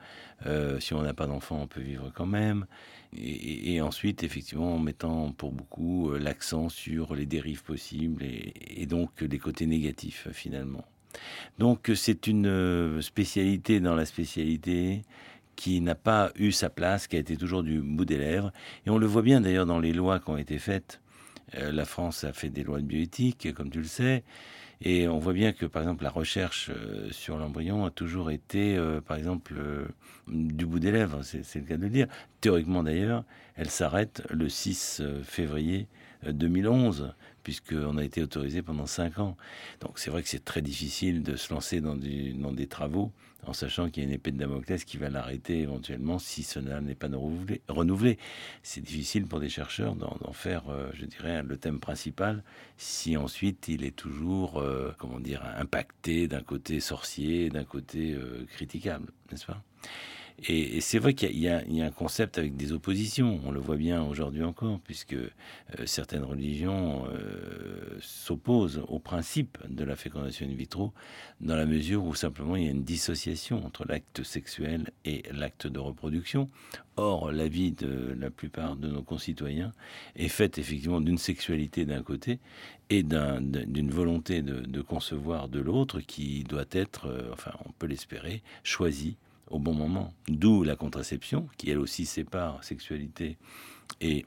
si 0.80 0.94
on 0.94 1.02
n'a 1.02 1.14
pas 1.14 1.26
d'enfant, 1.26 1.60
on 1.62 1.66
peut 1.66 1.80
vivre 1.80 2.12
quand 2.14 2.26
même. 2.26 2.66
Et, 3.16 3.80
ensuite, 3.80 4.22
effectivement, 4.22 4.74
en 4.74 4.78
mettant 4.78 5.32
pour 5.32 5.52
beaucoup 5.52 6.12
l'accent 6.12 6.68
sur 6.68 7.14
les 7.14 7.24
dérives 7.24 7.62
possibles 7.62 8.22
et, 8.22 8.84
donc 8.84 9.22
les 9.22 9.38
côtés 9.38 9.66
négatifs 9.66 10.28
finalement. 10.32 10.84
Donc 11.58 11.90
c'est 11.94 12.26
une 12.26 13.00
spécialité 13.00 13.80
dans 13.80 13.94
la 13.94 14.04
spécialité 14.04 15.02
qui 15.56 15.80
n'a 15.80 15.94
pas 15.94 16.30
eu 16.36 16.52
sa 16.52 16.70
place, 16.70 17.06
qui 17.06 17.16
a 17.16 17.18
été 17.18 17.36
toujours 17.36 17.62
du 17.62 17.80
bout 17.80 18.04
des 18.04 18.18
lèvres. 18.18 18.52
Et 18.86 18.90
on 18.90 18.98
le 18.98 19.06
voit 19.06 19.22
bien 19.22 19.40
d'ailleurs 19.40 19.66
dans 19.66 19.80
les 19.80 19.92
lois 19.92 20.20
qui 20.20 20.30
ont 20.30 20.36
été 20.36 20.58
faites. 20.58 21.00
Euh, 21.54 21.72
la 21.72 21.84
France 21.84 22.24
a 22.24 22.32
fait 22.32 22.50
des 22.50 22.62
lois 22.62 22.80
de 22.80 22.86
bioéthique, 22.86 23.52
comme 23.54 23.70
tu 23.70 23.78
le 23.78 23.84
sais. 23.84 24.24
Et 24.82 25.08
on 25.08 25.18
voit 25.18 25.32
bien 25.32 25.52
que, 25.52 25.64
par 25.64 25.82
exemple, 25.82 26.04
la 26.04 26.10
recherche 26.10 26.70
euh, 26.70 27.08
sur 27.10 27.38
l'embryon 27.38 27.86
a 27.86 27.90
toujours 27.90 28.30
été, 28.30 28.76
euh, 28.76 29.00
par 29.00 29.16
exemple, 29.16 29.54
du 30.28 30.66
bout 30.66 30.78
des 30.78 30.92
lèvres, 30.92 31.22
c'est 31.22 31.54
le 31.54 31.66
cas 31.66 31.76
de 31.76 31.82
le 31.82 31.88
dire. 31.88 32.08
Théoriquement, 32.40 32.82
d'ailleurs, 32.82 33.24
elle 33.56 33.70
s'arrête 33.70 34.22
le 34.30 34.48
6 34.48 35.00
euh, 35.00 35.22
février 35.22 35.88
euh, 36.26 36.32
2011, 36.32 37.14
puisqu'on 37.46 37.96
a 37.96 38.02
été 38.02 38.24
autorisé 38.24 38.60
pendant 38.60 38.86
5 38.86 39.20
ans. 39.20 39.36
Donc 39.80 40.00
c'est 40.00 40.10
vrai 40.10 40.24
que 40.24 40.28
c'est 40.28 40.44
très 40.44 40.62
difficile 40.62 41.22
de 41.22 41.36
se 41.36 41.54
lancer 41.54 41.80
dans, 41.80 41.94
des 41.94 42.66
travaux 42.66 43.12
en 43.46 43.52
sachant 43.52 43.88
qu'il 43.88 44.02
y 44.02 44.06
a 44.06 44.08
une 44.08 44.14
épée 44.16 44.32
de 44.32 44.38
Damoclès 44.38 44.84
qui 44.84 44.96
va 44.96 45.10
l'arrêter 45.10 45.60
éventuellement 45.60 46.18
si 46.18 46.42
cela 46.42 46.80
n'est 46.80 46.96
pas 46.96 47.06
renouvelé. 47.68 48.18
C'est 48.64 48.80
difficile 48.80 49.26
pour 49.26 49.38
des 49.38 49.48
chercheurs 49.48 49.94
d'en 49.94 50.16
d'en 50.20 50.32
faire, 50.32 50.64
euh, 50.70 50.90
je 50.94 51.04
dirais, 51.04 51.44
le 51.44 51.56
thème 51.56 51.78
principal 51.78 52.42
si 52.78 53.16
ensuite 53.16 53.68
il 53.68 53.84
est 53.84 53.94
toujours, 53.94 54.58
euh, 54.58 54.92
comment 54.98 55.20
dire, 55.20 55.44
impacté 55.56 56.26
d'un 56.26 56.42
côté 56.42 56.80
sorcier, 56.80 57.48
d'un 57.48 57.62
côté 57.62 58.12
euh, 58.14 58.44
critiquable, 58.50 59.12
n'est-ce 59.30 59.46
pas? 59.46 59.62
Et, 60.42 60.80
c'est 60.80 60.98
vrai 60.98 61.14
qu'il 61.14 61.38
y, 61.38 61.48
a- 61.48 61.62
un 61.86 61.90
concept 61.90 62.38
avec 62.38 62.56
des 62.56 62.72
oppositions. 62.72 63.40
On 63.44 63.50
le 63.50 63.60
voit 63.60 63.76
bien 63.76 64.02
aujourd'hui 64.02 64.44
encore, 64.44 64.80
puisque 64.80 65.14
euh, 65.14 65.28
certaines 65.86 66.24
religions 66.24 67.06
euh, 67.08 67.96
s'opposent 68.00 68.82
au 68.88 68.98
principe 68.98 69.58
de 69.68 69.82
la 69.84 69.96
fécondation 69.96 70.46
in 70.46 70.54
vitro, 70.54 70.92
dans 71.40 71.56
la 71.56 71.66
mesure 71.66 72.04
où 72.04 72.14
simplement 72.14 72.56
il 72.56 72.64
y 72.64 72.68
a 72.68 72.70
une 72.70 72.84
dissociation 72.84 73.64
entre 73.64 73.86
l'acte 73.86 74.22
sexuel 74.22 74.90
et 75.04 75.22
l'acte 75.32 75.66
de 75.66 75.78
reproduction. 75.78 76.50
Or, 76.98 77.30
la 77.32 77.48
vie 77.48 77.72
de 77.72 78.14
la 78.18 78.30
plupart 78.30 78.76
de 78.76 78.88
nos 78.88 79.02
concitoyens 79.02 79.72
est 80.16 80.28
faite 80.28 80.58
effectivement 80.58 81.00
d'une 81.00 81.18
sexualité 81.18 81.84
d'un 81.84 82.02
côté 82.02 82.38
et 82.88 83.02
d'un- 83.02 83.40
d'une 83.40 83.90
volonté 83.90 84.42
de, 84.42 84.60
de 84.60 84.80
concevoir 84.80 85.48
de 85.48 85.60
l'autre 85.60 86.00
qui 86.00 86.44
doit 86.44 86.64
être, 86.72 87.06
euh, 87.08 87.30
enfin 87.32 87.52
on 87.66 87.72
peut 87.72 87.86
l'espérer, 87.86 88.42
choisie 88.62 89.16
au 89.50 89.58
bon 89.58 89.74
moment. 89.74 90.12
D'où 90.28 90.62
la 90.62 90.76
contraception, 90.76 91.48
qui 91.56 91.70
elle 91.70 91.78
aussi 91.78 92.06
sépare 92.06 92.62
sexualité 92.64 93.36
et 94.00 94.24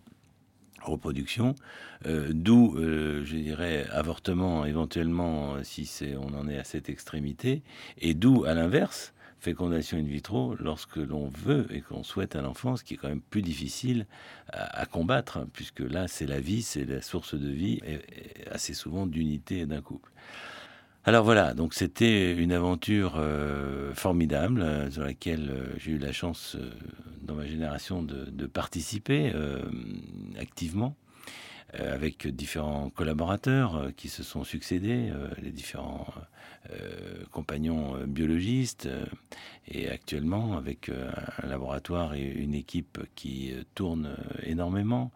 reproduction, 0.82 1.55
euh, 2.05 2.30
d'où, 2.32 2.76
euh, 2.78 3.24
je 3.26 3.36
dirais, 3.36 3.86
avortement 3.91 4.65
éventuellement 4.65 5.61
si 5.63 5.89
on 6.17 6.34
en 6.34 6.47
est 6.47 6.57
à 6.57 6.63
cette 6.63 6.89
extrémité, 6.89 7.61
et 7.97 8.13
d'où, 8.13 8.45
à 8.45 8.53
l'inverse, 8.53 9.13
fécondation 9.39 9.97
in 9.97 10.03
vitro 10.03 10.55
lorsque 10.59 10.97
l'on 10.97 11.30
veut 11.30 11.65
et 11.70 11.82
qu'on 11.82 12.03
souhaite 12.03 12.36
un 12.36 12.45
enfant, 12.45 12.76
ce 12.76 12.84
qui 12.84 12.95
est 12.95 12.97
quand 12.97 13.07
même 13.07 13.22
plus 13.22 13.41
difficile 13.41 14.05
à, 14.51 14.82
à 14.82 14.86
combattre, 14.86 15.38
hein, 15.38 15.47
puisque 15.53 15.80
là, 15.80 16.07
c'est 16.07 16.26
la 16.26 16.39
vie, 16.39 16.61
c'est 16.61 16.86
la 16.86 17.01
source 17.01 17.36
de 17.36 17.49
vie, 17.49 17.80
et 17.86 17.99
assez 18.49 18.74
souvent 18.74 19.05
d'unité 19.05 19.65
d'un 19.65 19.82
couple. 19.82 20.11
Alors 21.10 21.24
voilà, 21.24 21.55
donc 21.55 21.74
c'était 21.74 22.34
une 22.36 22.51
aventure 22.51 23.16
euh, 23.18 23.95
formidable 23.95 24.62
euh, 24.62 24.91
sur 24.91 25.01
laquelle 25.01 25.49
euh, 25.49 25.74
j'ai 25.80 25.93
eu 25.93 25.97
la 25.97 26.12
chance 26.12 26.55
euh, 26.55 26.70
dans 27.24 27.34
ma 27.34 27.47
génération 27.47 28.03
de, 28.03 28.26
de 28.26 28.45
participer 28.45 29.34
activement 30.39 30.95
avec 31.74 32.28
différents 32.28 32.91
collaborateurs 32.91 33.91
qui 33.97 34.07
se 34.07 34.22
sont 34.22 34.43
succédés, 34.43 35.12
les 35.41 35.51
différents 35.51 36.07
euh, 36.72 37.24
compagnons 37.32 37.95
euh, 37.95 38.05
biologistes 38.05 38.86
euh, 38.86 39.05
et 39.68 39.89
actuellement 39.89 40.57
avec 40.57 40.89
un 40.89 41.47
laboratoire 41.47 42.14
et 42.14 42.24
une 42.24 42.53
équipe 42.53 42.99
qui 43.16 43.53
tourne 43.76 44.16
énormément. 44.43 45.12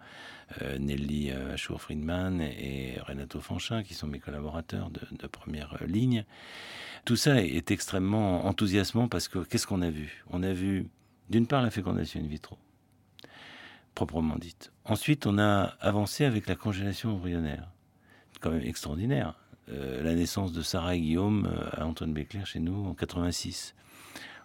Nelly 0.79 1.31
Achour-Friedman 1.31 2.39
et 2.39 2.99
Renato 3.07 3.39
Fanchin, 3.41 3.81
qui 3.81 3.95
sont 3.95 4.05
mes 4.05 4.19
collaborateurs 4.19 4.91
de, 4.91 5.01
de 5.17 5.25
première 5.25 5.83
ligne. 5.87 6.25
Tout 7.05 7.15
ça 7.15 7.41
est 7.41 7.71
extrêmement 7.71 8.45
enthousiasmant 8.45 9.07
parce 9.07 9.27
que 9.27 9.39
qu'est-ce 9.39 9.65
qu'on 9.65 9.81
a 9.81 9.89
vu? 9.89 10.23
On 10.29 10.43
a 10.43 10.53
vu 10.53 10.85
d'une 11.31 11.47
part 11.47 11.63
la 11.63 11.71
fécondation 11.71 12.19
in 12.19 12.27
vitro, 12.27 12.59
proprement 13.95 14.35
dite. 14.35 14.71
Ensuite, 14.85 15.25
on 15.25 15.39
a 15.39 15.75
avancé 15.79 16.23
avec 16.23 16.45
la 16.45 16.55
congélation 16.55 17.15
embryonnaire, 17.15 17.71
quand 18.39 18.51
même 18.51 18.61
extraordinaire. 18.61 19.33
Euh, 19.69 20.03
la 20.03 20.13
naissance 20.13 20.51
de 20.51 20.61
Sarah 20.61 20.95
et 20.95 20.99
Guillaume 20.99 21.45
euh, 21.49 21.69
à 21.81 21.85
Antoine 21.85 22.13
Béclair 22.13 22.45
chez 22.45 22.59
nous 22.59 22.85
en 22.85 22.93
86. 22.93 23.75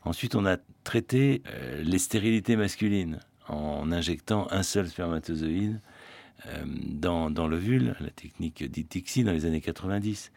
Ensuite, 0.04 0.36
on 0.36 0.46
a 0.46 0.58
traité 0.84 1.42
euh, 1.52 1.82
les 1.82 1.98
stérilités 1.98 2.54
masculines 2.54 3.18
en 3.48 3.90
injectant 3.90 4.46
un 4.52 4.62
seul 4.62 4.88
spermatozoïde 4.88 5.80
dans, 6.76 7.30
dans 7.30 7.48
l'ovule, 7.48 7.96
la 7.98 8.10
technique 8.10 8.62
dite 8.70 8.90
TICSI 8.90 9.24
dans 9.24 9.32
les 9.32 9.44
années 9.44 9.60
90. 9.60 10.30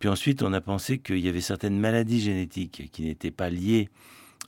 Puis 0.00 0.08
ensuite, 0.08 0.42
on 0.42 0.52
a 0.52 0.60
pensé 0.60 0.98
qu'il 0.98 1.18
y 1.20 1.28
avait 1.28 1.40
certaines 1.40 1.78
maladies 1.78 2.20
génétiques 2.20 2.90
qui 2.90 3.02
n'étaient 3.02 3.30
pas 3.30 3.48
liées 3.48 3.88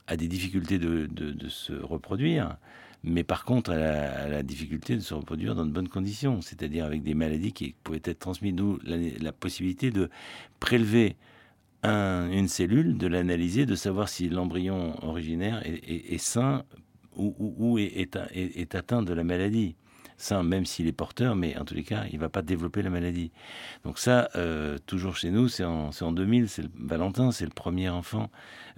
à 0.07 0.17
des 0.17 0.27
difficultés 0.27 0.79
de- 0.79 1.05
de 1.05 1.47
se 1.49 1.71
reproduire, 1.71 2.57
mais 3.03 3.23
par 3.23 3.45
contre 3.45 3.71
la, 3.71 4.23
à 4.23 4.27
la 4.27 4.43
difficulté 4.43 4.95
de 4.95 5.01
se 5.01 5.13
reproduire 5.13 5.55
dans 5.55 5.65
de 5.65 5.71
bonnes 5.71 5.89
conditions, 5.89 6.41
c'est-à-dire 6.41 6.85
avec 6.85 7.01
des 7.03 7.13
maladies 7.15 7.51
qui 7.53 7.75
pouvaient 7.83 8.01
être 8.03 8.19
transmises, 8.19 8.53
d'où 8.53 8.79
la, 8.83 8.97
la 9.19 9.31
possibilité 9.31 9.91
de 9.91 10.09
prélever 10.59 11.15
un- 11.83 12.29
une 12.31 12.47
cellule, 12.47 12.97
de 12.97 13.07
l'analyser, 13.07 13.65
de 13.65 13.75
savoir 13.75 14.07
si 14.09 14.29
l'embryon 14.29 15.03
originaire 15.03 15.61
est, 15.65 16.17
sain 16.19 16.63
ou, 17.15 17.77
est 17.79 18.75
atteint 18.75 19.01
de 19.01 19.13
la 19.13 19.23
maladie. 19.23 19.75
Même 20.43 20.65
s'il 20.65 20.87
est 20.87 20.91
porteur, 20.91 21.35
mais 21.35 21.57
en 21.57 21.65
tous 21.65 21.73
les 21.73 21.83
cas, 21.83 22.03
il 22.11 22.15
ne 22.15 22.21
va 22.21 22.29
pas 22.29 22.41
développer 22.41 22.81
la 22.81 22.89
maladie. 22.89 23.31
Donc 23.83 23.97
ça, 23.97 24.29
euh, 24.35 24.77
toujours 24.85 25.15
chez 25.15 25.31
nous, 25.31 25.47
c'est 25.47 25.63
en, 25.63 25.89
en 25.89 26.11
2000, 26.11 26.47
c'est 26.47 26.61
le 26.61 26.69
Valentin, 26.77 27.31
c'est 27.31 27.45
le 27.45 27.51
premier 27.51 27.89
enfant 27.89 28.29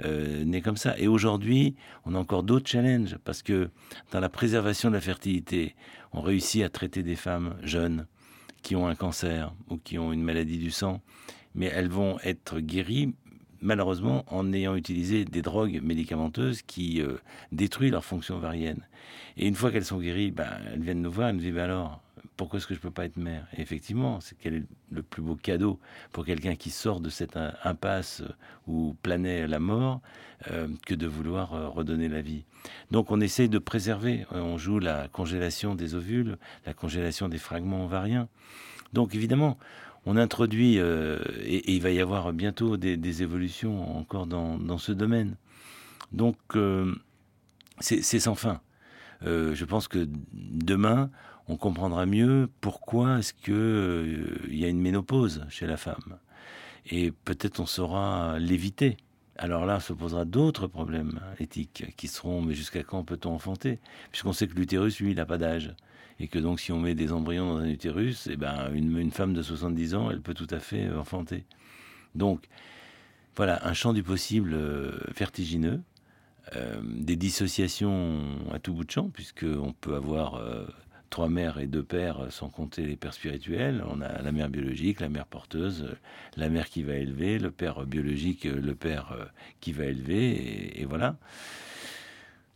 euh, 0.05 0.43
né 0.45 0.61
comme 0.61 0.77
ça. 0.77 0.97
Et 0.97 1.07
aujourd'hui, 1.07 1.75
on 2.05 2.15
a 2.15 2.17
encore 2.17 2.43
d'autres 2.43 2.69
challenges, 2.69 3.17
parce 3.23 3.41
que 3.41 3.69
dans 4.11 4.19
la 4.19 4.29
préservation 4.29 4.89
de 4.89 4.95
la 4.95 5.01
fertilité, 5.01 5.75
on 6.13 6.21
réussit 6.21 6.63
à 6.63 6.69
traiter 6.69 7.03
des 7.03 7.15
femmes 7.15 7.55
jeunes 7.61 8.07
qui 8.61 8.75
ont 8.75 8.87
un 8.87 8.95
cancer 8.95 9.53
ou 9.69 9.77
qui 9.77 9.99
ont 9.99 10.13
une 10.13 10.23
maladie 10.23 10.57
du 10.57 10.71
sang, 10.71 11.01
mais 11.55 11.67
elles 11.67 11.89
vont 11.89 12.17
être 12.23 12.59
guéries 12.59 13.13
malheureusement 13.63 14.23
en 14.27 14.53
ayant 14.53 14.75
utilisé 14.75 15.25
des 15.25 15.41
drogues 15.41 15.79
médicamenteuses 15.81 16.61
qui 16.61 17.01
euh, 17.01 17.17
détruisent 17.51 17.91
leur 17.91 18.05
fonction 18.05 18.35
ovarienne. 18.35 18.81
Et 19.37 19.47
une 19.47 19.55
fois 19.55 19.71
qu'elles 19.71 19.85
sont 19.85 19.99
guéries, 19.99 20.31
ben, 20.31 20.49
elles 20.71 20.81
viennent 20.81 21.01
nous 21.01 21.11
voir, 21.11 21.29
elles 21.29 21.35
nous 21.35 21.41
disent 21.41 21.53
Ben 21.55 21.63
alors, 21.63 22.01
pourquoi 22.37 22.57
est-ce 22.57 22.67
que 22.67 22.73
je 22.73 22.79
peux 22.79 22.91
pas 22.91 23.05
être 23.05 23.17
mère? 23.17 23.45
Et 23.55 23.61
effectivement, 23.61 24.19
c'est 24.19 24.35
quel 24.39 24.53
est 24.55 24.63
le 24.91 25.03
plus 25.03 25.21
beau 25.21 25.35
cadeau 25.35 25.79
pour 26.11 26.25
quelqu'un 26.25 26.55
qui 26.55 26.71
sort 26.71 26.99
de 26.99 27.09
cette 27.09 27.37
im- 27.37 27.53
impasse 27.63 28.23
où 28.67 28.95
planait 29.03 29.47
la 29.47 29.59
mort 29.59 30.01
euh, 30.51 30.67
que 30.85 30.95
de 30.95 31.07
vouloir 31.07 31.53
euh, 31.53 31.69
redonner 31.69 32.09
la 32.09 32.21
vie. 32.21 32.43
Donc 32.91 33.11
on 33.11 33.21
essaye 33.21 33.49
de 33.49 33.59
préserver, 33.59 34.25
Euh, 34.31 34.41
on 34.41 34.57
joue 34.57 34.79
la 34.79 35.07
congélation 35.09 35.75
des 35.75 35.95
ovules, 35.95 36.37
la 36.65 36.73
congélation 36.73 37.29
des 37.29 37.37
fragments 37.37 37.85
ovariens. 37.85 38.27
Donc 38.93 39.15
évidemment, 39.15 39.57
on 40.05 40.17
introduit, 40.17 40.79
euh, 40.79 41.19
et, 41.43 41.73
il 41.73 41.81
va 41.81 41.91
y 41.91 42.01
avoir 42.01 42.33
bientôt 42.33 42.77
des, 42.77 43.23
évolutions 43.23 43.97
encore 43.97 44.27
dans, 44.27 44.77
ce 44.77 44.91
domaine. 44.91 45.35
Donc, 46.11 46.37
euh, 46.55 46.93
c'est 47.79 48.19
sans 48.19 48.35
fin. 48.35 48.61
Euh, 49.25 49.55
je 49.55 49.65
pense 49.65 49.87
que 49.87 50.07
demain, 50.33 51.09
on 51.47 51.57
comprendra 51.57 52.05
mieux 52.05 52.49
pourquoi 52.61 53.19
est-ce 53.19 53.33
euh, 53.49 54.27
il 54.47 54.57
y 54.57 54.65
a 54.65 54.67
une 54.67 54.81
ménopause 54.81 55.45
chez 55.49 55.65
la 55.65 55.77
femme. 55.77 56.17
Et 56.85 57.11
peut-être 57.11 57.59
on 57.59 57.65
saura 57.65 58.37
l'éviter. 58.39 58.97
Alors 59.37 59.65
là, 59.65 59.79
se 59.79 59.93
posera 59.93 60.25
d'autres 60.25 60.67
problèmes 60.67 61.19
éthiques 61.39 61.93
qui 61.97 62.07
seront, 62.07 62.41
mais 62.41 62.53
jusqu'à 62.53 62.83
quand 62.83 63.03
peut-on 63.03 63.31
enfanter? 63.31 63.79
Puisqu'on 64.11 64.33
sait 64.33 64.47
que 64.47 64.55
l'utérus, 64.55 64.99
lui, 64.99 65.15
n'a 65.15 65.25
pas 65.25 65.37
d'âge. 65.37 65.73
Et 66.19 66.27
que 66.27 66.39
donc, 66.39 66.59
si 66.59 66.71
on 66.71 66.79
met 66.79 66.95
des 66.95 67.11
embryons 67.11 67.55
dans 67.55 67.59
un 67.59 67.67
utérus, 67.67 68.27
eh 68.31 68.35
ben, 68.35 68.71
une, 68.73 69.11
femme 69.11 69.33
de 69.33 69.41
70 69.41 69.95
ans, 69.95 70.11
elle 70.11 70.21
peut 70.21 70.33
tout 70.33 70.47
à 70.49 70.59
fait 70.59 70.85
euh, 70.85 70.99
enfanter. 70.99 71.43
Donc, 72.15 72.45
voilà, 73.35 73.65
un 73.67 73.73
champ 73.73 73.93
du 73.93 74.03
possible 74.03 74.53
euh, 74.53 74.99
vertigineux, 75.15 75.81
euh, 76.55 76.81
des 76.83 77.15
dissociations 77.15 78.21
à 78.53 78.59
tout 78.59 78.73
bout 78.73 78.83
de 78.83 78.91
champ, 78.91 79.09
puisqu'on 79.09 79.73
peut 79.79 79.95
avoir 79.95 80.41
trois 81.09 81.29
mères 81.29 81.57
et 81.57 81.67
deux 81.67 81.83
pères, 81.83 82.27
sans 82.29 82.49
compter 82.49 82.85
les 82.85 82.95
pères 82.95 83.13
spirituels. 83.13 83.83
On 83.89 84.01
a 84.01 84.21
la 84.21 84.31
mère 84.31 84.49
biologique, 84.49 84.99
la 84.99 85.09
mère 85.09 85.25
porteuse, 85.25 85.95
la 86.37 86.49
mère 86.49 86.69
qui 86.69 86.83
va 86.83 86.95
élever, 86.95 87.39
le 87.39 87.49
père 87.49 87.85
biologique, 87.85 88.43
le 88.43 88.75
père 88.75 89.15
qui 89.61 89.71
va 89.71 89.85
élever, 89.85 90.29
et, 90.31 90.81
et 90.81 90.85
voilà. 90.85 91.15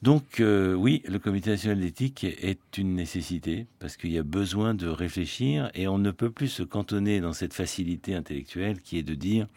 Donc 0.03 0.39
euh, 0.39 0.75
oui, 0.75 1.01
le 1.07 1.17
comité 1.17 1.49
national 1.49 1.79
d'éthique 1.79 2.23
est 2.23 2.77
une 2.77 2.93
nécessité 2.93 3.65
parce 3.79 3.97
qu'il 3.97 4.11
y 4.11 4.19
a 4.19 4.23
besoin 4.23 4.75
de 4.75 4.87
réfléchir 4.87 5.71
et 5.73 5.87
on 5.87 5.97
ne 5.97 6.11
peut 6.11 6.29
plus 6.29 6.49
se 6.49 6.61
cantonner 6.61 7.19
dans 7.19 7.33
cette 7.33 7.53
facilité 7.53 8.13
intellectuelle 8.13 8.81
qui 8.81 8.99
est 8.99 9.03
de 9.03 9.15
dire, 9.15 9.47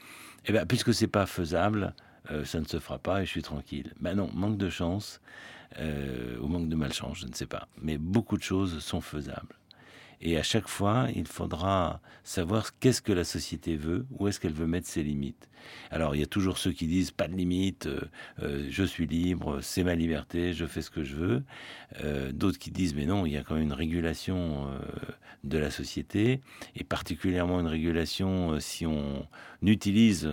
eh 0.46 0.52
ben 0.52 0.64
puisque 0.64 0.94
c'est 0.94 1.08
pas 1.08 1.26
faisable, 1.26 1.94
euh, 2.30 2.46
ça 2.46 2.58
ne 2.58 2.64
se 2.64 2.78
fera 2.78 2.98
pas 2.98 3.20
et 3.22 3.26
je 3.26 3.30
suis 3.30 3.42
tranquille. 3.42 3.92
Ben 4.00 4.14
non, 4.14 4.30
manque 4.32 4.56
de 4.56 4.70
chance 4.70 5.20
euh, 5.78 6.38
ou 6.40 6.48
manque 6.48 6.70
de 6.70 6.76
malchance, 6.76 7.18
je 7.18 7.26
ne 7.26 7.34
sais 7.34 7.46
pas. 7.46 7.68
Mais 7.82 7.98
beaucoup 7.98 8.38
de 8.38 8.42
choses 8.42 8.78
sont 8.78 9.02
faisables. 9.02 9.59
Et 10.22 10.36
à 10.36 10.42
chaque 10.42 10.68
fois, 10.68 11.08
il 11.14 11.26
faudra 11.26 12.00
savoir 12.24 12.78
qu'est-ce 12.78 13.00
que 13.00 13.12
la 13.12 13.24
société 13.24 13.76
veut, 13.76 14.06
où 14.10 14.28
est-ce 14.28 14.38
qu'elle 14.38 14.52
veut 14.52 14.66
mettre 14.66 14.86
ses 14.86 15.02
limites. 15.02 15.48
Alors, 15.90 16.14
il 16.14 16.20
y 16.20 16.22
a 16.22 16.26
toujours 16.26 16.58
ceux 16.58 16.72
qui 16.72 16.86
disent 16.86 17.10
pas 17.10 17.26
de 17.26 17.34
limite, 17.34 17.86
euh, 17.86 18.00
euh, 18.42 18.66
je 18.70 18.84
suis 18.84 19.06
libre, 19.06 19.60
c'est 19.62 19.82
ma 19.82 19.94
liberté, 19.94 20.52
je 20.52 20.66
fais 20.66 20.82
ce 20.82 20.90
que 20.90 21.04
je 21.04 21.16
veux. 21.16 21.42
Euh, 22.04 22.32
D'autres 22.32 22.58
qui 22.58 22.70
disent 22.70 22.94
mais 22.94 23.06
non, 23.06 23.24
il 23.24 23.32
y 23.32 23.36
a 23.36 23.42
quand 23.42 23.54
même 23.54 23.64
une 23.64 23.72
régulation 23.72 24.68
de 25.44 25.58
la 25.58 25.70
société, 25.70 26.40
et 26.76 26.84
particulièrement 26.84 27.60
une 27.60 27.66
régulation 27.66 28.60
si 28.60 28.86
on 28.86 29.26
utilise 29.62 30.30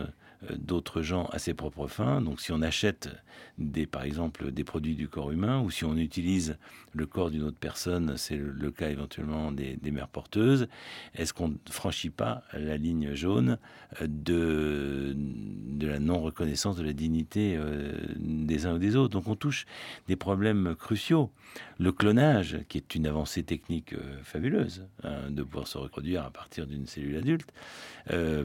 d'autres 0.53 1.01
gens 1.01 1.25
à 1.31 1.39
ses 1.39 1.53
propres 1.53 1.87
fins. 1.87 2.21
Donc, 2.21 2.41
si 2.41 2.51
on 2.51 2.61
achète 2.61 3.09
des, 3.57 3.87
par 3.87 4.03
exemple, 4.03 4.51
des 4.51 4.63
produits 4.63 4.95
du 4.95 5.07
corps 5.07 5.31
humain, 5.31 5.61
ou 5.61 5.71
si 5.71 5.83
on 5.83 5.97
utilise 5.97 6.57
le 6.93 7.05
corps 7.05 7.31
d'une 7.31 7.43
autre 7.43 7.57
personne, 7.59 8.15
c'est 8.17 8.37
le, 8.37 8.71
cas 8.71 8.89
éventuellement 8.89 9.51
des, 9.51 9.77
mères 9.91 10.07
porteuses, 10.07 10.67
est-ce 11.15 11.33
qu'on 11.33 11.49
ne 11.49 11.55
franchit 11.69 12.09
pas 12.09 12.43
la 12.53 12.77
ligne 12.77 13.13
jaune 13.13 13.57
euh, 14.01 14.07
de, 14.07 15.13
de 15.15 15.87
la 15.87 15.99
non-reconnaissance 15.99 16.75
de 16.75 16.83
la 16.83 16.93
dignité 16.93 17.55
euh, 17.57 17.93
des 18.17 18.65
uns 18.65 18.75
ou 18.75 18.79
des 18.79 18.95
autres? 18.95 19.13
Donc, 19.13 19.27
on 19.27 19.35
touche 19.35 19.65
des 20.07 20.15
problèmes 20.15 20.75
cruciaux. 20.75 21.31
Le 21.79 21.91
clonage, 21.91 22.59
qui 22.69 22.77
est 22.77 22.95
une 22.95 23.07
avancée 23.07 23.43
technique 23.43 23.93
euh, 23.93 24.19
fabuleuse, 24.23 24.85
hein, 25.03 25.29
de 25.29 25.43
pouvoir 25.43 25.67
se 25.67 25.77
reproduire 25.77 26.23
à 26.23 26.29
partir 26.29 26.67
d'une 26.67 26.85
cellule 26.85 27.17
adulte, 27.17 27.51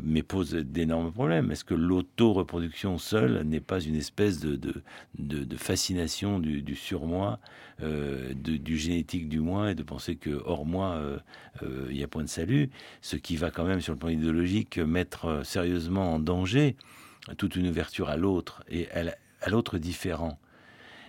mais 0.03 0.25
pose 0.25 0.55
d'énormes 0.55 1.13
problèmes. 1.13 1.53
Est-ce 1.53 1.65
que 1.65 1.75
l'auto-reproduction 1.75 2.99
seule 2.99 3.43
n'est 3.45 3.61
pas 3.61 3.81
une 3.81 3.95
espèce 3.95 4.41
de, 4.41 4.83
de, 5.19 5.57
fascination 5.57 6.39
du, 6.39 6.75
surmoi, 6.75 7.39
euh, 7.83 8.33
du 8.35 8.77
génétique 8.77 9.29
du 9.29 9.41
moi, 9.41 9.73
et 9.73 9.75
de 9.75 9.83
penser 9.83 10.17
que 10.17 10.43
hors 10.45 10.65
moi, 10.65 10.95
euh, 10.95 11.19
euh, 11.63 11.87
il 11.91 11.97
y 11.97 12.03
a 12.03 12.09
point 12.09 12.23
de 12.23 12.29
salut, 12.29 12.71
ce 13.01 13.17
qui 13.17 13.37
va 13.37 13.51
quand 13.51 13.65
même, 13.65 13.81
sur 13.81 13.93
le 13.93 13.99
plan 13.99 14.09
idéologique, 14.09 14.79
mettre 14.79 15.43
sérieusement 15.45 16.15
en 16.15 16.19
danger 16.19 16.77
toute 17.39 17.57
une 17.57 17.69
ouverture 17.69 18.09
à 18.09 18.17
l'autre, 18.17 18.65
et 18.69 18.89
à 18.91 19.51
l'autre 19.51 19.79
différent. 19.79 20.39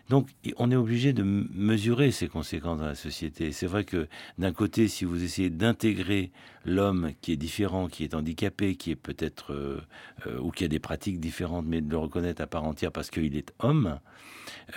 Donc, 0.09 0.27
on 0.57 0.69
est 0.69 0.75
obligé 0.75 1.13
de 1.13 1.23
mesurer 1.23 2.11
ces 2.11 2.27
conséquences 2.27 2.79
dans 2.79 2.85
la 2.85 2.95
société. 2.95 3.51
C'est 3.53 3.67
vrai 3.67 3.85
que 3.85 4.07
d'un 4.37 4.51
côté, 4.51 4.89
si 4.89 5.05
vous 5.05 5.23
essayez 5.23 5.49
d'intégrer 5.49 6.31
l'homme 6.65 7.11
qui 7.21 7.31
est 7.31 7.37
différent, 7.37 7.87
qui 7.87 8.03
est 8.03 8.13
handicapé, 8.13 8.75
qui 8.75 8.91
est 8.91 8.97
peut-être 8.97 9.53
euh, 9.53 9.81
euh, 10.27 10.39
ou 10.39 10.51
qui 10.51 10.65
a 10.65 10.67
des 10.67 10.79
pratiques 10.79 11.21
différentes, 11.21 11.65
mais 11.65 11.79
de 11.79 11.89
le 11.89 11.97
reconnaître 11.97 12.41
à 12.41 12.47
part 12.47 12.65
entière 12.65 12.91
parce 12.91 13.09
qu'il 13.09 13.37
est 13.37 13.53
homme, 13.59 13.99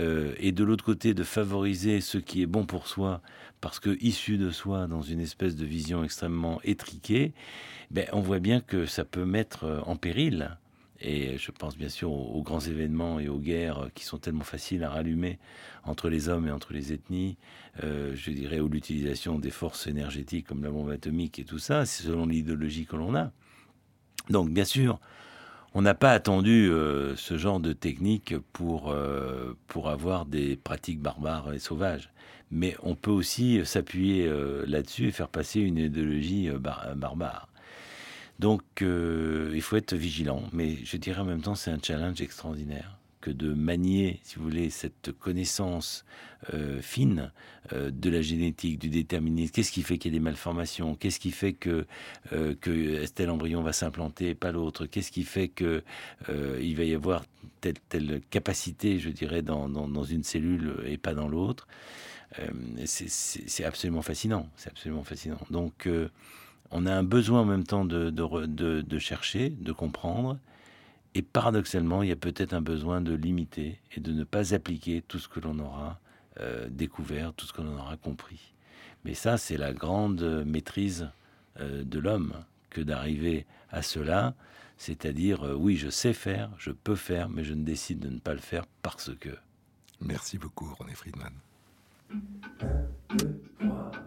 euh, 0.00 0.34
et 0.38 0.52
de 0.52 0.62
l'autre 0.62 0.84
côté, 0.84 1.12
de 1.12 1.24
favoriser 1.24 2.00
ce 2.00 2.18
qui 2.18 2.42
est 2.42 2.46
bon 2.46 2.64
pour 2.64 2.86
soi 2.86 3.20
parce 3.60 3.80
que 3.80 3.96
issu 4.00 4.38
de 4.38 4.50
soi 4.50 4.86
dans 4.86 5.02
une 5.02 5.20
espèce 5.20 5.56
de 5.56 5.64
vision 5.64 6.04
extrêmement 6.04 6.60
étriquée, 6.62 7.32
ben, 7.90 8.06
on 8.12 8.20
voit 8.20 8.38
bien 8.38 8.60
que 8.60 8.86
ça 8.86 9.04
peut 9.04 9.24
mettre 9.24 9.82
en 9.86 9.96
péril 9.96 10.56
et 11.00 11.36
je 11.38 11.50
pense 11.50 11.76
bien 11.76 11.88
sûr 11.88 12.10
aux, 12.10 12.42
grands 12.42 12.60
événements 12.60 13.20
et 13.20 13.28
aux 13.28 13.38
guerres 13.38 13.88
qui 13.94 14.04
sont 14.04 14.18
tellement 14.18 14.44
faciles 14.44 14.82
à 14.84 14.90
rallumer 14.90 15.38
entre 15.84 16.08
les 16.08 16.28
hommes 16.28 16.48
et 16.48 16.50
entre 16.50 16.72
les 16.72 16.92
ethnies. 16.92 17.36
Euh, 17.84 18.12
je 18.14 18.30
dirais 18.30 18.60
ou 18.60 18.68
l'utilisation 18.68 19.38
des 19.38 19.50
forces 19.50 19.86
énergétiques 19.86 20.46
comme 20.46 20.64
la 20.64 20.70
bombe 20.70 20.90
atomique 20.90 21.38
et 21.38 21.44
tout 21.44 21.58
ça, 21.58 21.84
selon 21.84 22.26
l'idéologie 22.26 22.86
que 22.86 22.96
l'on 22.96 23.14
a. 23.14 23.30
Donc 24.30 24.50
bien 24.50 24.64
sûr, 24.64 24.98
on 25.74 25.82
n'a 25.82 25.94
pas 25.94 26.12
attendu 26.12 26.70
euh, 26.70 27.14
ce 27.16 27.36
genre 27.36 27.60
de 27.60 27.72
technique 27.72 28.34
pour, 28.52 28.90
euh, 28.90 29.54
pour 29.66 29.90
avoir 29.90 30.24
des 30.24 30.56
pratiques 30.56 31.00
barbares 31.00 31.52
et 31.52 31.58
sauvages. 31.58 32.10
Mais 32.50 32.76
on 32.82 32.94
peut 32.94 33.10
aussi 33.10 33.60
s'appuyer 33.66 34.30
là-dessus 34.68 35.08
et 35.08 35.10
faire 35.10 35.26
passer 35.26 35.60
une 35.60 35.78
idéologie 35.78 36.48
bar- 36.50 36.94
barbare. 36.94 37.48
Donc, 38.38 38.62
euh, 38.82 39.52
il 39.54 39.62
faut 39.62 39.76
être 39.76 39.94
vigilant. 39.94 40.42
Mais 40.52 40.76
je 40.84 40.96
dirais 40.96 41.20
en 41.20 41.24
même 41.24 41.42
temps, 41.42 41.54
c'est 41.54 41.70
un 41.70 41.78
challenge 41.82 42.20
extraordinaire 42.20 42.98
que 43.22 43.30
de 43.30 43.52
manier, 43.54 44.20
si 44.22 44.36
vous 44.36 44.44
voulez, 44.44 44.70
cette 44.70 45.10
connaissance 45.18 46.04
euh, 46.54 46.80
fine 46.80 47.32
euh, 47.72 47.90
de 47.90 48.08
la 48.08 48.20
génétique, 48.22 48.78
du 48.78 48.88
déterminisme. 48.88 49.52
Qu'est-ce 49.52 49.72
qui 49.72 49.82
fait 49.82 49.98
qu'il 49.98 50.12
y 50.12 50.14
a 50.14 50.18
des 50.18 50.22
malformations? 50.22 50.94
Qu'est-ce 50.94 51.18
qui 51.18 51.32
fait 51.32 51.54
que, 51.54 51.86
tel 53.14 53.30
embryon 53.30 53.62
va 53.62 53.72
s'implanter 53.72 54.28
et 54.28 54.34
pas 54.36 54.52
l'autre? 54.52 54.86
Qu'est-ce 54.86 55.10
qui 55.10 55.24
fait 55.24 55.48
que 55.48 55.82
il 56.28 56.76
va 56.76 56.84
y 56.84 56.94
avoir 56.94 57.24
telle, 57.60 58.20
capacité, 58.30 59.00
je 59.00 59.08
dirais, 59.08 59.42
dans, 59.42 59.68
dans, 59.68 60.04
une 60.04 60.22
cellule 60.22 60.84
et 60.86 60.98
pas 60.98 61.14
dans 61.14 61.26
l'autre? 61.26 61.66
C'est- 62.84 63.64
absolument 63.64 64.02
fascinant. 64.02 64.48
C'est 64.56 64.70
absolument 64.70 65.02
fascinant. 65.02 65.40
Donc, 65.50 65.88
on 66.76 66.84
a 66.84 66.92
un 66.92 67.02
besoin 67.02 67.40
en 67.40 67.44
même 67.46 67.64
temps 67.64 67.86
de, 67.86 68.10
de, 68.10 68.82
de, 68.82 68.98
chercher, 68.98 69.48
de 69.48 69.72
comprendre, 69.72 70.38
et 71.14 71.22
paradoxalement, 71.22 72.02
il 72.02 72.10
y 72.10 72.12
a 72.12 72.16
peut-être 72.16 72.52
un 72.52 72.60
besoin 72.60 73.00
de 73.00 73.14
limiter 73.14 73.80
et 73.96 74.00
de 74.00 74.12
ne 74.12 74.24
pas 74.24 74.52
appliquer 74.52 75.02
tout 75.08 75.18
ce 75.18 75.26
que 75.26 75.40
l'on 75.40 75.58
aura 75.58 75.98
euh, 76.38 76.68
découvert, 76.70 77.32
tout 77.32 77.46
ce 77.46 77.54
que 77.54 77.62
l'on 77.62 77.78
aura 77.78 77.96
compris. 77.96 78.52
Mais 79.06 79.14
ça, 79.14 79.38
c'est 79.38 79.56
la 79.56 79.72
grande 79.72 80.20
euh, 80.20 80.44
maîtrise 80.44 81.08
euh, 81.60 81.82
de 81.82 81.98
l'homme 81.98 82.34
hein, 82.36 82.44
que 82.68 82.82
d'arriver 82.82 83.46
à 83.70 83.80
cela, 83.80 84.34
c'est-à-dire, 84.76 85.56
oui, 85.56 85.76
je 85.76 85.88
sais 85.88 86.12
faire, 86.12 86.50
je 86.58 86.72
peux 86.72 86.96
faire, 86.96 87.30
mais 87.30 87.42
je 87.42 87.54
ne 87.54 87.64
décide 87.64 88.00
de 88.00 88.10
ne 88.10 88.18
pas 88.18 88.34
le 88.34 88.40
faire 88.40 88.66
parce 88.82 89.14
que. 89.18 89.30
Merci 90.02 90.36
beaucoup, 90.36 90.70
René 90.78 90.92
Friedman. 90.92 91.32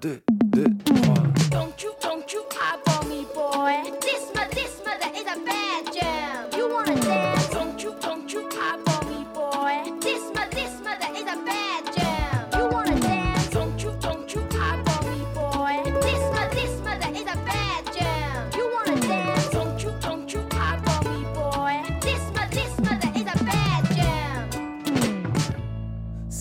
2, 0.01 0.21
2, 0.51 0.65
3. 0.85 1.98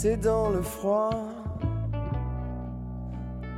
C'est 0.01 0.17
dans 0.17 0.51
le 0.51 0.63
froid 0.63 1.11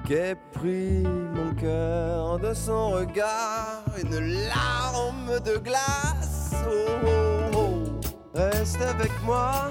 qu'est 0.09 0.39
pris 0.55 1.03
mon 1.03 1.55
cœur 1.55 2.39
de 2.39 2.55
son 2.55 2.93
regard, 2.93 3.85
une 4.03 4.49
larme 4.49 5.39
de 5.45 5.59
glace. 5.59 6.55
Oh, 6.67 6.93
oh, 7.05 7.57
oh. 7.59 8.09
Reste 8.35 8.81
avec 8.81 9.13
moi, 9.23 9.71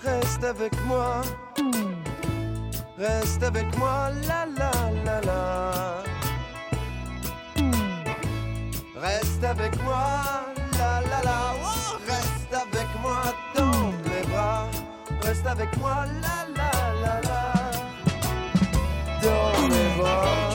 reste 0.00 0.44
avec 0.44 0.72
moi, 0.86 1.22
reste 2.96 3.42
avec 3.42 3.76
moi, 3.78 4.10
la 4.28 4.46
la 4.46 4.70
la 5.04 5.20
la. 5.22 6.04
reste 8.94 9.42
avec 9.42 9.82
moi, 9.82 10.44
la 10.78 11.00
la 11.00 11.22
la, 11.24 11.54
oh, 11.64 11.98
reste 12.06 12.54
avec 12.54 12.88
moi 13.02 13.22
dans 13.56 13.69
reste 15.30 15.46
avec 15.46 15.76
moi, 15.78 16.04
la 16.22 16.38
la 16.56 16.72
la 17.02 17.20
la, 17.28 17.42
dans 19.22 19.68
mes 19.68 19.96
bras. 19.96 20.49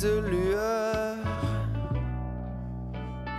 Cette 0.00 0.24
lueur 0.30 1.16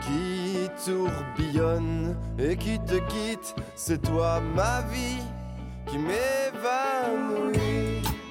qui 0.03 0.69
tourbillonne 0.85 2.15
et 2.37 2.55
qui 2.55 2.77
te 2.79 2.97
quitte, 3.09 3.55
c'est 3.75 3.99
toi 4.01 4.39
ma 4.55 4.81
vie 4.81 5.23
qui 5.87 5.97
m'évanouit. 5.97 6.43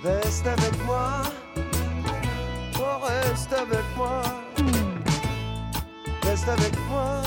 Reste 0.05 0.47
avec 0.47 0.85
moi, 0.87 1.23
oh 2.79 3.05
reste 3.05 3.53
avec 3.53 3.85
moi, 3.97 4.23
reste 6.23 6.49
avec 6.49 6.79
moi, 6.89 7.23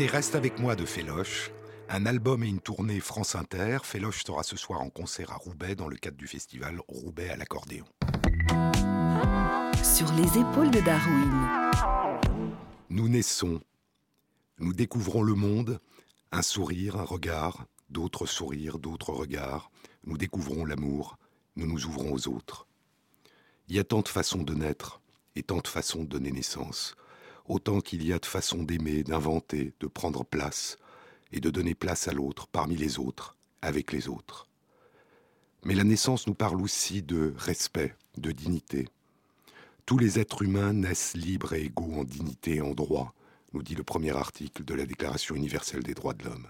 C'était 0.00 0.16
Reste 0.16 0.34
avec 0.34 0.58
moi 0.58 0.76
de 0.76 0.86
Féloche, 0.86 1.50
un 1.90 2.06
album 2.06 2.42
et 2.42 2.48
une 2.48 2.62
tournée 2.62 3.00
France 3.00 3.34
Inter. 3.34 3.80
Féloche 3.84 4.24
sera 4.24 4.42
ce 4.42 4.56
soir 4.56 4.80
en 4.80 4.88
concert 4.88 5.30
à 5.30 5.34
Roubaix 5.34 5.74
dans 5.74 5.88
le 5.88 5.96
cadre 5.96 6.16
du 6.16 6.26
festival 6.26 6.80
Roubaix 6.88 7.28
à 7.28 7.36
l'accordéon. 7.36 7.84
Sur 9.84 10.10
les 10.14 10.38
épaules 10.38 10.70
de 10.70 10.80
Darwin, 10.80 11.70
Nous 12.88 13.10
naissons, 13.10 13.60
nous 14.58 14.72
découvrons 14.72 15.22
le 15.22 15.34
monde, 15.34 15.78
un 16.32 16.40
sourire, 16.40 16.96
un 16.96 17.04
regard, 17.04 17.66
d'autres 17.90 18.24
sourires, 18.24 18.78
d'autres 18.78 19.12
regards, 19.12 19.70
nous 20.06 20.16
découvrons 20.16 20.64
l'amour, 20.64 21.18
nous 21.56 21.66
nous 21.66 21.84
ouvrons 21.84 22.14
aux 22.14 22.26
autres. 22.26 22.66
Il 23.68 23.76
y 23.76 23.78
a 23.78 23.84
tant 23.84 24.00
de 24.00 24.08
façons 24.08 24.44
de 24.44 24.54
naître 24.54 25.02
et 25.36 25.42
tant 25.42 25.58
de 25.58 25.68
façons 25.68 26.04
de 26.04 26.08
donner 26.08 26.32
naissance, 26.32 26.96
autant 27.50 27.80
qu'il 27.80 28.06
y 28.06 28.12
a 28.12 28.18
de 28.18 28.26
façons 28.26 28.62
d'aimer, 28.62 29.02
d'inventer, 29.02 29.74
de 29.80 29.86
prendre 29.88 30.24
place 30.24 30.78
et 31.32 31.40
de 31.40 31.50
donner 31.50 31.74
place 31.74 32.06
à 32.06 32.12
l'autre 32.12 32.46
parmi 32.46 32.76
les 32.76 32.98
autres, 32.98 33.36
avec 33.60 33.92
les 33.92 34.08
autres. 34.08 34.46
Mais 35.64 35.74
la 35.74 35.84
naissance 35.84 36.26
nous 36.28 36.34
parle 36.34 36.60
aussi 36.60 37.02
de 37.02 37.34
respect, 37.36 37.94
de 38.16 38.30
dignité. 38.30 38.88
Tous 39.84 39.98
les 39.98 40.20
êtres 40.20 40.42
humains 40.42 40.72
naissent 40.72 41.14
libres 41.14 41.52
et 41.54 41.64
égaux 41.64 41.92
en 41.94 42.04
dignité 42.04 42.56
et 42.56 42.60
en 42.60 42.72
droit, 42.72 43.14
nous 43.52 43.64
dit 43.64 43.74
le 43.74 43.82
premier 43.82 44.16
article 44.16 44.64
de 44.64 44.74
la 44.74 44.86
Déclaration 44.86 45.34
universelle 45.34 45.82
des 45.82 45.94
droits 45.94 46.14
de 46.14 46.24
l'homme. 46.24 46.46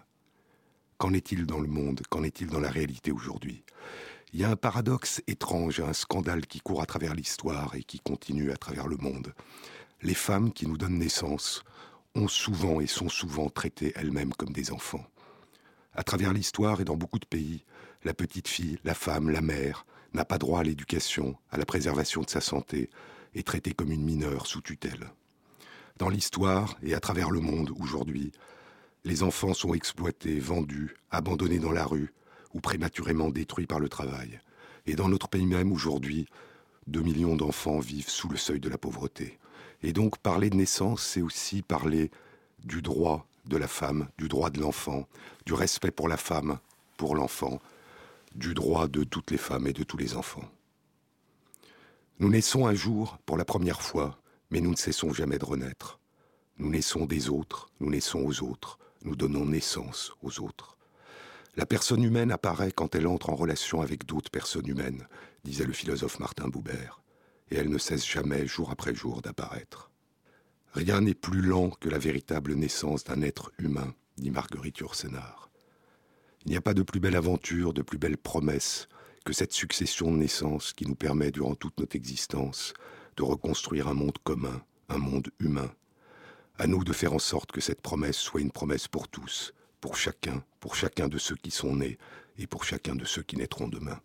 Qu'en 0.98 1.14
est-il 1.14 1.46
dans 1.46 1.60
le 1.60 1.68
monde? 1.68 2.02
Qu'en 2.10 2.22
est-il 2.24 2.48
dans 2.48 2.60
la 2.60 2.70
réalité 2.70 3.10
aujourd'hui? 3.10 3.64
Il 4.34 4.40
y 4.40 4.44
a 4.44 4.50
un 4.50 4.56
paradoxe 4.56 5.22
étrange, 5.26 5.80
un 5.80 5.94
scandale 5.94 6.46
qui 6.46 6.60
court 6.60 6.82
à 6.82 6.86
travers 6.86 7.14
l'histoire 7.14 7.74
et 7.74 7.82
qui 7.82 7.98
continue 7.98 8.52
à 8.52 8.56
travers 8.56 8.86
le 8.86 8.98
monde. 8.98 9.32
Les 10.02 10.14
femmes 10.14 10.50
qui 10.52 10.66
nous 10.66 10.78
donnent 10.78 10.98
naissance 10.98 11.62
ont 12.14 12.28
souvent 12.28 12.80
et 12.80 12.86
sont 12.86 13.10
souvent 13.10 13.50
traitées 13.50 13.92
elles-mêmes 13.96 14.32
comme 14.32 14.52
des 14.52 14.72
enfants. 14.72 15.04
À 15.92 16.02
travers 16.02 16.32
l'histoire 16.32 16.80
et 16.80 16.84
dans 16.84 16.96
beaucoup 16.96 17.18
de 17.18 17.26
pays, 17.26 17.64
la 18.04 18.14
petite 18.14 18.48
fille, 18.48 18.78
la 18.84 18.94
femme, 18.94 19.28
la 19.28 19.42
mère 19.42 19.84
n'a 20.14 20.24
pas 20.24 20.38
droit 20.38 20.60
à 20.60 20.62
l'éducation, 20.62 21.36
à 21.50 21.58
la 21.58 21.66
préservation 21.66 22.22
de 22.22 22.30
sa 22.30 22.40
santé, 22.40 22.88
est 23.34 23.46
traitée 23.46 23.74
comme 23.74 23.92
une 23.92 24.04
mineure 24.04 24.46
sous 24.46 24.62
tutelle. 24.62 25.10
Dans 25.98 26.08
l'histoire 26.08 26.78
et 26.82 26.94
à 26.94 27.00
travers 27.00 27.30
le 27.30 27.40
monde 27.40 27.70
aujourd'hui, 27.78 28.32
les 29.04 29.22
enfants 29.22 29.52
sont 29.52 29.74
exploités, 29.74 30.40
vendus, 30.40 30.94
abandonnés 31.10 31.58
dans 31.58 31.72
la 31.72 31.84
rue 31.84 32.14
ou 32.54 32.60
prématurément 32.60 33.28
détruits 33.28 33.66
par 33.66 33.80
le 33.80 33.90
travail. 33.90 34.40
Et 34.86 34.94
dans 34.94 35.10
notre 35.10 35.28
pays 35.28 35.46
même 35.46 35.72
aujourd'hui, 35.72 36.26
2 36.86 37.02
millions 37.02 37.36
d'enfants 37.36 37.80
vivent 37.80 38.08
sous 38.08 38.30
le 38.30 38.38
seuil 38.38 38.60
de 38.60 38.70
la 38.70 38.78
pauvreté. 38.78 39.38
Et 39.82 39.92
donc 39.92 40.18
parler 40.18 40.50
de 40.50 40.56
naissance, 40.56 41.02
c'est 41.02 41.22
aussi 41.22 41.62
parler 41.62 42.10
du 42.64 42.82
droit 42.82 43.26
de 43.46 43.56
la 43.56 43.68
femme, 43.68 44.08
du 44.18 44.28
droit 44.28 44.50
de 44.50 44.60
l'enfant, 44.60 45.08
du 45.46 45.54
respect 45.54 45.90
pour 45.90 46.08
la 46.08 46.16
femme, 46.16 46.58
pour 46.96 47.16
l'enfant, 47.16 47.60
du 48.34 48.54
droit 48.54 48.88
de 48.88 49.04
toutes 49.04 49.30
les 49.30 49.38
femmes 49.38 49.66
et 49.66 49.72
de 49.72 49.82
tous 49.82 49.96
les 49.96 50.16
enfants. 50.16 50.48
Nous 52.18 52.28
naissons 52.28 52.66
un 52.66 52.74
jour 52.74 53.18
pour 53.24 53.38
la 53.38 53.46
première 53.46 53.80
fois, 53.80 54.18
mais 54.50 54.60
nous 54.60 54.70
ne 54.70 54.76
cessons 54.76 55.12
jamais 55.12 55.38
de 55.38 55.44
renaître. 55.44 55.98
Nous 56.58 56.68
naissons 56.68 57.06
des 57.06 57.30
autres, 57.30 57.70
nous 57.80 57.88
naissons 57.88 58.20
aux 58.20 58.42
autres, 58.42 58.78
nous 59.02 59.16
donnons 59.16 59.46
naissance 59.46 60.12
aux 60.22 60.40
autres. 60.40 60.76
La 61.56 61.64
personne 61.66 62.04
humaine 62.04 62.30
apparaît 62.30 62.72
quand 62.72 62.94
elle 62.94 63.06
entre 63.06 63.30
en 63.30 63.34
relation 63.34 63.80
avec 63.80 64.04
d'autres 64.04 64.30
personnes 64.30 64.68
humaines, 64.68 65.08
disait 65.44 65.64
le 65.64 65.72
philosophe 65.72 66.20
Martin 66.20 66.48
Buber, 66.48 67.00
et 67.50 67.56
elle 67.56 67.68
ne 67.68 67.78
cesse 67.78 68.06
jamais, 68.06 68.46
jour 68.46 68.70
après 68.70 68.94
jour, 68.94 69.22
d'apparaître. 69.22 69.90
Rien 70.72 71.00
n'est 71.00 71.14
plus 71.14 71.42
lent 71.42 71.70
que 71.70 71.88
la 71.88 71.98
véritable 71.98 72.54
naissance 72.54 73.04
d'un 73.04 73.22
être 73.22 73.50
humain, 73.58 73.94
dit 74.16 74.30
Marguerite 74.30 74.78
Yourcenar. 74.78 75.50
Il 76.44 76.52
n'y 76.52 76.56
a 76.56 76.62
pas 76.62 76.74
de 76.74 76.82
plus 76.82 77.00
belle 77.00 77.16
aventure, 77.16 77.74
de 77.74 77.82
plus 77.82 77.98
belle 77.98 78.16
promesse 78.16 78.88
que 79.24 79.32
cette 79.32 79.52
succession 79.52 80.10
de 80.10 80.16
naissances 80.16 80.72
qui 80.72 80.86
nous 80.86 80.94
permet, 80.94 81.30
durant 81.30 81.54
toute 81.54 81.78
notre 81.78 81.96
existence, 81.96 82.72
de 83.16 83.22
reconstruire 83.22 83.88
un 83.88 83.94
monde 83.94 84.16
commun, 84.24 84.62
un 84.88 84.98
monde 84.98 85.28
humain. 85.40 85.70
À 86.58 86.66
nous 86.66 86.84
de 86.84 86.92
faire 86.92 87.12
en 87.12 87.18
sorte 87.18 87.52
que 87.52 87.60
cette 87.60 87.82
promesse 87.82 88.16
soit 88.16 88.40
une 88.40 88.52
promesse 88.52 88.88
pour 88.88 89.08
tous, 89.08 89.52
pour 89.80 89.96
chacun, 89.96 90.42
pour 90.60 90.74
chacun 90.74 91.08
de 91.08 91.18
ceux 91.18 91.36
qui 91.36 91.50
sont 91.50 91.76
nés 91.76 91.98
et 92.38 92.46
pour 92.46 92.64
chacun 92.64 92.94
de 92.94 93.04
ceux 93.04 93.22
qui 93.22 93.36
naîtront 93.36 93.68
demain. 93.68 94.00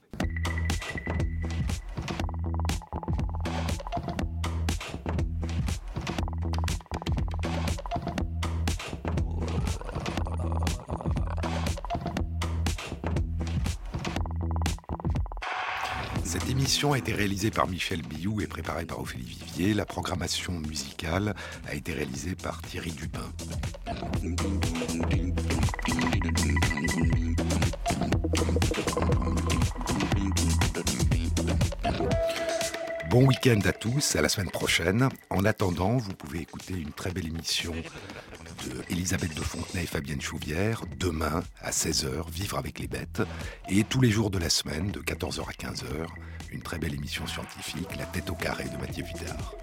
Émission 16.75 16.91
a 16.91 16.97
été 16.97 17.13
réalisée 17.13 17.51
par 17.51 17.69
Michel 17.69 18.01
Biou 18.01 18.41
et 18.41 18.47
préparée 18.47 18.83
par 18.83 18.99
Ophélie 18.99 19.23
Vivier. 19.23 19.73
La 19.73 19.85
programmation 19.85 20.51
musicale 20.51 21.33
a 21.69 21.73
été 21.73 21.93
réalisée 21.93 22.35
par 22.35 22.61
Thierry 22.63 22.91
Dupin. 22.91 23.31
Bon 33.09 33.25
week-end 33.25 33.61
à 33.63 33.71
tous, 33.71 34.17
à 34.17 34.21
la 34.21 34.27
semaine 34.27 34.51
prochaine. 34.51 35.07
En 35.29 35.45
attendant, 35.45 35.95
vous 35.95 36.13
pouvez 36.13 36.39
écouter 36.39 36.73
une 36.73 36.91
très 36.91 37.11
belle 37.11 37.27
émission 37.27 37.71
de 37.71 38.83
Elisabeth 38.89 39.33
de 39.33 39.41
Fontenay 39.41 39.83
et 39.83 39.87
Fabienne 39.87 40.19
Chouvière, 40.19 40.83
demain 40.99 41.41
à 41.61 41.71
16h, 41.71 42.29
Vivre 42.29 42.57
avec 42.57 42.79
les 42.79 42.87
bêtes, 42.87 43.21
et 43.69 43.85
tous 43.85 44.01
les 44.01 44.11
jours 44.11 44.29
de 44.29 44.39
la 44.39 44.49
semaine, 44.49 44.91
de 44.91 44.99
14h 44.99 45.41
à 45.47 45.53
15h, 45.53 46.07
une 46.55 46.61
très 46.61 46.79
belle 46.79 46.93
émission 46.93 47.27
scientifique, 47.27 47.97
La 47.99 48.05
tête 48.05 48.29
au 48.29 48.33
carré 48.33 48.63
de 48.63 48.77
Mathieu 48.77 49.03
Vidard. 49.03 49.53